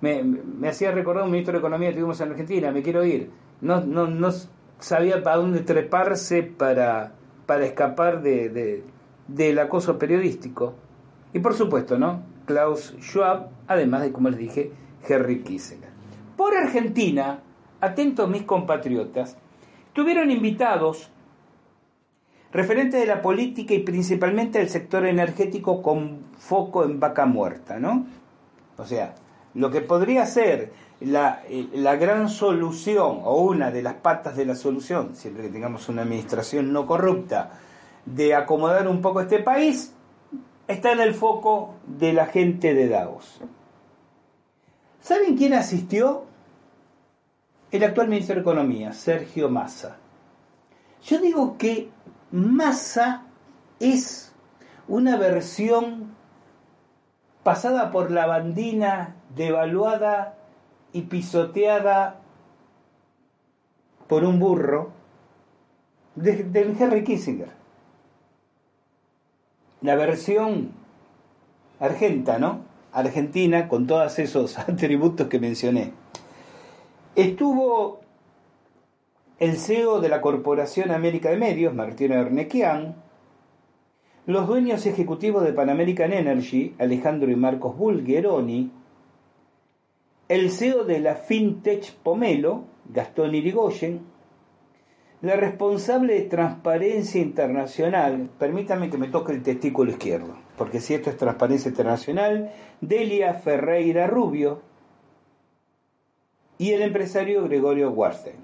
Me, 0.00 0.24
hacía 0.66 0.90
recordar 0.90 1.24
un 1.24 1.32
ministro 1.32 1.52
de 1.52 1.58
Economía 1.58 1.90
que 1.90 1.96
tuvimos 1.96 2.18
en 2.22 2.30
Argentina, 2.30 2.72
me 2.72 2.82
quiero 2.82 3.04
ir. 3.04 3.30
No, 3.60 3.82
no, 3.82 4.06
no 4.06 4.30
sabía 4.78 5.22
para 5.22 5.36
dónde 5.36 5.60
treparse 5.60 6.44
para, 6.44 7.12
para 7.44 7.66
escapar 7.66 8.22
de, 8.22 8.84
del 9.28 9.58
acoso 9.58 9.98
periodístico. 9.98 10.74
Y 11.32 11.38
por 11.38 11.54
supuesto, 11.54 11.98
¿no? 11.98 12.22
Klaus 12.46 12.94
Schwab, 13.00 13.50
además 13.68 14.02
de, 14.02 14.12
como 14.12 14.30
les 14.30 14.38
dije, 14.38 14.72
Henry 15.06 15.42
Kissinger. 15.42 15.90
Por 16.36 16.56
Argentina, 16.56 17.40
atentos 17.80 18.28
mis 18.28 18.42
compatriotas, 18.42 19.36
tuvieron 19.92 20.30
invitados 20.30 21.10
referente 22.52 22.96
de 22.96 23.06
la 23.06 23.20
política 23.20 23.74
y 23.74 23.80
principalmente 23.80 24.58
del 24.58 24.70
sector 24.70 25.04
energético 25.06 25.82
con 25.82 26.20
foco 26.38 26.84
en 26.84 26.98
vaca 26.98 27.26
muerta, 27.26 27.78
¿no? 27.78 28.06
O 28.78 28.86
sea, 28.86 29.14
lo 29.54 29.70
que 29.70 29.80
podría 29.80 30.24
ser 30.24 30.72
la, 31.00 31.42
eh, 31.48 31.68
la, 31.74 31.96
gran 31.96 32.28
solución 32.28 33.20
o 33.24 33.42
una 33.42 33.70
de 33.70 33.82
las 33.82 33.94
patas 33.94 34.36
de 34.36 34.46
la 34.46 34.54
solución, 34.54 35.14
siempre 35.14 35.44
que 35.44 35.50
tengamos 35.50 35.88
una 35.88 36.02
administración 36.02 36.72
no 36.72 36.86
corrupta, 36.86 37.60
de 38.14 38.34
acomodar 38.34 38.88
un 38.88 39.02
poco 39.02 39.20
este 39.20 39.40
país, 39.40 39.94
está 40.66 40.92
en 40.92 41.00
el 41.00 41.14
foco 41.14 41.74
de 41.86 42.12
la 42.12 42.26
gente 42.26 42.74
de 42.74 42.88
Davos. 42.88 43.40
¿Saben 45.00 45.36
quién 45.36 45.54
asistió? 45.54 46.24
El 47.70 47.84
actual 47.84 48.08
ministro 48.08 48.36
de 48.36 48.40
Economía, 48.40 48.92
Sergio 48.92 49.50
Massa. 49.50 49.98
Yo 51.02 51.18
digo 51.18 51.58
que 51.58 51.90
Massa 52.30 53.24
es 53.78 54.32
una 54.86 55.16
versión 55.16 56.14
pasada 57.42 57.90
por 57.90 58.10
la 58.10 58.26
bandina, 58.26 59.16
devaluada 59.34 60.38
y 60.92 61.02
pisoteada 61.02 62.20
por 64.06 64.24
un 64.24 64.38
burro 64.38 64.92
del 66.14 66.76
Henry 66.78 67.04
Kissinger. 67.04 67.57
La 69.80 69.94
versión 69.94 70.72
argenta, 71.78 72.38
¿no? 72.38 72.62
Argentina, 72.92 73.68
con 73.68 73.86
todos 73.86 74.18
esos 74.18 74.58
atributos 74.58 75.28
que 75.28 75.38
mencioné. 75.38 75.92
Estuvo 77.14 78.00
el 79.38 79.56
CEO 79.56 80.00
de 80.00 80.08
la 80.08 80.20
Corporación 80.20 80.90
América 80.90 81.30
de 81.30 81.36
Medios, 81.36 81.74
Martín 81.74 82.12
Ernequian, 82.12 82.96
los 84.26 84.46
dueños 84.46 84.84
ejecutivos 84.84 85.44
de 85.44 85.52
Pan 85.52 85.70
American 85.70 86.12
Energy, 86.12 86.74
Alejandro 86.78 87.30
y 87.30 87.36
Marcos 87.36 87.76
Bulgeroni, 87.76 88.70
el 90.28 90.50
CEO 90.50 90.84
de 90.84 91.00
la 91.00 91.14
FinTech 91.14 91.94
Pomelo, 92.02 92.64
Gastón 92.92 93.34
Irigoyen, 93.34 94.00
la 95.20 95.34
responsable 95.34 96.14
de 96.14 96.22
Transparencia 96.22 97.20
Internacional, 97.20 98.30
permítame 98.38 98.88
que 98.88 98.98
me 98.98 99.08
toque 99.08 99.32
el 99.32 99.42
testículo 99.42 99.90
izquierdo, 99.90 100.36
porque 100.56 100.80
si 100.80 100.94
esto 100.94 101.10
es 101.10 101.16
Transparencia 101.16 101.68
Internacional, 101.68 102.52
Delia 102.80 103.34
Ferreira 103.34 104.06
Rubio 104.06 104.62
y 106.56 106.70
el 106.70 106.82
empresario 106.82 107.42
Gregorio 107.44 107.90
Warstein. 107.90 108.36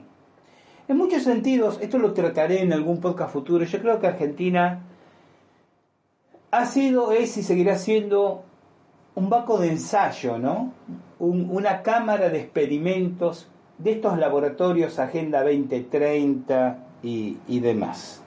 En 0.89 0.97
muchos 0.97 1.23
sentidos, 1.23 1.79
esto 1.81 1.99
lo 1.99 2.13
trataré 2.13 2.61
en 2.61 2.73
algún 2.73 3.01
podcast 3.01 3.33
futuro, 3.33 3.65
yo 3.65 3.81
creo 3.81 4.01
que 4.01 4.09
Argentina 4.09 4.83
ha 6.51 6.67
sido, 6.67 7.13
es 7.13 7.37
y 7.37 7.43
seguirá 7.43 7.77
siendo 7.77 8.45
un 9.15 9.31
banco 9.31 9.59
de 9.59 9.69
ensayo, 9.69 10.39
¿no? 10.39 10.73
una 11.21 11.83
cámara 11.83 12.29
de 12.29 12.41
experimentos 12.41 13.49
de 13.79 13.93
estos 13.93 14.19
laboratorios 14.19 14.99
Agenda 14.99 15.43
2030 15.43 16.79
y, 17.03 17.61
demás. 17.61 18.23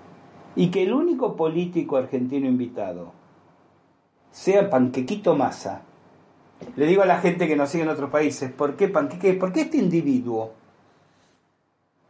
Y 0.55 0.69
que 0.69 0.83
el 0.83 0.93
único 0.93 1.35
político 1.35 1.97
argentino 1.97 2.47
invitado 2.47 3.11
sea 4.31 4.69
Panquequito 4.69 5.35
Massa. 5.35 5.81
Le 6.75 6.85
digo 6.85 7.03
a 7.03 7.05
la 7.05 7.19
gente 7.19 7.47
que 7.47 7.55
nos 7.55 7.69
sigue 7.69 7.83
en 7.83 7.89
otros 7.89 8.09
países, 8.09 8.51
¿por 8.51 8.75
qué 8.75 8.87
Panqueque? 8.87 9.33
¿Por 9.33 9.51
qué 9.51 9.61
este 9.61 9.77
individuo? 9.77 10.53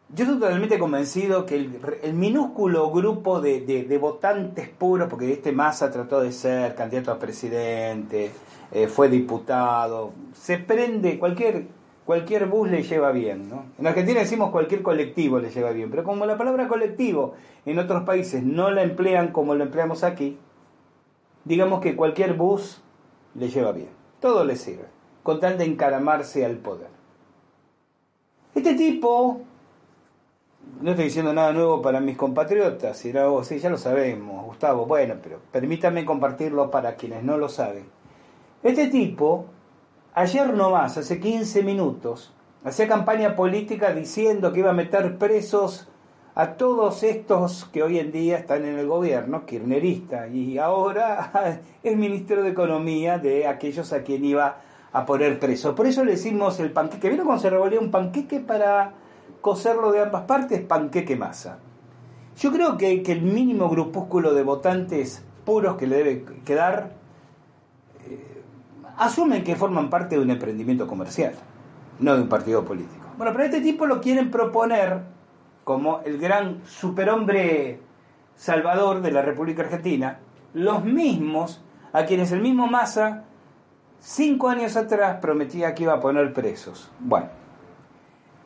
Yo 0.09 0.23
estoy 0.23 0.39
totalmente 0.39 0.79
convencido 0.79 1.45
que 1.45 1.55
el, 1.55 2.13
minúsculo 2.13 2.89
grupo 2.91 3.41
de, 3.41 3.59
de, 3.61 3.97
votantes 3.97 4.69
puros, 4.69 5.09
porque 5.09 5.33
este 5.33 5.51
Massa 5.51 5.91
trató 5.91 6.21
de 6.21 6.31
ser 6.31 6.75
candidato 6.75 7.11
a 7.11 7.19
presidente, 7.19 8.31
eh, 8.71 8.87
fue 8.87 9.09
diputado, 9.09 10.13
se 10.33 10.59
prende, 10.59 11.19
cualquier 11.19 11.67
cualquier 12.07 12.45
bus 12.45 12.71
le 12.71 12.83
lleva 12.83 13.11
bien. 13.11 13.49
¿no? 13.49 13.65
En 13.77 13.85
Argentina 13.85 14.21
decimos 14.21 14.49
cualquier 14.49 14.81
colectivo 14.81 15.39
le 15.39 15.51
lleva 15.51 15.71
bien, 15.71 15.91
pero 15.91 16.05
como 16.05 16.25
la 16.25 16.37
palabra 16.37 16.69
colectivo 16.69 17.33
en 17.65 17.77
otros 17.79 18.03
países 18.03 18.41
no 18.41 18.71
la 18.71 18.81
emplean 18.81 19.33
como 19.33 19.55
la 19.55 19.65
empleamos 19.65 20.05
aquí, 20.05 20.37
digamos 21.43 21.81
que 21.81 21.97
cualquier 21.97 22.33
bus 22.33 22.81
le 23.35 23.49
lleva 23.49 23.73
bien. 23.73 23.89
Todo 24.21 24.45
le 24.45 24.55
sirve, 24.55 24.85
con 25.21 25.41
tal 25.41 25.57
de 25.57 25.65
encaramarse 25.65 26.45
al 26.45 26.55
poder. 26.55 26.87
Este 28.55 28.73
tipo, 28.75 29.41
no 30.81 30.91
estoy 30.91 31.05
diciendo 31.05 31.33
nada 31.33 31.51
nuevo 31.51 31.81
para 31.81 31.99
mis 31.99 32.15
compatriotas, 32.15 32.97
si 32.97 33.15
oh, 33.17 33.43
sí, 33.43 33.59
ya 33.59 33.69
lo 33.69 33.77
sabemos, 33.77 34.45
Gustavo, 34.45 34.85
bueno, 34.85 35.15
pero 35.21 35.39
permítame 35.51 36.05
compartirlo 36.05 36.71
para 36.71 36.95
quienes 36.95 37.21
no 37.23 37.37
lo 37.37 37.49
saben. 37.49 37.83
Este 38.63 38.87
tipo 38.87 39.47
Ayer 40.19 40.51
nomás, 40.51 40.97
hace 40.97 41.19
15 41.19 41.61
minutos, 41.61 42.33
hacía 42.63 42.87
campaña 42.87 43.35
política 43.35 43.93
diciendo 43.93 44.51
que 44.51 44.61
iba 44.61 44.71
a 44.71 44.73
meter 44.73 45.19
presos 45.19 45.87
a 46.33 46.53
todos 46.53 47.03
estos 47.03 47.65
que 47.65 47.83
hoy 47.83 47.99
en 47.99 48.11
día 48.11 48.39
están 48.39 48.65
en 48.65 48.79
el 48.79 48.87
gobierno, 48.87 49.45
kirnerista, 49.45 50.27
y 50.27 50.57
ahora 50.57 51.61
es 51.83 51.95
ministro 51.95 52.41
de 52.41 52.49
Economía 52.49 53.19
de 53.19 53.45
aquellos 53.45 53.93
a 53.93 54.01
quien 54.01 54.25
iba 54.25 54.57
a 54.91 55.05
poner 55.05 55.37
preso. 55.37 55.75
Por 55.75 55.85
eso 55.85 56.03
le 56.03 56.13
decimos 56.13 56.59
el 56.59 56.71
panqueque. 56.71 57.09
¿Vieron 57.09 57.27
cuando 57.27 57.43
se 57.43 57.51
revolvió 57.51 57.79
un 57.79 57.91
panqueque 57.91 58.39
para 58.39 58.93
coserlo 59.41 59.91
de 59.91 60.01
ambas 60.01 60.23
partes? 60.23 60.61
Panqueque 60.61 61.15
masa. 61.15 61.59
Yo 62.37 62.51
creo 62.51 62.75
que, 62.75 63.03
que 63.03 63.11
el 63.11 63.21
mínimo 63.21 63.69
grupúsculo 63.69 64.33
de 64.33 64.41
votantes 64.41 65.23
puros 65.45 65.75
que 65.75 65.85
le 65.85 65.97
debe 65.97 66.25
quedar 66.43 66.96
asumen 68.97 69.43
que 69.43 69.55
forman 69.55 69.89
parte 69.89 70.15
de 70.15 70.21
un 70.21 70.29
emprendimiento 70.29 70.87
comercial, 70.87 71.33
no 71.99 72.15
de 72.15 72.21
un 72.21 72.29
partido 72.29 72.65
político. 72.65 73.07
Bueno, 73.17 73.31
pero 73.33 73.45
este 73.45 73.61
tipo 73.61 73.85
lo 73.85 74.01
quieren 74.01 74.29
proponer 74.29 75.01
como 75.63 76.01
el 76.05 76.17
gran 76.17 76.61
superhombre 76.65 77.79
salvador 78.35 79.01
de 79.01 79.11
la 79.11 79.21
República 79.21 79.63
Argentina, 79.63 80.19
los 80.53 80.83
mismos 80.83 81.61
a 81.93 82.05
quienes 82.05 82.31
el 82.31 82.41
mismo 82.41 82.67
Massa 82.67 83.23
cinco 83.99 84.49
años 84.49 84.75
atrás 84.75 85.17
prometía 85.21 85.73
que 85.73 85.83
iba 85.83 85.93
a 85.93 85.99
poner 85.99 86.33
presos. 86.33 86.89
Bueno, 86.99 87.29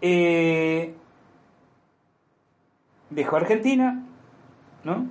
eh, 0.02 0.96
dejo 3.10 3.36
Argentina, 3.36 4.04
¿no? 4.84 5.06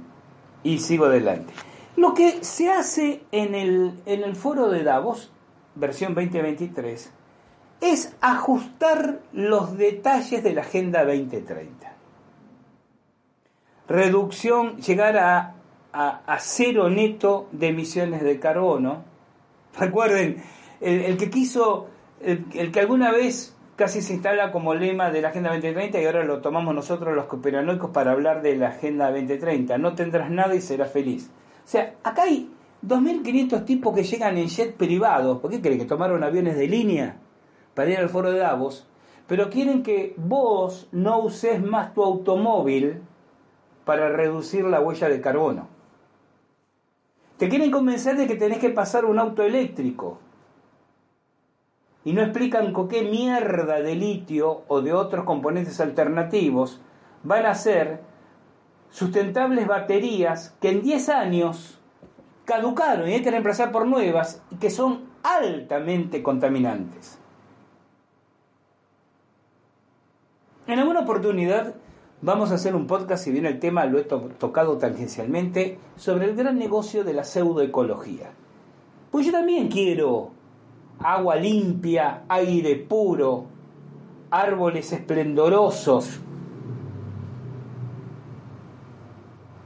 Y 0.63 0.79
sigo 0.79 1.07
adelante. 1.07 1.53
Lo 2.01 2.15
que 2.15 2.43
se 2.43 2.71
hace 2.71 3.25
en 3.31 3.55
el, 3.55 3.93
en 4.07 4.23
el 4.23 4.35
foro 4.35 4.71
de 4.71 4.83
Davos, 4.83 5.31
versión 5.75 6.15
2023, 6.15 7.13
es 7.83 8.17
ajustar 8.23 9.21
los 9.35 9.77
detalles 9.77 10.43
de 10.43 10.55
la 10.55 10.63
Agenda 10.63 11.05
2030. 11.05 11.93
Reducción, 13.87 14.79
llegar 14.79 15.19
a, 15.19 15.57
a, 15.93 16.39
cero 16.39 16.89
neto 16.89 17.49
de 17.53 17.69
emisiones 17.69 18.23
de 18.23 18.41
carbono. 18.41 19.05
Recuerden, 19.79 20.43
el, 20.81 21.19
que 21.19 21.29
quiso, 21.29 21.89
el, 22.23 22.73
que 22.73 22.81
alguna 22.81 23.13
vez 23.13 23.55
casi 23.77 24.01
se 24.01 24.15
instala 24.15 24.53
como 24.53 24.73
lema 24.75 25.11
de 25.11 25.21
la 25.21 25.29
Agenda 25.29 25.51
2030 25.51 26.01
y 26.01 26.07
ahora 26.07 26.25
lo 26.25 26.41
tomamos 26.41 26.75
nosotros 26.75 27.15
los 27.15 27.27
cooperanoicos 27.27 27.91
para 27.91 28.13
hablar 28.13 28.41
de 28.41 28.57
la 28.57 28.69
Agenda 28.69 29.11
2030. 29.11 29.77
No 29.77 29.95
tendrás 29.95 30.31
nada 30.31 30.55
y 30.55 30.63
serás 30.63 30.91
feliz. 30.91 31.31
Sea, 31.71 31.95
acá 32.03 32.25
hay 32.25 32.53
2.500 32.85 33.65
tipos 33.65 33.95
que 33.95 34.03
llegan 34.03 34.37
en 34.37 34.49
jet 34.49 34.77
privados. 34.77 35.39
¿Por 35.39 35.53
qué 35.53 35.61
creen 35.61 35.79
que 35.79 35.85
tomaron 35.85 36.25
aviones 36.25 36.57
de 36.57 36.67
línea 36.67 37.19
para 37.75 37.91
ir 37.91 37.99
al 37.99 38.09
foro 38.09 38.33
de 38.33 38.41
Davos? 38.41 38.89
Pero 39.29 39.51
quieren 39.51 39.85
que 39.85 40.13
vos 40.17 40.89
no 40.91 41.21
uses 41.21 41.63
más 41.63 41.95
tu 41.95 42.03
automóvil 42.03 43.03
para 43.85 44.09
reducir 44.09 44.65
la 44.65 44.81
huella 44.81 45.09
de 45.09 45.21
carbono. 45.21 45.69
Te 47.37 47.49
quieren 47.49 47.71
convencer 47.71 48.17
de 48.17 48.27
que 48.27 48.35
tenés 48.35 48.59
que 48.59 48.71
pasar 48.71 49.05
un 49.05 49.21
auto 49.21 49.45
eléctrico. 49.45 50.19
Y 52.05 52.15
no 52.15 52.23
explican 52.23 52.73
con 52.73 52.89
qué 52.89 53.03
mierda 53.03 53.81
de 53.81 53.95
litio 53.95 54.65
o 54.67 54.81
de 54.81 54.93
otros 54.93 55.25
componentes 55.25 55.81
alternativos 55.81 56.81
van 57.23 57.47
a 57.47 57.55
ser 57.55 58.10
sustentables 58.91 59.67
baterías 59.67 60.57
que 60.61 60.71
en 60.71 60.83
10 60.83 61.09
años 61.09 61.79
caducaron 62.45 63.09
y 63.09 63.15
hay 63.15 63.23
que 63.23 63.31
reemplazar 63.31 63.71
por 63.71 63.87
nuevas 63.87 64.43
y 64.51 64.57
que 64.57 64.71
son 64.71 65.03
altamente 65.23 66.23
contaminantes. 66.23 67.19
En 70.67 70.79
alguna 70.79 71.01
oportunidad 71.01 71.75
vamos 72.23 72.51
a 72.51 72.55
hacer 72.55 72.75
un 72.75 72.87
podcast, 72.87 73.25
si 73.25 73.31
bien 73.31 73.47
el 73.47 73.59
tema 73.59 73.87
lo 73.87 73.99
he 73.99 74.05
tocado 74.05 74.79
tangencialmente, 74.79 75.79
sobre 75.97 76.27
el 76.27 76.37
gran 76.37 76.59
negocio 76.59 77.05
de 77.05 77.15
la 77.15 77.25
pseudoecología. 77.25 78.31
Pues 79.11 79.27
yo 79.27 79.33
también 79.33 79.69
quiero 79.69 80.31
agua 81.01 81.37
limpia, 81.37 82.23
aire 82.29 82.77
puro, 82.77 83.47
árboles 84.31 84.93
esplendorosos, 84.93 86.21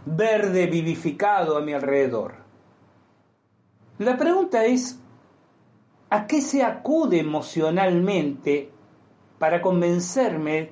verde 0.06 0.66
vivificado 0.66 1.56
a 1.56 1.60
mi 1.60 1.72
alrededor. 1.72 2.34
La 3.98 4.16
pregunta 4.16 4.64
es, 4.64 5.00
¿a 6.10 6.26
qué 6.26 6.40
se 6.40 6.62
acude 6.62 7.20
emocionalmente 7.20 8.70
para 9.38 9.62
convencerme 9.62 10.70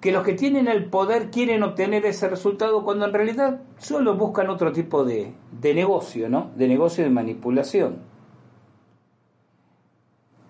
que 0.00 0.12
los 0.12 0.24
que 0.24 0.34
tienen 0.34 0.68
el 0.68 0.86
poder 0.86 1.30
quieren 1.30 1.62
obtener 1.62 2.06
ese 2.06 2.28
resultado 2.28 2.84
cuando 2.84 3.06
en 3.06 3.12
realidad 3.12 3.60
solo 3.78 4.16
buscan 4.16 4.48
otro 4.48 4.72
tipo 4.72 5.04
de, 5.04 5.32
de 5.60 5.74
negocio, 5.74 6.28
¿no? 6.28 6.50
De 6.54 6.68
negocio 6.68 7.04
de 7.04 7.10
manipulación. 7.10 7.98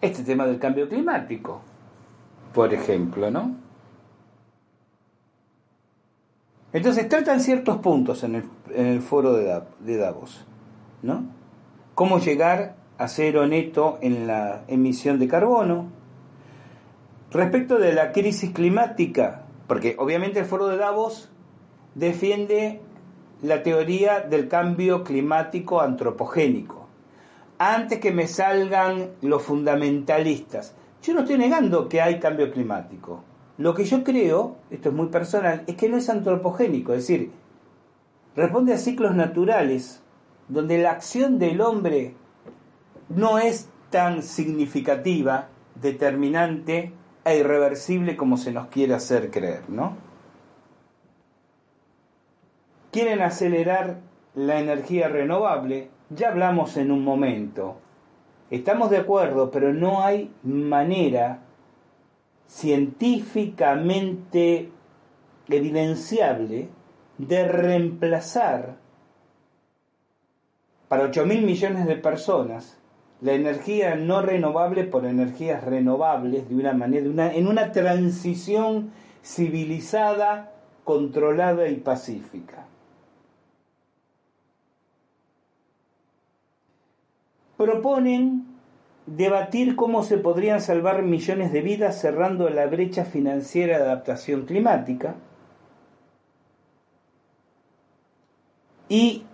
Este 0.00 0.22
tema 0.22 0.46
del 0.46 0.58
cambio 0.58 0.88
climático, 0.88 1.62
por 2.52 2.72
ejemplo, 2.72 3.30
¿no? 3.30 3.67
Entonces 6.72 7.08
tratan 7.08 7.40
ciertos 7.40 7.78
puntos 7.78 8.22
en 8.24 8.34
el, 8.36 8.44
en 8.74 8.86
el 8.86 9.00
foro 9.00 9.32
de, 9.32 9.96
Davos, 9.96 10.44
¿no? 11.02 11.24
Cómo 11.94 12.18
llegar 12.18 12.76
a 12.98 13.08
cero 13.08 13.46
neto 13.46 13.98
en 14.02 14.26
la 14.26 14.64
emisión 14.68 15.18
de 15.18 15.28
carbono. 15.28 15.86
Respecto 17.30 17.78
de 17.78 17.92
la 17.92 18.12
crisis 18.12 18.50
climática, 18.50 19.44
porque 19.66 19.96
obviamente 19.98 20.40
el 20.40 20.46
foro 20.46 20.68
de 20.68 20.76
Davos 20.76 21.30
defiende 21.94 22.80
la 23.42 23.62
teoría 23.62 24.20
del 24.20 24.48
cambio 24.48 25.04
climático 25.04 25.80
antropogénico. 25.80 26.86
Antes 27.58 27.98
que 27.98 28.12
me 28.12 28.26
salgan 28.26 29.10
los 29.22 29.42
fundamentalistas, 29.42 30.74
yo 31.02 31.14
no 31.14 31.20
estoy 31.20 31.38
negando 31.38 31.88
que 31.88 32.00
hay 32.00 32.18
cambio 32.18 32.50
climático. 32.50 33.22
Lo 33.58 33.74
que 33.74 33.84
yo 33.84 34.04
creo, 34.04 34.56
esto 34.70 34.90
es 34.90 34.94
muy 34.94 35.08
personal, 35.08 35.64
es 35.66 35.74
que 35.74 35.88
no 35.88 35.96
es 35.96 36.08
antropogénico, 36.08 36.92
es 36.92 37.00
decir, 37.00 37.32
responde 38.36 38.72
a 38.72 38.78
ciclos 38.78 39.16
naturales, 39.16 40.00
donde 40.46 40.78
la 40.78 40.92
acción 40.92 41.40
del 41.40 41.60
hombre 41.60 42.14
no 43.08 43.38
es 43.38 43.68
tan 43.90 44.22
significativa, 44.22 45.48
determinante 45.74 46.92
e 47.24 47.38
irreversible 47.38 48.16
como 48.16 48.36
se 48.36 48.52
nos 48.52 48.68
quiere 48.68 48.94
hacer 48.94 49.30
creer, 49.30 49.68
¿no? 49.68 49.96
Quieren 52.92 53.20
acelerar 53.22 53.98
la 54.34 54.60
energía 54.60 55.08
renovable, 55.08 55.90
ya 56.10 56.28
hablamos 56.28 56.76
en 56.76 56.92
un 56.92 57.02
momento. 57.02 57.76
Estamos 58.50 58.90
de 58.90 58.98
acuerdo, 58.98 59.50
pero 59.50 59.74
no 59.74 60.02
hay 60.02 60.32
manera 60.44 61.42
científicamente 62.48 64.72
evidenciable 65.48 66.68
de 67.18 67.46
reemplazar 67.46 68.78
para 70.88 71.04
8 71.04 71.26
mil 71.26 71.42
millones 71.42 71.86
de 71.86 71.94
personas 71.96 72.78
la 73.20 73.32
energía 73.32 73.96
no 73.96 74.22
renovable 74.22 74.84
por 74.84 75.04
energías 75.04 75.64
renovables 75.64 76.48
de 76.48 76.54
una 76.54 76.72
manera, 76.72 77.34
en 77.34 77.48
una 77.48 77.72
transición 77.72 78.92
civilizada, 79.24 80.52
controlada 80.84 81.68
y 81.68 81.76
pacífica. 81.76 82.66
Proponen 87.56 88.57
debatir 89.16 89.74
cómo 89.76 90.02
se 90.02 90.18
podrían 90.18 90.60
salvar 90.60 91.02
millones 91.02 91.52
de 91.52 91.62
vidas 91.62 92.00
cerrando 92.00 92.50
la 92.50 92.66
brecha 92.66 93.04
financiera 93.04 93.78
de 93.78 93.84
adaptación 93.84 94.44
climática 94.44 95.14
y 98.88 99.24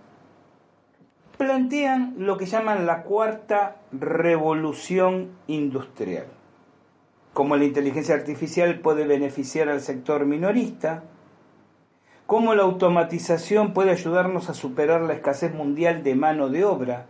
plantean 1.37 2.15
lo 2.17 2.37
que 2.37 2.45
llaman 2.45 2.85
la 2.85 3.03
cuarta 3.03 3.77
revolución 3.91 5.31
industrial. 5.47 6.27
Cómo 7.33 7.57
la 7.57 7.65
inteligencia 7.65 8.15
artificial 8.15 8.79
puede 8.79 9.05
beneficiar 9.05 9.67
al 9.67 9.81
sector 9.81 10.25
minorista, 10.25 11.03
cómo 12.25 12.55
la 12.55 12.63
automatización 12.63 13.73
puede 13.73 13.91
ayudarnos 13.91 14.49
a 14.49 14.53
superar 14.53 15.01
la 15.01 15.13
escasez 15.13 15.53
mundial 15.53 16.01
de 16.03 16.15
mano 16.15 16.47
de 16.47 16.63
obra. 16.63 17.07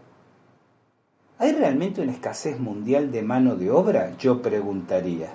¿Hay 1.38 1.52
realmente 1.54 2.02
una 2.02 2.14
escasez 2.14 2.60
mundial 2.60 3.12
de 3.12 3.22
mano 3.22 3.56
de 3.56 3.72
obra? 3.72 4.16
Yo 4.18 4.42
preguntaría. 4.42 5.30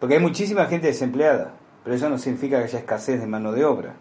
Porque 0.00 0.16
hay 0.16 0.20
muchísima 0.20 0.66
gente 0.66 0.88
desempleada, 0.88 1.52
pero 1.82 1.96
eso 1.96 2.08
no 2.08 2.18
significa 2.18 2.58
que 2.58 2.64
haya 2.64 2.78
escasez 2.78 3.20
de 3.20 3.26
mano 3.26 3.52
de 3.52 3.64
obra. 3.64 3.96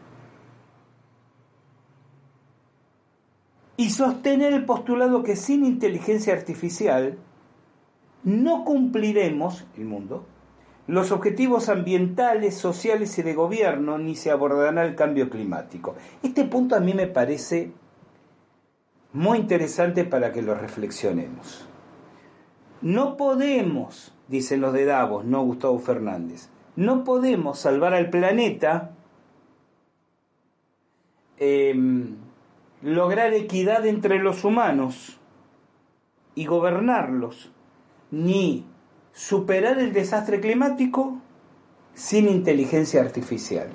y 3.77 3.89
sostener 3.89 4.53
el 4.53 4.65
postulado 4.65 5.23
que 5.23 5.35
sin 5.35 5.65
inteligencia 5.65 6.33
artificial 6.33 7.17
no 8.23 8.63
cumpliremos, 8.63 9.65
el 9.77 9.85
mundo, 9.85 10.25
los 10.87 11.11
objetivos 11.11 11.69
ambientales, 11.69 12.55
sociales 12.55 13.17
y 13.17 13.23
de 13.23 13.33
gobierno, 13.33 13.97
ni 13.97 14.15
se 14.15 14.31
abordará 14.31 14.85
el 14.85 14.95
cambio 14.95 15.29
climático. 15.29 15.95
Este 16.21 16.45
punto 16.45 16.75
a 16.75 16.79
mí 16.79 16.93
me 16.93 17.07
parece 17.07 17.71
muy 19.13 19.37
interesante 19.37 20.03
para 20.03 20.31
que 20.31 20.41
lo 20.41 20.55
reflexionemos. 20.55 21.67
No 22.81 23.15
podemos, 23.15 24.13
dicen 24.27 24.59
los 24.59 24.73
de 24.73 24.85
Davos, 24.85 25.23
no 25.23 25.43
Gustavo 25.43 25.79
Fernández, 25.79 26.49
no 26.75 27.03
podemos 27.03 27.59
salvar 27.59 27.93
al 27.93 28.09
planeta 28.09 28.91
em, 31.37 32.17
lograr 32.81 33.33
equidad 33.33 33.85
entre 33.85 34.19
los 34.19 34.43
humanos 34.43 35.19
y 36.35 36.45
gobernarlos, 36.45 37.51
ni 38.09 38.65
superar 39.13 39.79
el 39.79 39.93
desastre 39.93 40.41
climático 40.41 41.19
sin 41.93 42.27
inteligencia 42.27 43.01
artificial. 43.01 43.69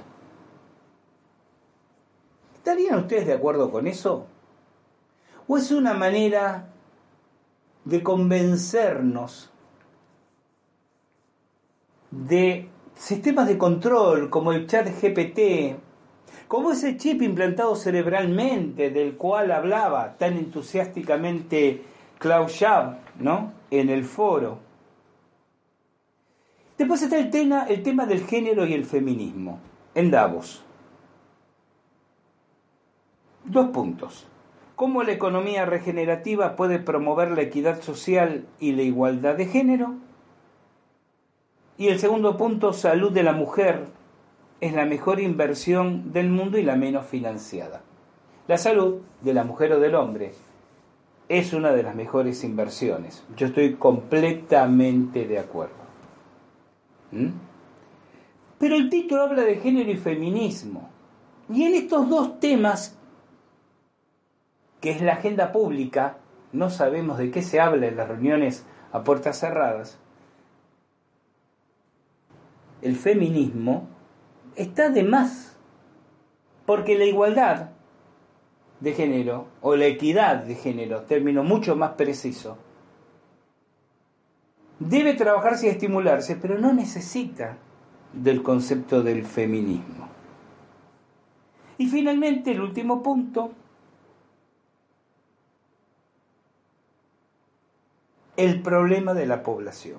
¿Estarían 2.57 2.99
ustedes 2.99 3.27
de 3.27 3.35
acuerdo 3.35 3.71
con 3.71 3.87
eso? 3.87 4.27
¿O 5.49 5.57
es 5.57 5.73
una 5.73 5.95
manera 5.95 6.69
de 7.87 8.03
convencernos 8.03 9.51
de 12.11 12.69
sistemas 12.95 13.49
de 13.49 13.57
control 13.57 14.29
como 14.29 14.53
el 14.53 14.67
chat 14.67 14.89
GPT, 14.89 15.79
como 16.49 16.73
ese 16.73 16.99
chip 16.99 17.23
implantado 17.23 17.77
cerebralmente 17.77 18.91
del 18.91 19.17
cual 19.17 19.51
hablaba 19.51 20.19
tan 20.19 20.37
entusiásticamente 20.37 21.83
Klaus 22.19 22.53
Schwab, 22.53 22.99
¿no? 23.19 23.53
En 23.71 23.89
el 23.89 24.05
foro. 24.05 24.59
Después 26.77 27.01
está 27.01 27.19
el 27.19 27.31
tema, 27.31 27.65
el 27.65 27.83
tema 27.83 28.05
del 28.05 28.27
género 28.27 28.67
y 28.67 28.75
el 28.75 28.85
feminismo, 28.85 29.61
en 29.95 30.11
Davos. 30.11 30.63
Dos 33.45 33.69
puntos. 33.71 34.27
¿Cómo 34.79 35.03
la 35.03 35.11
economía 35.11 35.67
regenerativa 35.67 36.55
puede 36.55 36.79
promover 36.79 37.33
la 37.33 37.43
equidad 37.43 37.83
social 37.83 38.47
y 38.61 38.71
la 38.71 38.83
igualdad 38.83 39.35
de 39.35 39.47
género? 39.47 39.97
Y 41.77 41.89
el 41.89 41.99
segundo 41.99 42.37
punto, 42.37 42.73
salud 42.73 43.11
de 43.11 43.25
la 43.25 43.33
mujer 43.33 43.87
es 44.61 44.73
la 44.73 44.85
mejor 44.85 45.19
inversión 45.19 46.13
del 46.13 46.29
mundo 46.31 46.59
y 46.59 46.63
la 46.63 46.77
menos 46.77 47.07
financiada. 47.07 47.83
La 48.47 48.57
salud 48.57 49.01
de 49.21 49.35
la 49.35 49.43
mujer 49.43 49.73
o 49.73 49.81
del 49.81 49.97
hombre 49.97 50.31
es 51.29 51.53
una 51.53 51.73
de 51.73 51.83
las 51.83 51.97
mejores 51.97 52.45
inversiones. 52.45 53.25
Yo 53.37 53.49
estoy 53.49 53.75
completamente 53.75 55.27
de 55.27 55.41
acuerdo. 55.41 55.75
¿Mm? 57.11 57.31
Pero 58.61 58.77
el 58.77 58.89
título 58.89 59.23
habla 59.23 59.43
de 59.43 59.57
género 59.57 59.91
y 59.91 59.97
feminismo. 59.97 60.89
Y 61.53 61.65
en 61.65 61.75
estos 61.75 62.09
dos 62.09 62.39
temas, 62.39 62.98
que 64.81 64.91
es 64.91 65.01
la 65.01 65.15
agenda 65.15 65.53
pública, 65.53 66.19
no 66.53 66.71
sabemos 66.71 67.19
de 67.19 67.31
qué 67.31 67.43
se 67.43 67.61
habla 67.61 67.87
en 67.87 67.97
las 67.97 68.09
reuniones 68.09 68.67
a 68.93 69.05
puertas 69.05 69.39
cerradas, 69.39 69.99
el 72.81 72.97
feminismo 72.97 73.89
está 74.57 74.91
de 74.91 75.03
más, 75.03 75.57
porque 76.65 76.97
la 76.97 77.05
igualdad 77.05 77.71
de 78.81 78.93
género, 78.93 79.49
o 79.61 79.75
la 79.75 79.87
equidad 79.87 80.45
de 80.45 80.55
género, 80.55 81.03
término 81.03 81.43
mucho 81.43 81.75
más 81.75 81.93
preciso, 81.93 82.59
debe 84.79 85.15
trabajarse 85.15 85.67
y 85.67 85.71
estimularse, 85.71 86.37
pero 86.37 86.59
no 86.59 86.73
necesita 86.73 87.59
del 88.13 88.43
concepto 88.43 89.03
del 89.03 89.25
feminismo. 89.25 90.09
Y 91.79 91.87
finalmente, 91.87 92.53
el 92.53 92.61
último 92.61 93.03
punto, 93.03 93.53
el 98.39 98.63
problema 98.63 99.15
de 99.15 99.27
la 99.27 99.43
población. 99.43 99.99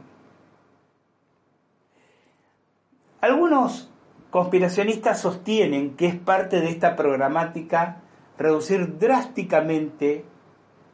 Algunos 3.19 3.91
conspiracionistas 4.29 5.19
sostienen 5.19 5.97
que 5.97 6.07
es 6.07 6.15
parte 6.15 6.61
de 6.61 6.69
esta 6.69 6.95
programática 6.95 7.97
reducir 8.37 8.97
drásticamente 8.97 10.23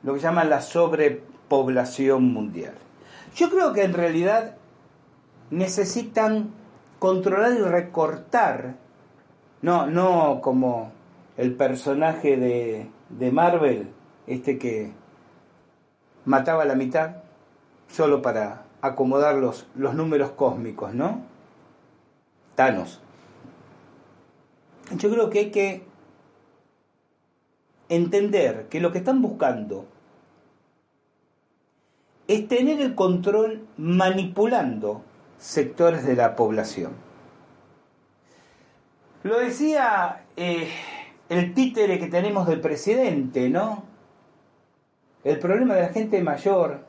lo 0.01 0.15
que 0.15 0.21
llaman 0.21 0.49
la 0.49 0.61
sobrepoblación 0.61 2.33
mundial. 2.33 2.73
Yo 3.35 3.51
creo 3.51 3.73
que 3.73 3.83
en 3.83 3.93
realidad 3.93 4.55
necesitan 5.51 6.49
controlar 6.97 7.51
y 7.51 7.61
recortar, 7.61 8.77
no, 9.61 9.85
no 9.85 10.41
como 10.41 10.91
el 11.37 11.53
personaje 11.53 12.37
de, 12.37 12.89
de 13.09 13.31
Marvel, 13.31 13.89
este 14.25 14.57
que 14.57 14.93
mataba 16.25 16.63
a 16.63 16.65
la 16.65 16.73
mitad, 16.73 17.24
solo 17.87 18.21
para 18.21 18.65
acomodar 18.81 19.35
los, 19.35 19.67
los 19.75 19.95
números 19.95 20.31
cósmicos, 20.31 20.93
¿no? 20.93 21.21
Thanos 22.55 23.01
yo 24.91 25.09
creo 25.09 25.29
que 25.29 25.39
hay 25.39 25.51
que 25.51 25.83
entender 27.89 28.67
que 28.69 28.79
lo 28.79 28.91
que 28.91 28.99
están 28.99 29.21
buscando 29.21 29.85
es 32.27 32.47
tener 32.47 32.81
el 32.81 32.95
control 32.95 33.67
manipulando 33.77 35.03
sectores 35.37 36.05
de 36.05 36.15
la 36.15 36.35
población. 36.35 36.93
Lo 39.23 39.39
decía 39.39 40.25
eh, 40.35 40.69
el 41.29 41.53
títere 41.53 41.99
que 41.99 42.07
tenemos 42.07 42.47
del 42.47 42.61
presidente, 42.61 43.49
¿no? 43.49 43.83
El 45.23 45.39
problema 45.39 45.75
de 45.75 45.81
la 45.81 45.89
gente 45.89 46.21
mayor 46.21 46.84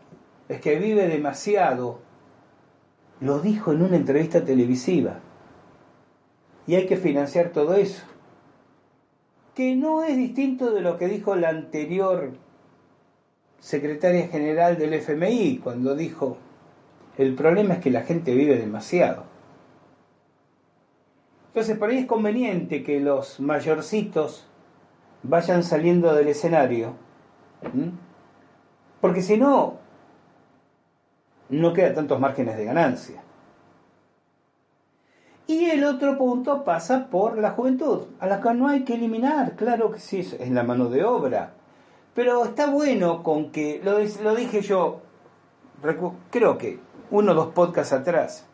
es 0.48 0.60
que 0.60 0.78
vive 0.78 1.08
demasiado. 1.08 2.00
Lo 3.20 3.40
dijo 3.40 3.72
en 3.72 3.82
una 3.82 3.96
entrevista 3.96 4.44
televisiva. 4.44 5.20
Y 6.66 6.74
hay 6.74 6.86
que 6.86 6.96
financiar 6.96 7.50
todo 7.50 7.74
eso. 7.74 8.04
Que 9.54 9.74
no 9.74 10.02
es 10.02 10.16
distinto 10.16 10.70
de 10.72 10.82
lo 10.82 10.98
que 10.98 11.08
dijo 11.08 11.34
la 11.36 11.48
anterior 11.48 12.32
secretaria 13.58 14.28
general 14.28 14.76
del 14.76 14.94
FMI 14.94 15.58
cuando 15.62 15.94
dijo, 15.96 16.36
el 17.16 17.34
problema 17.34 17.74
es 17.74 17.80
que 17.80 17.90
la 17.90 18.02
gente 18.02 18.34
vive 18.34 18.58
demasiado. 18.58 19.24
Entonces, 21.48 21.78
por 21.78 21.88
ahí 21.88 21.98
es 21.98 22.06
conveniente 22.06 22.82
que 22.82 23.00
los 23.00 23.40
mayorcitos 23.40 24.46
vayan 25.22 25.62
saliendo 25.62 26.14
del 26.14 26.28
escenario, 26.28 26.92
porque 29.00 29.22
si 29.22 29.38
no, 29.38 29.78
no 31.48 31.72
queda 31.72 31.94
tantos 31.94 32.20
márgenes 32.20 32.56
de 32.56 32.64
ganancia. 32.64 33.22
Y 35.46 35.66
el 35.70 35.84
otro 35.84 36.18
punto 36.18 36.64
pasa 36.64 37.06
por 37.08 37.38
la 37.38 37.52
juventud, 37.52 38.06
a 38.18 38.26
la 38.26 38.40
que 38.40 38.52
no 38.54 38.68
hay 38.68 38.84
que 38.84 38.94
eliminar, 38.94 39.54
claro 39.54 39.92
que 39.92 40.00
sí, 40.00 40.18
es 40.18 40.50
la 40.50 40.64
mano 40.64 40.88
de 40.88 41.04
obra. 41.04 41.52
Pero 42.14 42.44
está 42.44 42.68
bueno 42.68 43.22
con 43.22 43.52
que, 43.52 43.80
lo, 43.84 43.98
lo 44.22 44.34
dije 44.34 44.60
yo, 44.62 45.02
creo 46.30 46.58
que 46.58 46.80
uno 47.10 47.32
o 47.32 47.34
dos 47.34 47.52
podcasts 47.52 47.92
atrás, 47.92 48.46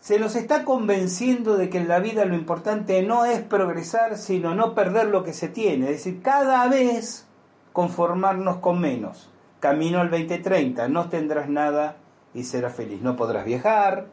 se 0.00 0.18
los 0.18 0.34
está 0.34 0.64
convenciendo 0.64 1.56
de 1.56 1.70
que 1.70 1.78
en 1.78 1.86
la 1.86 2.00
vida 2.00 2.24
lo 2.24 2.34
importante 2.34 3.00
no 3.02 3.24
es 3.24 3.40
progresar, 3.40 4.18
sino 4.18 4.52
no 4.52 4.74
perder 4.74 5.06
lo 5.06 5.22
que 5.22 5.32
se 5.32 5.46
tiene. 5.46 5.84
Es 5.90 6.04
decir, 6.04 6.20
cada 6.22 6.66
vez 6.66 7.28
conformarnos 7.72 8.56
con 8.56 8.80
menos. 8.80 9.31
Camino 9.62 10.00
al 10.00 10.10
2030, 10.10 10.88
no 10.88 11.08
tendrás 11.08 11.48
nada 11.48 11.94
y 12.34 12.42
serás 12.42 12.74
feliz. 12.74 13.00
No 13.00 13.14
podrás 13.14 13.44
viajar, 13.44 14.08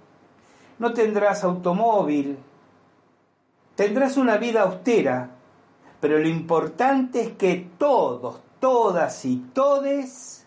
no 0.78 0.94
tendrás 0.94 1.44
automóvil, 1.44 2.38
tendrás 3.74 4.18
una 4.18 4.38
vida 4.38 4.62
austera, 4.62 5.32
pero 6.00 6.20
lo 6.20 6.28
importante 6.28 7.22
es 7.22 7.32
que 7.32 7.68
todos, 7.80 8.42
todas 8.60 9.26
y 9.26 9.38
todes 9.38 10.46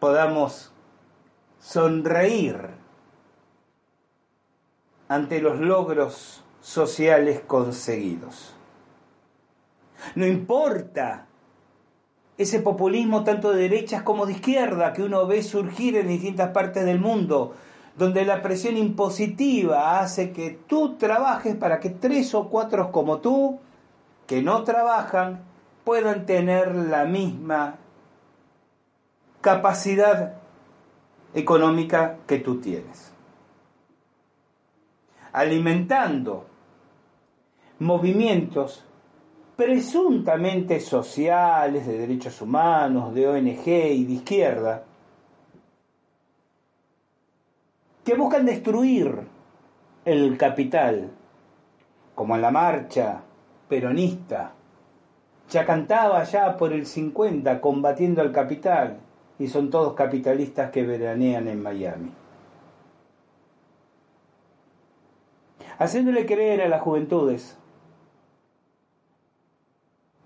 podamos 0.00 0.72
sonreír 1.60 2.70
ante 5.08 5.42
los 5.42 5.60
logros 5.60 6.42
sociales 6.62 7.42
conseguidos. 7.46 8.54
No 10.14 10.26
importa 10.26 11.26
ese 12.38 12.60
populismo 12.60 13.24
tanto 13.24 13.52
de 13.52 13.62
derechas 13.62 14.02
como 14.02 14.26
de 14.26 14.32
izquierda 14.32 14.92
que 14.92 15.02
uno 15.02 15.26
ve 15.26 15.42
surgir 15.42 15.96
en 15.96 16.08
distintas 16.08 16.50
partes 16.50 16.84
del 16.84 16.98
mundo, 16.98 17.54
donde 17.96 18.24
la 18.24 18.42
presión 18.42 18.76
impositiva 18.76 20.00
hace 20.00 20.32
que 20.32 20.58
tú 20.66 20.96
trabajes 20.96 21.56
para 21.56 21.78
que 21.78 21.90
tres 21.90 22.34
o 22.34 22.48
cuatro 22.48 22.90
como 22.90 23.18
tú, 23.18 23.60
que 24.26 24.42
no 24.42 24.64
trabajan, 24.64 25.44
puedan 25.84 26.26
tener 26.26 26.74
la 26.74 27.04
misma 27.04 27.76
capacidad 29.40 30.36
económica 31.34 32.18
que 32.26 32.38
tú 32.38 32.60
tienes. 32.60 33.12
Alimentando 35.32 36.46
movimientos 37.78 38.84
presuntamente 39.56 40.80
sociales, 40.80 41.86
de 41.86 41.98
derechos 41.98 42.40
humanos, 42.40 43.14
de 43.14 43.28
ONG 43.28 43.66
y 43.66 44.04
de 44.04 44.12
izquierda, 44.12 44.84
que 48.04 48.14
buscan 48.14 48.46
destruir 48.46 49.26
el 50.04 50.36
capital, 50.36 51.10
como 52.14 52.34
en 52.34 52.42
la 52.42 52.50
marcha 52.50 53.22
peronista, 53.68 54.52
ya 55.48 55.64
cantaba 55.64 56.24
ya 56.24 56.56
por 56.56 56.72
el 56.72 56.86
50 56.86 57.60
combatiendo 57.60 58.22
al 58.22 58.32
capital, 58.32 58.98
y 59.38 59.48
son 59.48 59.70
todos 59.70 59.94
capitalistas 59.94 60.70
que 60.70 60.82
veranean 60.82 61.48
en 61.48 61.62
Miami. 61.62 62.12
Haciéndole 65.78 66.26
creer 66.26 66.62
a 66.62 66.68
las 66.68 66.82
juventudes, 66.82 67.58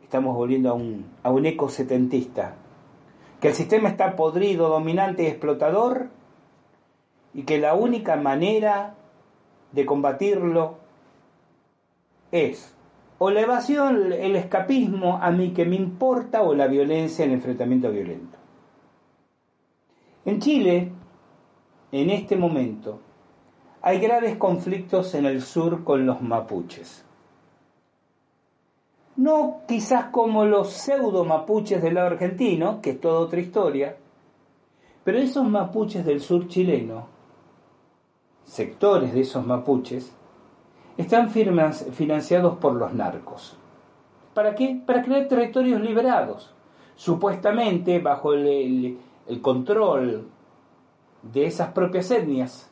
estamos 0.06 0.36
volviendo 0.36 0.70
a 0.70 0.74
un, 0.74 1.04
a 1.24 1.30
un 1.30 1.46
eco 1.46 1.68
setentista, 1.68 2.54
que 3.40 3.48
el 3.48 3.54
sistema 3.54 3.88
está 3.88 4.14
podrido, 4.14 4.68
dominante 4.68 5.24
y 5.24 5.26
explotador, 5.26 6.10
y 7.34 7.42
que 7.42 7.58
la 7.58 7.74
única 7.74 8.14
manera 8.14 8.94
de 9.72 9.84
combatirlo 9.84 10.78
es 12.30 12.72
o 13.18 13.30
la 13.30 13.40
evasión, 13.40 14.12
el 14.12 14.36
escapismo, 14.36 15.18
a 15.20 15.32
mí 15.32 15.50
que 15.50 15.64
me 15.64 15.74
importa, 15.74 16.42
o 16.42 16.54
la 16.54 16.68
violencia, 16.68 17.24
el 17.24 17.32
enfrentamiento 17.32 17.90
violento. 17.90 18.38
En 20.24 20.38
Chile, 20.38 20.92
en 21.90 22.10
este 22.10 22.36
momento, 22.36 23.00
hay 23.82 23.98
graves 23.98 24.36
conflictos 24.36 25.14
en 25.14 25.26
el 25.26 25.42
sur 25.42 25.82
con 25.82 26.06
los 26.06 26.20
mapuches. 26.20 27.05
No 29.16 29.62
quizás 29.66 30.06
como 30.06 30.44
los 30.44 30.70
pseudo 30.70 31.24
mapuches 31.24 31.82
del 31.82 31.94
lado 31.94 32.09
argentino, 32.09 32.82
que 32.82 32.90
es 32.90 33.01
toda 33.01 33.20
otra 33.20 33.40
historia, 33.40 33.97
pero 35.05 35.18
esos 35.18 35.48
mapuches 35.48 36.05
del 36.05 36.20
sur 36.20 36.48
chileno, 36.48 37.06
sectores 38.44 39.14
de 39.14 39.20
esos 39.20 39.47
mapuches, 39.47 40.14
están 40.98 41.30
financiados 41.30 42.59
por 42.59 42.74
los 42.74 42.93
narcos. 42.93 43.56
¿Para 44.34 44.55
qué? 44.55 44.82
Para 44.84 45.02
crear 45.02 45.28
territorios 45.28 45.80
liberados, 45.80 46.55
supuestamente 46.94 47.98
bajo 48.01 48.34
el, 48.34 48.98
el 49.26 49.40
control 49.40 50.28
de 51.22 51.47
esas 51.47 51.72
propias 51.72 52.10
etnias, 52.10 52.70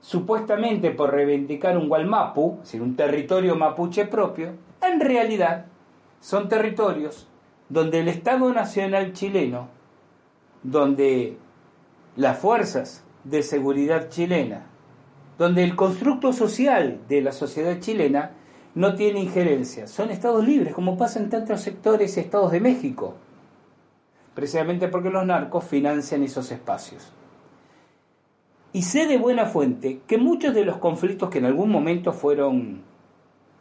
supuestamente 0.00 0.90
por 0.90 1.10
reivindicar 1.10 1.76
un 1.76 1.88
Gualmapu, 1.88 2.54
es 2.54 2.62
decir, 2.62 2.82
un 2.82 2.94
territorio 2.96 3.56
mapuche 3.56 4.06
propio, 4.06 4.52
en 4.82 5.00
realidad 5.00 5.66
son 6.20 6.48
territorios 6.48 7.28
donde 7.68 8.00
el 8.00 8.08
Estado 8.08 8.52
Nacional 8.52 9.12
chileno, 9.12 9.68
donde 10.62 11.38
las 12.16 12.38
fuerzas 12.38 13.04
de 13.24 13.42
seguridad 13.42 14.08
chilena, 14.08 14.66
donde 15.38 15.64
el 15.64 15.74
constructo 15.74 16.32
social 16.32 17.00
de 17.08 17.22
la 17.22 17.32
sociedad 17.32 17.80
chilena 17.80 18.32
no 18.74 18.94
tiene 18.94 19.20
injerencia. 19.20 19.86
Son 19.86 20.10
estados 20.10 20.46
libres, 20.46 20.74
como 20.74 20.96
pasa 20.96 21.18
en 21.18 21.30
tantos 21.30 21.60
sectores 21.60 22.16
y 22.16 22.20
estados 22.20 22.52
de 22.52 22.60
México 22.60 23.16
precisamente 24.34 24.88
porque 24.88 25.10
los 25.10 25.26
narcos 25.26 25.64
financian 25.64 26.22
esos 26.22 26.50
espacios. 26.50 27.12
Y 28.72 28.82
sé 28.82 29.06
de 29.06 29.18
buena 29.18 29.46
fuente 29.46 30.00
que 30.06 30.16
muchos 30.16 30.54
de 30.54 30.64
los 30.64 30.78
conflictos 30.78 31.28
que 31.28 31.38
en 31.38 31.44
algún 31.44 31.70
momento 31.70 32.12
fueron 32.12 32.82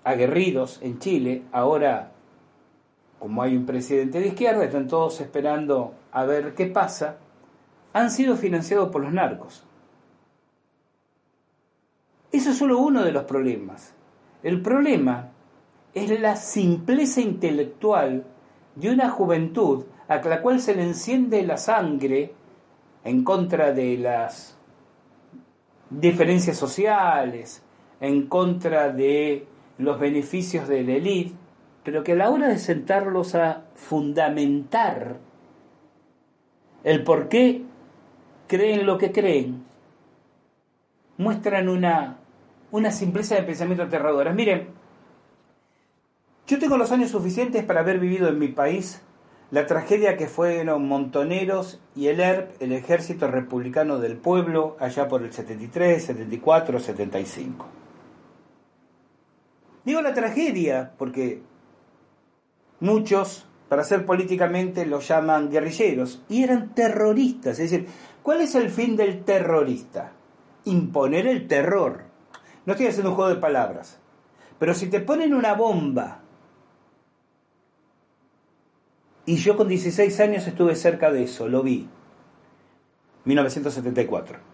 aguerridos 0.04 0.80
en 0.82 1.00
Chile, 1.00 1.44
ahora, 1.52 2.12
como 3.20 3.44
hay 3.44 3.56
un 3.56 3.66
presidente 3.66 4.20
de 4.20 4.28
izquierda, 4.28 4.64
están 4.64 4.88
todos 4.88 5.22
esperando 5.22 5.94
a 6.12 6.26
ver 6.26 6.54
qué 6.56 6.66
pasa, 6.68 7.18
han 7.94 8.10
sido 8.10 8.36
financiados 8.36 8.90
por 8.90 9.02
los 9.04 9.14
narcos. 9.14 9.64
Eso 12.32 12.52
es 12.52 12.58
solo 12.58 12.80
uno 12.80 13.04
de 13.04 13.12
los 13.12 13.26
problemas. 13.26 13.94
El 14.42 14.62
problema 14.62 15.30
es 15.94 16.20
la 16.20 16.36
simpleza 16.36 17.22
intelectual 17.22 18.24
de 18.76 18.90
una 18.90 19.10
juventud 19.10 19.84
a 20.08 20.18
la 20.18 20.42
cual 20.42 20.62
se 20.62 20.76
le 20.76 20.84
enciende 20.84 21.44
la 21.44 21.58
sangre 21.58 22.34
en 23.04 23.24
contra 23.24 23.74
de 23.74 23.98
las 23.98 24.58
diferencias 25.90 26.58
sociales, 26.58 27.62
en 28.00 28.28
contra 28.28 28.90
de 28.90 29.46
los 29.78 30.00
beneficios 30.00 30.68
de 30.68 30.84
la 30.84 30.94
élite, 30.94 31.34
pero 31.84 32.04
que 32.04 32.14
a 32.14 32.16
la 32.16 32.30
hora 32.30 32.48
de 32.48 32.58
sentarlos 32.58 33.36
a 33.36 33.66
fundamentar 33.76 35.18
el 36.84 37.04
por 37.04 37.30
qué 37.30 37.64
creen 38.48 38.86
lo 38.86 38.98
que 38.98 39.12
creen, 39.12 39.64
muestran 41.18 41.70
una, 41.70 42.18
una 42.72 42.92
simpleza 42.92 43.36
de 43.36 43.44
pensamiento 43.44 43.84
aterradora. 43.84 44.34
Miren, 44.34 44.70
yo 46.48 46.60
tengo 46.60 46.78
los 46.78 46.92
años 46.92 47.12
suficientes 47.12 47.64
para 47.64 47.82
haber 47.82 48.00
vivido 48.00 48.28
en 48.28 48.40
mi 48.40 48.50
país 48.50 49.02
la 49.52 49.68
tragedia 49.68 50.18
que 50.18 50.28
fueron 50.28 50.88
Montoneros 50.88 51.82
y 51.96 52.08
el 52.08 52.22
ERP, 52.22 52.62
el 52.62 52.72
Ejército 52.72 53.28
Republicano 53.28 54.00
del 54.00 54.18
Pueblo, 54.18 54.78
allá 54.80 55.08
por 55.08 55.24
el 55.24 55.34
73, 55.34 56.04
74, 56.04 56.80
75. 56.80 57.81
Digo 59.84 60.02
la 60.02 60.14
tragedia 60.14 60.94
porque 60.98 61.42
muchos, 62.80 63.48
para 63.70 63.84
ser 63.84 64.06
políticamente, 64.06 64.86
los 64.86 65.08
llaman 65.08 65.50
guerrilleros 65.50 66.24
y 66.30 66.44
eran 66.44 66.76
terroristas. 66.76 67.60
Es 67.60 67.72
decir, 67.72 67.88
¿cuál 68.22 68.42
es 68.42 68.56
el 68.56 68.70
fin 68.70 68.96
del 68.96 69.24
terrorista? 69.24 70.12
Imponer 70.66 71.28
el 71.28 71.48
terror. 71.48 72.04
No 72.66 72.74
estoy 72.74 72.88
haciendo 72.88 73.10
un 73.12 73.16
juego 73.16 73.34
de 73.34 73.42
palabras. 73.42 74.00
Pero 74.60 74.76
si 74.76 74.88
te 74.88 75.00
ponen 75.00 75.34
una 75.34 75.56
bomba 75.56 76.20
y 79.26 79.38
yo 79.38 79.58
con 79.58 79.68
16 79.68 80.20
años 80.20 80.48
estuve 80.48 80.76
cerca 80.76 81.12
de 81.12 81.24
eso, 81.24 81.48
lo 81.48 81.64
vi. 81.64 81.88
1974. 83.26 84.51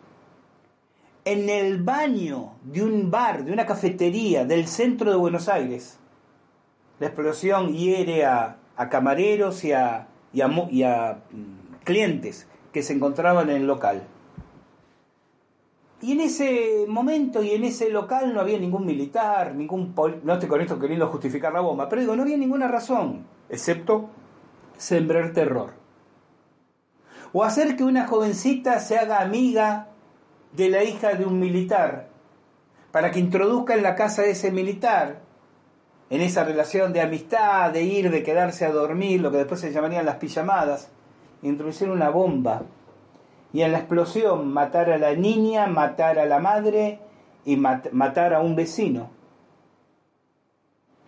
En 1.28 1.50
el 1.50 1.84
baño 1.84 2.54
de 2.64 2.82
un 2.82 3.12
bar, 3.12 3.44
de 3.44 3.52
una 3.52 3.66
cafetería 3.66 4.46
del 4.46 4.66
centro 4.66 5.12
de 5.12 5.18
Buenos 5.18 5.50
Aires, 5.50 6.00
la 7.02 7.08
explosión 7.08 7.74
hiere 7.74 8.24
a, 8.24 8.60
camareros 8.90 9.66
y 9.66 9.74
a, 9.74 10.08
y 10.32 10.84
a, 10.84 11.20
mm, 11.30 11.84
clientes 11.84 12.48
que 12.72 12.82
se 12.82 12.94
encontraban 12.94 13.50
en 13.50 13.58
el 13.58 13.68
local. 13.68 14.04
Y 16.02 16.14
en 16.14 16.22
ese 16.22 16.86
momento 16.88 17.44
y 17.44 17.52
en 17.52 17.66
ese 17.66 17.90
local 17.90 18.34
no 18.34 18.40
había 18.40 18.58
ningún 18.58 18.86
militar, 18.86 19.54
ningún... 19.54 19.94
No 20.24 20.32
estoy 20.32 20.48
con 20.48 20.62
esto 20.62 20.80
queriendo 20.80 21.08
justificar 21.08 21.52
la 21.52 21.60
bomba, 21.60 21.90
pero 21.90 22.04
digo, 22.04 22.16
no 22.16 22.22
había 22.22 22.38
ninguna 22.38 22.70
razón, 22.70 23.26
excepto 23.50 24.10
sembrar 24.78 25.34
terror. 25.34 25.74
O 27.34 27.44
hacer 27.44 27.76
que 27.76 27.84
una 27.84 28.08
jovencita 28.08 28.80
se 28.80 28.98
haga 28.98 29.20
amiga 29.20 29.90
de 30.58 30.70
la 30.70 30.84
hija 30.84 31.14
de 31.14 31.26
un 31.26 31.40
militar, 31.40 32.10
para 32.92 33.12
que 33.12 33.20
introduzca 33.20 33.76
en 33.76 33.84
la 33.84 33.96
casa 33.96 34.24
de 34.24 34.32
ese 34.32 34.52
militar, 34.52 35.22
en 36.10 36.22
esa 36.22 36.44
relación 36.44 36.92
de 36.94 37.02
amistad, 37.02 37.72
de 37.72 37.84
ir, 37.84 38.10
de 38.10 38.24
quedarse 38.24 38.66
a 38.66 38.72
dormir, 38.72 39.22
lo 39.22 39.32
que 39.32 39.38
después 39.38 39.60
se 39.60 39.72
llamarían 39.72 40.06
las 40.06 40.16
pijamadas, 40.16 40.90
introducir 41.44 41.90
una 41.90 42.10
bomba 42.10 42.64
y 43.54 43.62
en 43.62 43.72
la 43.72 43.78
explosión 43.80 44.52
matar 44.52 44.90
a 44.90 44.98
la 44.98 45.14
niña, 45.14 45.68
matar 45.68 46.18
a 46.18 46.26
la 46.26 46.40
madre 46.40 47.00
y 47.46 47.56
matar 47.56 48.34
a 48.34 48.42
un 48.42 48.56
vecino. 48.56 49.12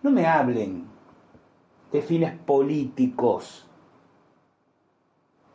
No 0.02 0.10
me 0.10 0.26
hablen 0.26 0.86
de 1.92 2.02
fines 2.02 2.38
políticos, 2.38 3.66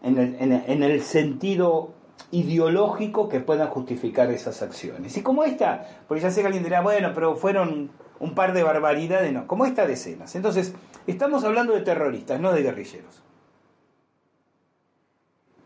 en 0.01 0.83
el, 0.83 1.01
sentido 1.01 1.93
ideológico 2.31 3.29
que 3.29 3.39
puedan 3.39 3.69
justificar 3.69 4.31
esas 4.31 4.61
acciones. 4.61 5.15
Y 5.17 5.21
como 5.21 5.43
esta, 5.43 6.03
porque 6.07 6.21
ya 6.21 6.31
sé 6.31 6.41
que 6.41 6.47
alguien 6.47 6.63
dirá, 6.63 6.81
bueno, 6.81 7.11
pero 7.13 7.35
fueron 7.35 7.91
un 8.19 8.35
par 8.35 8.53
de 8.53 8.63
barbaridades, 8.63 9.31
no, 9.33 9.47
como 9.47 9.65
esta 9.65 9.85
decenas. 9.85 10.35
Entonces, 10.35 10.73
estamos 11.07 11.43
hablando 11.43 11.73
de 11.73 11.81
terroristas, 11.81 12.39
no 12.39 12.51
de 12.51 12.63
guerrilleros. 12.63 13.21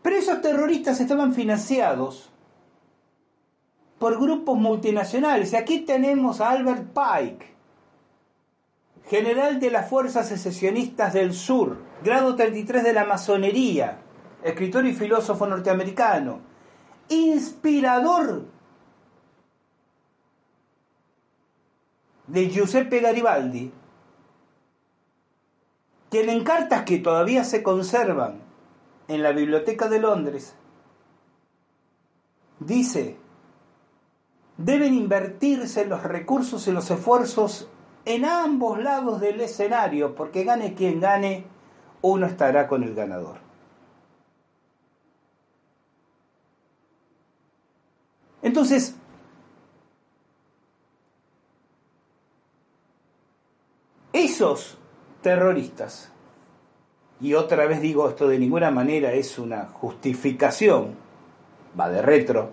Pero 0.02 0.16
esos 0.16 0.40
terroristas 0.40 1.00
estaban 1.00 1.34
financiados 1.34 2.30
por 3.98 4.18
grupos 4.18 4.58
multinacionales. 4.58 5.52
Y 5.52 5.56
aquí 5.56 5.80
tenemos 5.80 6.40
a 6.40 6.50
Albert 6.50 6.88
Pike, 6.94 7.46
general 9.08 9.60
de 9.60 9.70
las 9.70 9.88
Fuerzas 9.90 10.28
Secesionistas 10.28 11.12
del 11.12 11.34
Sur, 11.34 11.78
grado 12.02 12.34
33 12.34 12.82
de 12.82 12.92
la 12.94 13.04
masonería, 13.04 13.98
escritor 14.42 14.86
y 14.86 14.94
filósofo 14.94 15.46
norteamericano, 15.46 16.40
inspirador 17.08 18.44
de 22.26 22.48
Giuseppe 22.48 23.00
Garibaldi, 23.00 23.72
quien 26.10 26.28
en 26.28 26.44
cartas 26.44 26.84
que 26.84 26.98
todavía 26.98 27.44
se 27.44 27.62
conservan 27.62 28.40
en 29.08 29.22
la 29.22 29.32
Biblioteca 29.32 29.88
de 29.88 29.98
Londres, 29.98 30.54
dice, 32.60 33.16
deben 34.56 34.94
invertirse 34.94 35.86
los 35.86 36.02
recursos 36.02 36.66
y 36.68 36.72
los 36.72 36.90
esfuerzos 36.90 37.68
en 38.04 38.24
ambos 38.24 38.78
lados 38.82 39.20
del 39.20 39.40
escenario, 39.40 40.14
porque 40.14 40.44
gane 40.44 40.74
quien 40.74 41.00
gane, 41.00 41.44
uno 42.02 42.26
estará 42.26 42.66
con 42.66 42.82
el 42.82 42.94
ganador. 42.94 43.49
Entonces, 48.42 48.96
esos 54.12 54.78
terroristas, 55.22 56.10
y 57.20 57.34
otra 57.34 57.66
vez 57.66 57.80
digo 57.80 58.08
esto 58.08 58.28
de 58.28 58.38
ninguna 58.38 58.70
manera 58.70 59.12
es 59.12 59.38
una 59.38 59.66
justificación, 59.66 60.94
va 61.78 61.90
de 61.90 62.00
retro, 62.02 62.50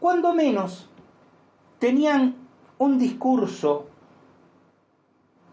cuando 0.00 0.34
menos 0.34 0.88
tenían 1.78 2.36
un 2.78 2.98
discurso 2.98 3.86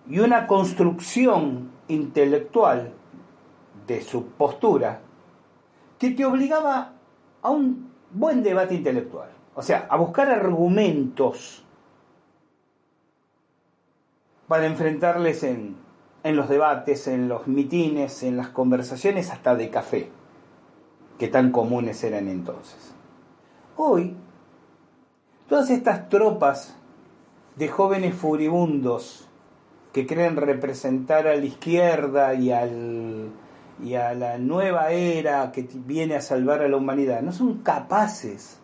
y 0.07 0.19
una 0.19 0.47
construcción 0.47 1.71
intelectual 1.87 2.93
de 3.87 4.01
su 4.01 4.25
postura 4.27 5.01
que 5.99 6.11
te 6.11 6.25
obligaba 6.25 6.93
a 7.41 7.49
un 7.49 7.92
buen 8.13 8.43
debate 8.43 8.75
intelectual, 8.75 9.29
o 9.55 9.61
sea, 9.61 9.87
a 9.89 9.97
buscar 9.97 10.29
argumentos 10.29 11.63
para 14.47 14.65
enfrentarles 14.65 15.43
en, 15.43 15.75
en 16.23 16.35
los 16.35 16.49
debates, 16.49 17.07
en 17.07 17.27
los 17.27 17.47
mitines, 17.47 18.23
en 18.23 18.37
las 18.37 18.49
conversaciones 18.49 19.31
hasta 19.31 19.55
de 19.55 19.69
café, 19.69 20.09
que 21.17 21.27
tan 21.27 21.51
comunes 21.51 22.03
eran 22.03 22.27
entonces. 22.27 22.93
Hoy, 23.75 24.15
todas 25.47 25.69
estas 25.69 26.09
tropas 26.09 26.75
de 27.55 27.67
jóvenes 27.67 28.15
furibundos 28.15 29.27
que 29.91 30.07
creen 30.07 30.35
representar 30.37 31.27
a 31.27 31.35
la 31.35 31.45
izquierda 31.45 32.33
y, 32.33 32.51
al, 32.51 33.29
y 33.81 33.95
a 33.95 34.13
la 34.13 34.37
nueva 34.37 34.91
era 34.91 35.51
que 35.51 35.67
viene 35.73 36.15
a 36.15 36.21
salvar 36.21 36.61
a 36.61 36.67
la 36.67 36.77
humanidad, 36.77 37.21
no 37.21 37.31
son 37.31 37.59
capaces 37.59 38.59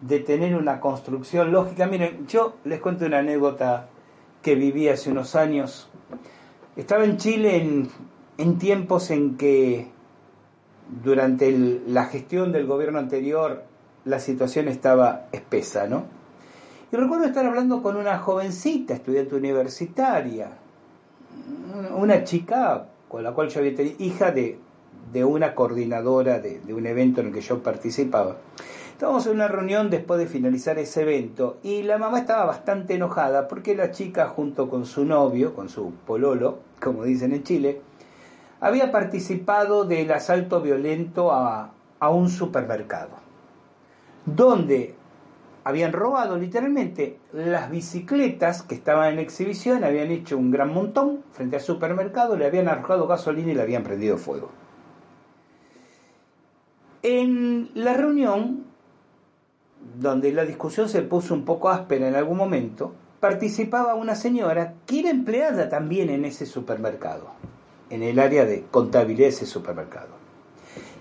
de 0.00 0.20
tener 0.20 0.56
una 0.56 0.80
construcción 0.80 1.52
lógica. 1.52 1.86
Miren, 1.86 2.26
yo 2.26 2.56
les 2.64 2.80
cuento 2.80 3.04
una 3.06 3.18
anécdota 3.18 3.88
que 4.42 4.54
viví 4.54 4.88
hace 4.88 5.10
unos 5.10 5.34
años. 5.36 5.88
Estaba 6.76 7.04
en 7.04 7.16
Chile 7.18 7.88
en, 8.38 8.58
tiempos 8.58 9.10
en 9.10 9.36
que 9.36 9.88
durante 11.02 11.50
la 11.86 12.06
gestión 12.06 12.52
del 12.52 12.66
gobierno 12.66 12.98
anterior 12.98 13.64
la 14.04 14.18
situación 14.18 14.68
estaba 14.68 15.26
espesa, 15.32 15.86
¿no? 15.86 16.04
Y 16.90 16.96
recuerdo 16.96 17.26
estar 17.26 17.44
hablando 17.44 17.82
con 17.82 17.96
una 17.96 18.18
jovencita, 18.18 18.94
estudiante 18.94 19.36
universitaria, 19.36 20.50
una 21.94 22.24
chica 22.24 22.86
con 23.10 23.24
la 23.24 23.32
cual 23.32 23.48
yo 23.48 23.58
había 23.58 23.74
tenido, 23.74 23.96
hija 23.98 24.30
de, 24.30 24.58
una 25.24 25.56
coordinadora 25.56 26.38
de, 26.38 26.60
de, 26.60 26.72
un 26.72 26.86
evento 26.86 27.20
en 27.20 27.26
el 27.28 27.32
que 27.32 27.40
yo 27.40 27.60
participaba. 27.62 28.36
Estábamos 28.92 29.26
en 29.26 29.32
una 29.32 29.48
reunión 29.48 29.90
después 29.90 30.20
de 30.20 30.26
finalizar 30.26 30.78
ese 30.78 31.02
evento 31.02 31.58
y 31.64 31.82
la 31.82 31.98
mamá 31.98 32.20
estaba 32.20 32.44
bastante 32.44 32.94
enojada 32.94 33.48
porque 33.48 33.74
la 33.74 33.90
chica 33.90 34.28
junto 34.28 34.70
con 34.70 34.86
su 34.86 35.04
novio, 35.04 35.54
con 35.54 35.68
su 35.68 35.92
pololo, 36.06 36.60
como 36.80 37.02
dicen 37.02 37.32
en 37.32 37.42
Chile, 37.42 37.80
había 38.60 38.92
participado 38.92 39.84
del 39.84 40.12
asalto 40.12 40.60
violento 40.60 41.32
a, 41.32 41.72
a 41.98 42.10
un 42.10 42.28
supermercado, 42.28 43.16
donde 44.24 44.94
habían 45.64 45.92
robado 45.92 46.36
literalmente 46.36 47.18
las 47.32 47.70
bicicletas 47.70 48.62
que 48.62 48.74
estaban 48.74 49.14
en 49.14 49.18
exhibición, 49.18 49.84
habían 49.84 50.10
hecho 50.10 50.38
un 50.38 50.50
gran 50.50 50.72
montón 50.72 51.22
frente 51.32 51.56
al 51.56 51.62
supermercado, 51.62 52.36
le 52.36 52.46
habían 52.46 52.68
arrojado 52.68 53.06
gasolina 53.06 53.52
y 53.52 53.54
le 53.54 53.62
habían 53.62 53.82
prendido 53.82 54.16
fuego. 54.16 54.50
En 57.02 57.70
la 57.74 57.94
reunión, 57.94 58.64
donde 59.98 60.32
la 60.32 60.44
discusión 60.44 60.88
se 60.88 61.02
puso 61.02 61.34
un 61.34 61.44
poco 61.44 61.70
áspera 61.70 62.08
en 62.08 62.14
algún 62.14 62.36
momento, 62.36 62.94
participaba 63.20 63.94
una 63.94 64.14
señora 64.14 64.74
que 64.86 65.00
era 65.00 65.10
empleada 65.10 65.68
también 65.68 66.10
en 66.10 66.24
ese 66.24 66.46
supermercado, 66.46 67.28
en 67.90 68.02
el 68.02 68.18
área 68.18 68.44
de 68.44 68.64
contabilidad 68.70 69.26
de 69.26 69.34
ese 69.34 69.46
supermercado. 69.46 70.20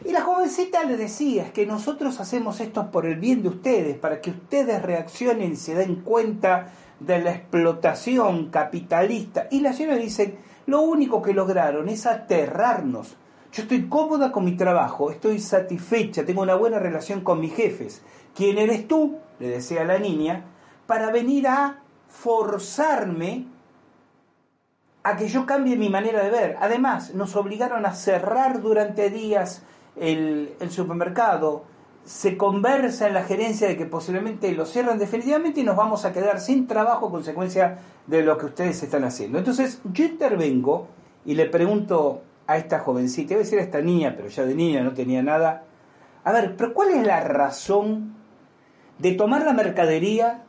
Y 0.05 0.11
la 0.11 0.21
jovencita 0.21 0.83
le 0.83 0.97
decía, 0.97 1.43
es 1.43 1.51
que 1.51 1.65
nosotros 1.65 2.19
hacemos 2.19 2.59
esto 2.61 2.89
por 2.91 3.05
el 3.05 3.19
bien 3.19 3.43
de 3.43 3.49
ustedes, 3.49 3.97
para 3.97 4.21
que 4.21 4.31
ustedes 4.31 4.81
reaccionen 4.81 5.53
y 5.53 5.55
se 5.57 5.75
den 5.75 5.97
cuenta 5.97 6.71
de 6.99 7.19
la 7.19 7.31
explotación 7.31 8.49
capitalista. 8.49 9.47
Y 9.51 9.61
la 9.61 9.73
señora 9.73 9.97
dice, 9.97 10.37
lo 10.67 10.81
único 10.81 11.21
que 11.21 11.33
lograron 11.33 11.89
es 11.89 12.05
aterrarnos. 12.05 13.17
Yo 13.51 13.63
estoy 13.63 13.89
cómoda 13.89 14.31
con 14.31 14.45
mi 14.45 14.55
trabajo, 14.55 15.11
estoy 15.11 15.39
satisfecha, 15.39 16.25
tengo 16.25 16.43
una 16.43 16.55
buena 16.55 16.79
relación 16.79 17.21
con 17.21 17.41
mis 17.41 17.55
jefes. 17.55 18.01
¿Quién 18.35 18.57
eres 18.57 18.87
tú? 18.87 19.17
le 19.39 19.47
decía 19.47 19.83
la 19.85 19.97
niña, 19.97 20.43
para 20.85 21.11
venir 21.11 21.47
a 21.47 21.81
forzarme 22.07 23.45
a 25.03 25.15
que 25.15 25.29
yo 25.29 25.45
cambie 25.45 25.77
mi 25.77 25.89
manera 25.89 26.21
de 26.23 26.29
ver. 26.29 26.57
Además, 26.59 27.13
nos 27.15 27.35
obligaron 27.35 27.85
a 27.85 27.93
cerrar 27.93 28.61
durante 28.61 29.09
días 29.09 29.63
el, 29.99 30.55
supermercado, 30.69 31.65
se 32.05 32.37
conversa 32.37 33.07
en 33.07 33.13
la 33.13 33.23
gerencia 33.23 33.67
de 33.67 33.77
que 33.77 33.85
posiblemente 33.85 34.51
lo 34.53 34.65
cierran 34.65 34.97
definitivamente 34.97 35.59
y 35.59 35.63
nos 35.63 35.75
vamos 35.75 36.05
a 36.05 36.13
quedar 36.13 36.39
sin 36.39 36.65
trabajo 36.67 37.07
a 37.07 37.11
consecuencia 37.11 37.77
de 38.07 38.23
lo 38.23 38.37
que 38.37 38.47
ustedes 38.47 38.81
están 38.81 39.03
haciendo. 39.03 39.37
Entonces 39.37 39.81
yo 39.91 40.05
intervengo 40.05 40.87
y 41.25 41.35
le 41.35 41.45
pregunto 41.45 42.21
a 42.47 42.57
esta 42.57 42.79
jovencita, 42.79 43.33
iba 43.33 43.41
a 43.41 43.43
decir 43.43 43.59
a 43.59 43.63
esta 43.63 43.81
niña, 43.81 44.15
pero 44.15 44.29
ya 44.29 44.43
de 44.43 44.55
niña 44.55 44.81
no 44.81 44.93
tenía 44.93 45.21
nada, 45.21 45.65
a 46.23 46.31
ver, 46.31 46.55
pero 46.57 46.73
¿cuál 46.73 46.91
es 46.91 47.05
la 47.05 47.21
razón 47.21 48.15
de 48.97 49.13
tomar 49.13 49.45
la 49.45 49.53
mercadería 49.53 50.43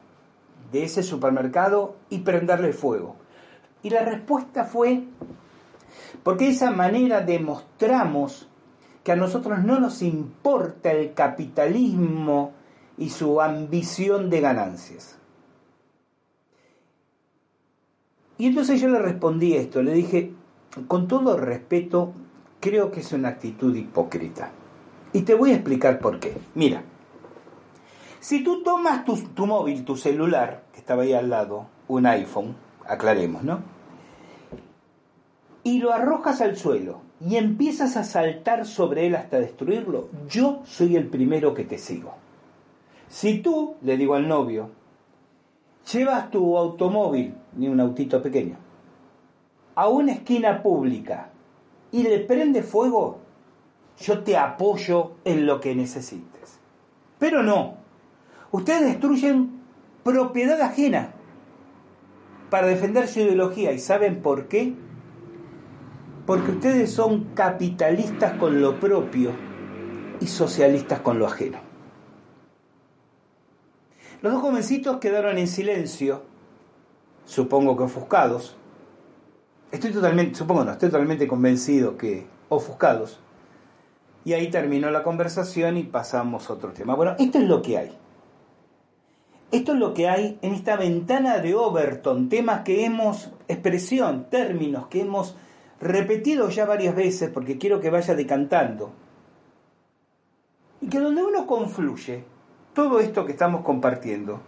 de 0.73 0.85
ese 0.85 1.03
supermercado 1.03 1.97
y 2.09 2.19
prenderle 2.19 2.73
fuego? 2.73 3.17
Y 3.83 3.91
la 3.91 4.03
respuesta 4.03 4.65
fue, 4.65 5.05
porque 6.23 6.47
de 6.47 6.51
esa 6.53 6.71
manera 6.71 7.21
demostramos 7.21 8.50
a 9.11 9.17
nosotros 9.17 9.65
no 9.65 9.81
nos 9.81 10.03
importa 10.03 10.93
el 10.93 11.15
capitalismo 11.15 12.53
y 12.99 13.11
su 13.11 13.41
ambición 13.41 14.31
de 14.31 14.41
ganancias. 14.41 15.19
Y 18.39 18.47
entonces 18.47 18.81
yo 18.81 18.89
le 18.89 18.99
respondí 18.99 19.55
esto, 19.55 19.83
le 19.83 19.93
dije, 19.93 20.33
con 20.89 21.09
todo 21.09 21.37
respeto, 21.37 22.13
creo 22.61 22.91
que 22.91 23.01
es 23.01 23.13
una 23.13 23.29
actitud 23.29 23.75
hipócrita. 23.75 24.53
Y 25.13 25.23
te 25.23 25.35
voy 25.35 25.51
a 25.51 25.55
explicar 25.57 25.99
por 25.99 26.21
qué. 26.21 26.37
Mira, 26.55 26.83
si 28.21 28.45
tú 28.45 28.63
tomas 28.63 29.05
tu, 29.05 29.17
tu 29.17 29.47
móvil, 29.47 29.85
tu 29.85 29.97
celular, 29.97 30.65
que 30.73 30.79
estaba 30.79 31.03
ahí 31.03 31.13
al 31.13 31.31
lado, 31.31 31.67
un 31.89 32.07
iPhone, 32.07 32.55
aclaremos, 32.87 33.43
¿no? 33.43 33.61
Y 35.63 35.79
lo 35.79 35.93
arrojas 35.93 36.41
al 36.41 36.57
suelo 36.57 37.10
y 37.21 37.37
empiezas 37.37 37.97
a 37.97 38.05
saltar 38.05 38.67
sobre 38.67 39.07
él 39.07 39.15
hasta 39.15 39.39
destruirlo, 39.39 40.09
yo 40.29 40.63
soy 40.65 40.97
el 40.97 41.07
primero 41.09 41.55
que 41.55 41.65
te 41.65 41.79
sigo. 41.79 42.15
Si 43.09 43.39
tú, 43.39 43.77
le 43.83 43.97
digo 43.97 44.15
al 44.15 44.27
novio, 44.27 44.71
llevas 45.93 46.31
tu 46.31 46.57
automóvil, 46.57 47.35
ni 47.57 47.69
un 47.69 47.81
autito 47.81 48.23
pequeño, 48.23 48.57
a 49.75 49.89
una 49.89 50.13
esquina 50.13 50.63
pública 50.63 51.31
y 51.93 52.03
le 52.05 52.21
prende 52.21 52.63
fuego, 52.63 53.19
yo 53.99 54.23
te 54.23 54.37
apoyo 54.37 55.13
en 55.25 55.47
lo 55.47 55.61
que 55.61 55.75
necesites. 55.75 56.59
Pero 57.19 57.43
no, 57.43 57.75
ustedes 58.51 58.83
destruyen 58.83 59.61
propiedad 60.03 60.61
ajena 60.63 61.13
para 62.49 62.67
defender 62.67 63.09
su 63.09 63.21
ideología. 63.21 63.73
¿Y 63.73 63.79
saben 63.79 64.23
por 64.23 64.49
qué? 64.49 64.75
Porque 66.31 66.53
ustedes 66.53 66.93
son 66.93 67.35
capitalistas 67.35 68.39
con 68.39 68.61
lo 68.61 68.79
propio 68.79 69.33
y 70.21 70.29
socialistas 70.29 71.01
con 71.01 71.19
lo 71.19 71.27
ajeno. 71.27 71.59
Los 74.23 74.35
dos 74.35 74.41
jovencitos 74.41 74.99
quedaron 74.99 75.39
en 75.39 75.49
silencio, 75.49 76.23
supongo 77.25 77.77
que 77.77 77.83
ofuscados. 77.83 78.57
Estoy 79.73 79.91
totalmente, 79.91 80.37
supongo 80.37 80.63
no, 80.63 80.71
estoy 80.71 80.91
totalmente 80.91 81.27
convencido 81.27 81.97
que 81.97 82.29
ofuscados. 82.49 83.19
Y 84.25 84.35
ahí 84.35 84.51
terminó 84.51 84.89
la 84.93 85.03
conversación 85.03 85.79
y 85.79 85.83
pasamos 85.83 86.49
a 86.49 86.53
otro 86.53 86.71
tema. 86.71 86.95
Bueno, 86.95 87.17
esto 87.19 87.39
es 87.39 87.45
lo 87.49 87.61
que 87.61 87.77
hay. 87.77 87.99
Esto 89.51 89.73
es 89.73 89.81
lo 89.81 89.95
que 89.95 90.09
hay 90.09 90.39
en 90.43 90.55
esta 90.55 90.77
ventana 90.77 91.39
de 91.39 91.57
Overton, 91.57 92.29
temas 92.29 92.61
que 92.61 92.85
hemos, 92.85 93.33
expresión, 93.49 94.27
términos 94.31 94.87
que 94.87 95.01
hemos 95.01 95.35
repetido 95.81 96.49
ya 96.51 96.67
varias 96.67 96.95
veces 96.95 97.31
porque 97.31 97.59
quiero 97.59 97.81
que 97.81 97.91
vaya 97.91 98.15
decantando. 98.15 98.93
Y 100.81 100.89
que 100.89 100.99
donde 100.99 101.23
uno 101.23 101.47
confluye 101.47 102.25
todo 102.75 103.01
esto 103.01 103.27
que 103.27 103.33
estamos 103.33 103.63
compartiendo, 103.63 104.41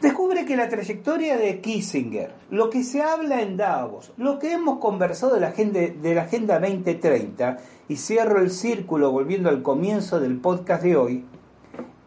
descubre 0.00 0.44
que 0.44 0.56
la 0.56 0.68
trayectoria 0.68 1.36
de 1.36 1.60
Kissinger, 1.60 2.34
lo 2.50 2.68
que 2.68 2.82
se 2.82 3.02
habla 3.02 3.40
en 3.40 3.56
Davos, 3.56 4.12
lo 4.16 4.38
que 4.38 4.52
hemos 4.52 4.78
conversado 4.78 5.34
de 5.34 5.40
la 5.40 5.48
Agenda, 5.48 5.80
de 5.80 6.14
la 6.14 6.22
agenda 6.22 6.58
2030, 6.58 7.58
y 7.88 7.96
cierro 7.96 8.40
el 8.40 8.50
círculo 8.50 9.10
volviendo 9.10 9.48
al 9.48 9.62
comienzo 9.62 10.20
del 10.20 10.38
podcast 10.38 10.82
de 10.82 10.96
hoy, 10.96 11.24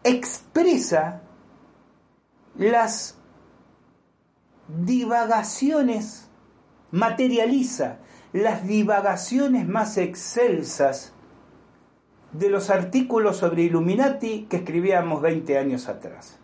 expresa 0.04 1.22
las 2.56 3.16
divagaciones 4.68 6.29
materializa 6.90 7.98
las 8.32 8.66
divagaciones 8.66 9.66
más 9.66 9.96
excelsas 9.96 11.12
de 12.32 12.48
los 12.48 12.70
artículos 12.70 13.38
sobre 13.38 13.64
Illuminati 13.64 14.46
que 14.48 14.58
escribíamos 14.58 15.20
20 15.20 15.58
años 15.58 15.88
atrás. 15.88 16.38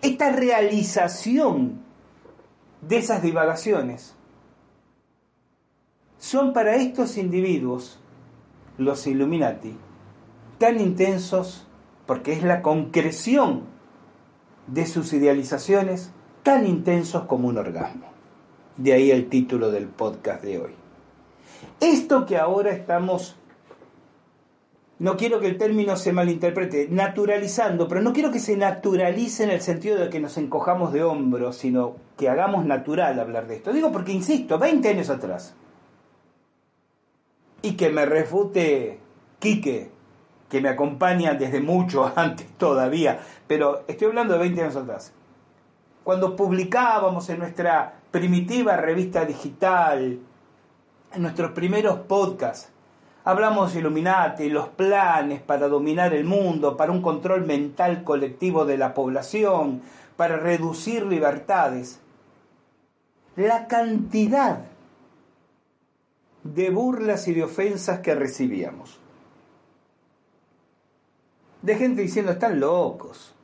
Esta 0.00 0.30
realización 0.32 1.80
de 2.80 2.98
esas 2.98 3.22
divagaciones 3.22 4.14
son 6.18 6.52
para 6.52 6.76
estos 6.76 7.18
individuos, 7.18 8.00
los 8.78 9.06
Illuminati, 9.06 9.76
tan 10.58 10.80
intensos 10.80 11.66
porque 12.06 12.32
es 12.32 12.42
la 12.42 12.62
concreción 12.62 13.64
de 14.68 14.86
sus 14.86 15.12
idealizaciones 15.12 16.12
tan 16.42 16.66
intensos 16.66 17.24
como 17.24 17.48
un 17.48 17.58
orgasmo. 17.58 18.11
De 18.76 18.92
ahí 18.92 19.10
el 19.10 19.28
título 19.28 19.70
del 19.70 19.86
podcast 19.86 20.42
de 20.42 20.58
hoy. 20.58 20.74
Esto 21.80 22.26
que 22.26 22.38
ahora 22.38 22.70
estamos, 22.70 23.36
no 24.98 25.16
quiero 25.16 25.40
que 25.40 25.48
el 25.48 25.58
término 25.58 25.96
se 25.96 26.12
malinterprete, 26.12 26.88
naturalizando, 26.90 27.86
pero 27.86 28.00
no 28.00 28.12
quiero 28.12 28.30
que 28.30 28.38
se 28.38 28.56
naturalice 28.56 29.44
en 29.44 29.50
el 29.50 29.60
sentido 29.60 29.98
de 29.98 30.08
que 30.08 30.20
nos 30.20 30.38
encojamos 30.38 30.92
de 30.92 31.02
hombros, 31.02 31.56
sino 31.56 31.96
que 32.16 32.28
hagamos 32.28 32.64
natural 32.64 33.20
hablar 33.20 33.46
de 33.46 33.56
esto. 33.56 33.72
Digo 33.72 33.92
porque, 33.92 34.12
insisto, 34.12 34.58
20 34.58 34.88
años 34.88 35.10
atrás, 35.10 35.54
y 37.62 37.72
que 37.76 37.90
me 37.90 38.06
refute 38.06 38.98
Quique, 39.38 39.90
que 40.48 40.60
me 40.60 40.68
acompaña 40.68 41.34
desde 41.34 41.60
mucho 41.60 42.12
antes 42.16 42.46
todavía, 42.58 43.20
pero 43.46 43.84
estoy 43.86 44.08
hablando 44.08 44.34
de 44.34 44.40
20 44.40 44.62
años 44.62 44.76
atrás. 44.76 45.12
Cuando 46.04 46.34
publicábamos 46.34 47.28
en 47.30 47.38
nuestra 47.38 48.01
primitiva 48.12 48.76
revista 48.76 49.24
digital, 49.24 50.20
en 51.12 51.22
nuestros 51.22 51.52
primeros 51.52 52.00
podcasts, 52.00 52.70
hablamos 53.24 53.72
de 53.72 53.80
Illuminati, 53.80 54.50
los 54.50 54.68
planes 54.68 55.40
para 55.40 55.66
dominar 55.66 56.14
el 56.14 56.24
mundo, 56.24 56.76
para 56.76 56.92
un 56.92 57.02
control 57.02 57.46
mental 57.46 58.04
colectivo 58.04 58.64
de 58.66 58.76
la 58.76 58.92
población, 58.94 59.82
para 60.16 60.36
reducir 60.36 61.06
libertades. 61.06 62.00
La 63.34 63.66
cantidad 63.66 64.66
de 66.44 66.70
burlas 66.70 67.26
y 67.28 67.34
de 67.34 67.44
ofensas 67.44 68.00
que 68.00 68.14
recibíamos. 68.14 68.98
De 71.62 71.76
gente 71.76 72.02
diciendo, 72.02 72.32
están 72.32 72.60
locos. 72.60 73.34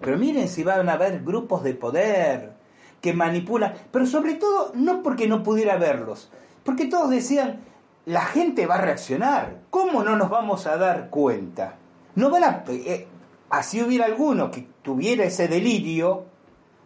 Pero 0.00 0.18
miren 0.18 0.48
si 0.48 0.62
van 0.62 0.88
a 0.88 0.94
haber 0.94 1.22
grupos 1.22 1.62
de 1.62 1.74
poder, 1.74 2.59
que 3.00 3.12
manipula, 3.12 3.74
pero 3.90 4.06
sobre 4.06 4.34
todo 4.34 4.72
no 4.74 5.02
porque 5.02 5.28
no 5.28 5.42
pudiera 5.42 5.76
verlos, 5.76 6.30
porque 6.64 6.86
todos 6.86 7.10
decían, 7.10 7.60
la 8.06 8.22
gente 8.22 8.66
va 8.66 8.76
a 8.76 8.80
reaccionar, 8.82 9.60
¿cómo 9.70 10.02
no 10.02 10.16
nos 10.16 10.30
vamos 10.30 10.66
a 10.66 10.76
dar 10.76 11.10
cuenta? 11.10 11.76
No 12.14 12.30
van 12.30 12.44
a, 12.44 12.64
eh, 12.68 13.06
así 13.50 13.82
hubiera 13.82 14.06
alguno 14.06 14.50
que 14.50 14.66
tuviera 14.82 15.24
ese 15.24 15.48
delirio, 15.48 16.24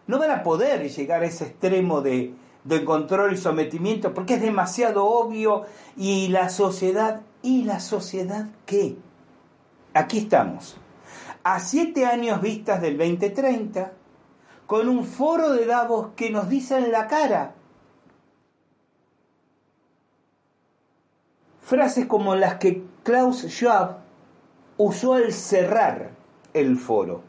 no 0.07 0.19
van 0.19 0.31
a 0.31 0.43
poder 0.43 0.89
llegar 0.89 1.23
a 1.23 1.27
ese 1.27 1.45
extremo 1.45 2.01
de, 2.01 2.35
de 2.65 2.85
control 2.85 3.33
y 3.33 3.37
sometimiento 3.37 4.13
porque 4.13 4.35
es 4.35 4.43
demasiado 4.43 5.05
obvio 5.07 5.65
y 5.97 6.29
la 6.29 6.49
sociedad, 6.49 7.23
¿y 7.43 7.65
la 7.65 7.81
sociedad 7.81 8.47
qué? 8.67 8.97
Aquí 9.93 10.19
estamos, 10.19 10.77
a 11.45 11.61
siete 11.61 12.07
años 12.07 12.41
vistas 12.41 12.81
del 12.81 12.99
2030, 12.99 13.93
con 14.67 14.89
un 14.89 15.05
foro 15.05 15.53
de 15.53 15.67
Davos 15.67 16.09
que 16.17 16.31
nos 16.31 16.49
dice 16.49 16.79
en 16.79 16.93
la 16.93 17.07
cara, 17.07 17.55
Frases 21.61 22.05
como 22.07 22.35
las 22.35 22.57
que 22.57 22.83
Klaus 23.05 23.47
Schwab 23.49 24.01
usó 24.77 25.15
al 25.15 25.33
cerrar 25.33 26.11
el 26.53 26.77
foro. 26.77 27.23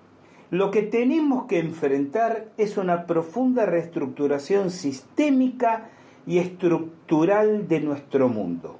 Lo 0.52 0.72
que 0.72 0.84
tenemos 0.84 1.45
que 1.45 1.60
enfrentar 1.60 2.49
es 2.57 2.76
una 2.76 3.07
profunda 3.07 3.66
reestructuración 3.66 4.72
sistémica 4.72 5.90
y 6.28 6.40
estructural 6.40 7.70
de 7.70 7.80
nuestro 7.80 8.28
mundo. 8.28 8.78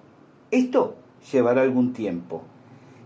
Esto 0.52 0.96
llevará 1.32 1.62
algún 1.62 1.94
tiempo 1.94 2.44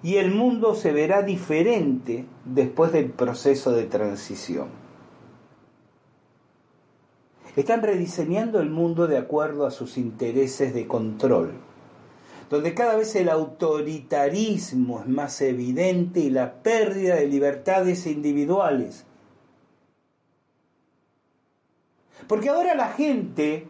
y 0.02 0.16
el 0.16 0.32
mundo 0.32 0.76
se 0.76 0.92
verá 0.92 1.22
diferente 1.22 2.26
después 2.46 2.92
del 2.92 3.12
proceso 3.12 3.72
de 3.74 3.86
transición. 3.86 4.89
Están 7.60 7.82
rediseñando 7.82 8.62
el 8.62 8.70
mundo 8.70 9.06
de 9.06 9.18
acuerdo 9.18 9.66
a 9.66 9.72
sus 9.72 9.98
intereses 9.98 10.74
de 10.74 10.88
control, 10.88 11.56
donde 12.50 12.74
cada 12.74 12.96
vez 12.96 13.18
el 13.18 13.28
autoritarismo 13.28 15.02
es 15.02 15.08
más 15.08 15.42
evidente 15.42 16.22
y 16.22 16.30
la 16.30 16.54
pérdida 16.54 17.16
de 17.16 17.28
libertades 17.28 18.08
individuales. 18.08 19.06
Porque 22.30 22.48
ahora 22.48 22.76
la 22.76 22.94
gente 22.94 23.68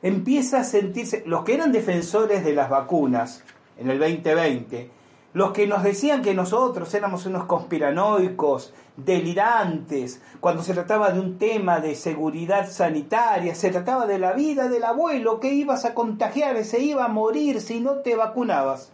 empieza 0.00 0.60
a 0.60 0.64
sentirse, 0.64 1.24
los 1.26 1.44
que 1.44 1.52
eran 1.52 1.72
defensores 1.72 2.42
de 2.42 2.54
las 2.54 2.70
vacunas 2.70 3.44
en 3.76 3.90
el 3.90 3.98
2020, 3.98 4.88
los 5.34 5.50
que 5.50 5.66
nos 5.66 5.82
decían 5.82 6.22
que 6.22 6.32
nosotros 6.32 6.94
éramos 6.94 7.26
unos 7.26 7.44
conspiranoicos, 7.44 8.72
delirantes, 8.96 10.22
cuando 10.38 10.62
se 10.62 10.74
trataba 10.74 11.10
de 11.10 11.18
un 11.18 11.38
tema 11.38 11.80
de 11.80 11.96
seguridad 11.96 12.70
sanitaria, 12.70 13.56
se 13.56 13.70
trataba 13.70 14.06
de 14.06 14.20
la 14.20 14.32
vida 14.32 14.68
del 14.68 14.84
abuelo 14.84 15.40
que 15.40 15.52
ibas 15.52 15.84
a 15.84 15.92
contagiar, 15.92 16.64
se 16.64 16.80
iba 16.80 17.04
a 17.04 17.08
morir 17.08 17.60
si 17.60 17.80
no 17.80 17.96
te 17.96 18.14
vacunabas. 18.14 18.92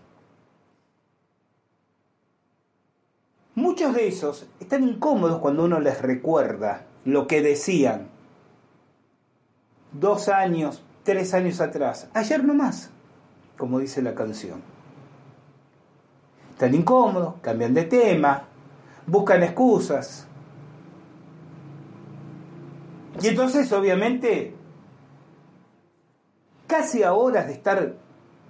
Muchos 3.55 3.93
de 3.95 4.09
esos 4.09 4.47
están 4.61 4.85
incómodos 4.85 5.41
cuando 5.41 5.65
uno 5.65 5.79
les 5.79 6.01
recuerda 6.01 6.87
lo 7.05 7.27
que 7.27 7.43
decían 7.43 8.09
dos 9.93 10.31
años, 10.31 10.83
tres 11.03 11.35
años 11.35 11.61
atrás, 11.61 12.09
ayer 12.15 12.43
no 12.43 12.55
más, 12.55 12.89
como 13.59 13.79
dice 13.79 14.01
la 14.01 14.15
canción. 14.15 14.70
Están 16.61 16.75
incómodos, 16.75 17.37
cambian 17.41 17.73
de 17.73 17.85
tema, 17.85 18.43
buscan 19.07 19.43
excusas. 19.43 20.27
Y 23.23 23.29
entonces, 23.29 23.73
obviamente, 23.73 24.53
casi 26.67 27.03
a 27.03 27.15
horas 27.15 27.47
de 27.47 27.55
estar 27.55 27.95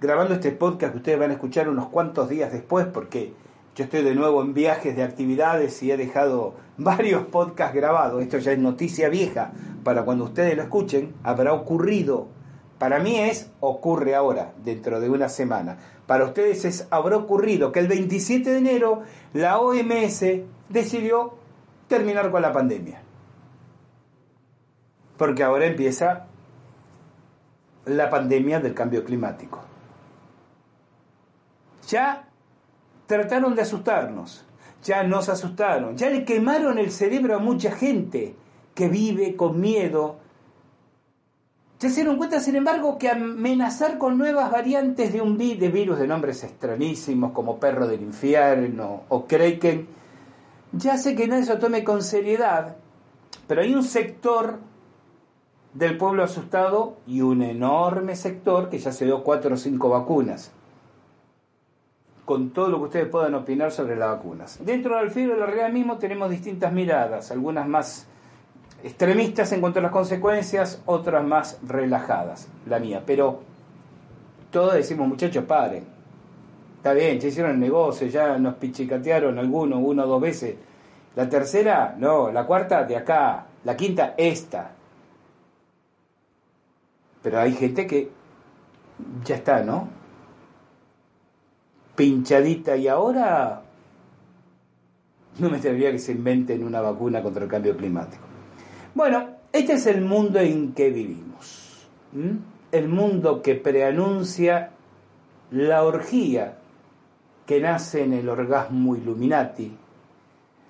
grabando 0.01 0.33
este 0.33 0.51
podcast 0.51 0.91
que 0.91 0.97
ustedes 0.97 1.19
van 1.19 1.29
a 1.29 1.35
escuchar 1.35 1.69
unos 1.69 1.87
cuantos 1.87 2.27
días 2.27 2.51
después, 2.51 2.85
porque 2.85 3.31
yo 3.77 3.85
estoy 3.85 4.03
de 4.03 4.13
nuevo 4.13 4.41
en 4.41 4.53
viajes 4.53 4.93
de 4.93 5.03
actividades 5.03 5.81
y 5.81 5.93
he 5.93 5.95
dejado 5.95 6.55
varios 6.77 7.27
podcasts 7.27 7.73
grabados. 7.73 8.21
Esto 8.21 8.39
ya 8.39 8.51
es 8.51 8.59
noticia 8.59 9.07
vieja. 9.07 9.53
Para 9.85 10.03
cuando 10.03 10.25
ustedes 10.25 10.57
lo 10.57 10.63
escuchen, 10.63 11.13
habrá 11.23 11.53
ocurrido. 11.53 12.27
Para 12.81 12.97
mí 12.97 13.19
es 13.19 13.51
ocurre 13.59 14.15
ahora, 14.15 14.53
dentro 14.63 14.99
de 14.99 15.07
una 15.07 15.29
semana. 15.29 15.77
Para 16.07 16.25
ustedes 16.25 16.65
es 16.65 16.87
habrá 16.89 17.15
ocurrido 17.15 17.71
que 17.71 17.77
el 17.77 17.87
27 17.87 18.49
de 18.49 18.57
enero 18.57 19.03
la 19.33 19.59
OMS 19.59 20.25
decidió 20.67 21.35
terminar 21.87 22.31
con 22.31 22.41
la 22.41 22.51
pandemia. 22.51 23.03
Porque 25.15 25.43
ahora 25.43 25.67
empieza 25.67 26.25
la 27.85 28.09
pandemia 28.09 28.59
del 28.59 28.73
cambio 28.73 29.05
climático. 29.05 29.59
Ya 31.87 32.29
trataron 33.05 33.53
de 33.53 33.61
asustarnos, 33.61 34.43
ya 34.81 35.03
nos 35.03 35.29
asustaron, 35.29 35.97
ya 35.97 36.09
le 36.09 36.25
quemaron 36.25 36.79
el 36.79 36.89
cerebro 36.89 37.35
a 37.35 37.39
mucha 37.39 37.73
gente 37.73 38.35
que 38.73 38.89
vive 38.89 39.35
con 39.35 39.61
miedo. 39.61 40.20
Ya 41.81 41.89
se 41.89 41.95
dieron 41.95 42.17
cuenta, 42.17 42.39
sin 42.39 42.55
embargo, 42.55 42.99
que 42.99 43.09
amenazar 43.09 43.97
con 43.97 44.15
nuevas 44.15 44.51
variantes 44.51 45.11
de 45.11 45.19
un 45.19 45.35
de 45.35 45.69
virus 45.69 45.97
de 45.97 46.05
nombres 46.05 46.43
extrañísimos 46.43 47.31
como 47.31 47.59
perro 47.59 47.87
del 47.87 48.03
infierno 48.03 49.01
o 49.09 49.25
Kraken, 49.25 49.87
ya 50.73 50.97
sé 50.97 51.15
que 51.15 51.27
nadie 51.27 51.43
se 51.43 51.55
lo 51.55 51.59
tome 51.59 51.83
con 51.83 52.03
seriedad, 52.03 52.75
pero 53.47 53.61
hay 53.61 53.73
un 53.73 53.83
sector 53.83 54.59
del 55.73 55.97
pueblo 55.97 56.23
asustado 56.23 56.97
y 57.07 57.21
un 57.21 57.41
enorme 57.41 58.15
sector 58.15 58.69
que 58.69 58.77
ya 58.77 58.91
se 58.91 59.05
dio 59.05 59.23
cuatro 59.23 59.55
o 59.55 59.57
cinco 59.57 59.89
vacunas 59.89 60.51
con 62.25 62.51
todo 62.51 62.69
lo 62.69 62.77
que 62.77 62.83
ustedes 62.83 63.07
puedan 63.07 63.33
opinar 63.33 63.71
sobre 63.71 63.95
las 63.95 64.09
vacunas. 64.09 64.59
Dentro 64.63 64.97
del 64.97 65.09
filo 65.09 65.33
de 65.33 65.39
la 65.39 65.47
realidad 65.47 65.71
mismo 65.71 65.97
tenemos 65.97 66.29
distintas 66.29 66.71
miradas, 66.71 67.31
algunas 67.31 67.67
más 67.67 68.07
extremistas 68.83 69.51
en 69.51 69.61
cuanto 69.61 69.79
a 69.79 69.83
las 69.83 69.91
consecuencias, 69.91 70.81
otras 70.85 71.23
más 71.23 71.59
relajadas, 71.67 72.47
la 72.65 72.79
mía. 72.79 73.03
Pero 73.05 73.41
todos 74.51 74.73
decimos, 74.73 75.07
muchachos, 75.07 75.43
paren. 75.45 75.85
Está 76.77 76.93
bien, 76.93 77.19
ya 77.19 77.27
hicieron 77.27 77.51
el 77.51 77.59
negocio, 77.59 78.07
ya 78.07 78.37
nos 78.37 78.55
pichicatearon 78.55 79.37
algunos, 79.37 79.79
uno 79.83 80.03
o 80.03 80.07
dos 80.07 80.21
veces. 80.21 80.55
La 81.15 81.29
tercera, 81.29 81.95
no, 81.97 82.31
la 82.31 82.45
cuarta 82.45 82.83
de 82.83 82.97
acá, 82.97 83.45
la 83.63 83.75
quinta, 83.75 84.15
esta. 84.17 84.71
Pero 87.21 87.39
hay 87.39 87.53
gente 87.53 87.85
que 87.85 88.09
ya 89.23 89.35
está, 89.35 89.61
¿no? 89.61 90.01
pinchadita 92.01 92.75
y 92.77 92.87
ahora 92.87 93.61
no 95.37 95.49
me 95.49 95.57
atrevería 95.57 95.91
que 95.91 95.99
se 95.99 96.13
inventen 96.13 96.63
una 96.63 96.81
vacuna 96.81 97.21
contra 97.21 97.43
el 97.43 97.49
cambio 97.49 97.77
climático. 97.77 98.30
Bueno, 98.93 99.29
este 99.53 99.73
es 99.73 99.87
el 99.87 100.01
mundo 100.01 100.39
en 100.39 100.73
que 100.73 100.89
vivimos. 100.89 101.87
El 102.71 102.89
mundo 102.89 103.41
que 103.41 103.55
preanuncia 103.55 104.71
la 105.51 105.83
orgía 105.83 106.57
que 107.45 107.61
nace 107.61 108.03
en 108.03 108.13
el 108.13 108.27
orgasmo 108.27 108.95
Illuminati, 108.95 109.71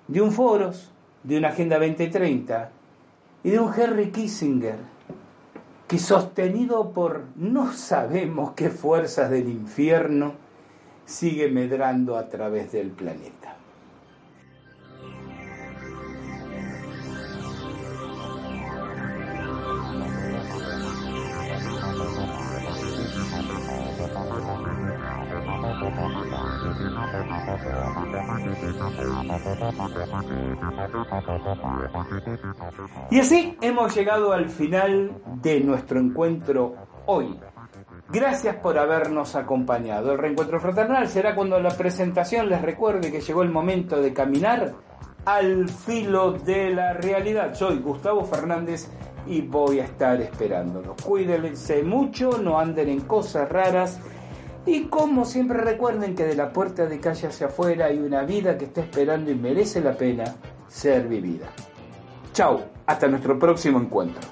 de 0.06 0.20
un 0.20 0.30
Foros, 0.30 0.90
de 1.22 1.38
una 1.38 1.48
Agenda 1.48 1.78
2030 1.78 2.70
y 3.42 3.50
de 3.50 3.58
un 3.58 3.72
Henry 3.72 4.10
Kissinger, 4.10 4.78
que 5.88 5.98
sostenido 5.98 6.92
por 6.92 7.24
no 7.36 7.72
sabemos 7.72 8.52
qué 8.52 8.70
fuerzas 8.70 9.30
del 9.30 9.48
infierno, 9.48 10.34
sigue 11.04 11.48
medrando 11.48 12.16
a 12.16 12.28
través 12.28 12.70
del 12.72 12.90
planeta. 12.90 13.56
Y 33.12 33.20
así 33.20 33.58
hemos 33.60 33.94
llegado 33.94 34.32
al 34.32 34.48
final 34.48 35.12
de 35.42 35.60
nuestro 35.60 36.00
encuentro 36.00 36.74
hoy 37.04 37.38
Gracias 38.10 38.56
por 38.56 38.78
habernos 38.78 39.36
acompañado. 39.36 40.12
El 40.12 40.18
reencuentro 40.18 40.58
fraternal 40.58 41.06
será 41.08 41.34
cuando 41.34 41.60
la 41.60 41.76
presentación 41.76 42.48
les 42.48 42.62
recuerde 42.62 43.12
que 43.12 43.20
llegó 43.20 43.42
el 43.42 43.50
momento 43.50 44.00
de 44.00 44.14
caminar 44.14 44.72
al 45.26 45.68
filo 45.68 46.32
de 46.32 46.74
la 46.74 46.94
realidad. 46.94 47.54
Soy 47.54 47.80
Gustavo 47.80 48.24
Fernández 48.24 48.88
y 49.26 49.42
voy 49.42 49.80
a 49.80 49.84
estar 49.84 50.18
esperándolos. 50.22 50.96
Cuídense 51.02 51.82
mucho, 51.82 52.38
no 52.38 52.58
anden 52.58 52.88
en 52.88 53.00
cosas 53.02 53.46
raras 53.50 54.00
y 54.64 54.84
como 54.84 55.26
siempre 55.26 55.58
recuerden 55.58 56.14
que 56.14 56.24
de 56.24 56.34
la 56.34 56.50
puerta 56.50 56.86
de 56.86 56.98
calle 56.98 57.28
hacia 57.28 57.48
afuera 57.48 57.86
hay 57.86 57.98
una 57.98 58.22
vida 58.24 58.56
que 58.56 58.64
está 58.66 58.80
esperando 58.80 59.30
y 59.30 59.34
merece 59.34 59.82
la 59.82 59.92
pena 59.92 60.24
ser 60.66 61.08
vivida. 61.08 61.50
Chao, 62.32 62.64
hasta 62.86 63.08
nuestro 63.08 63.38
próximo 63.38 63.78
encuentro. 63.78 64.31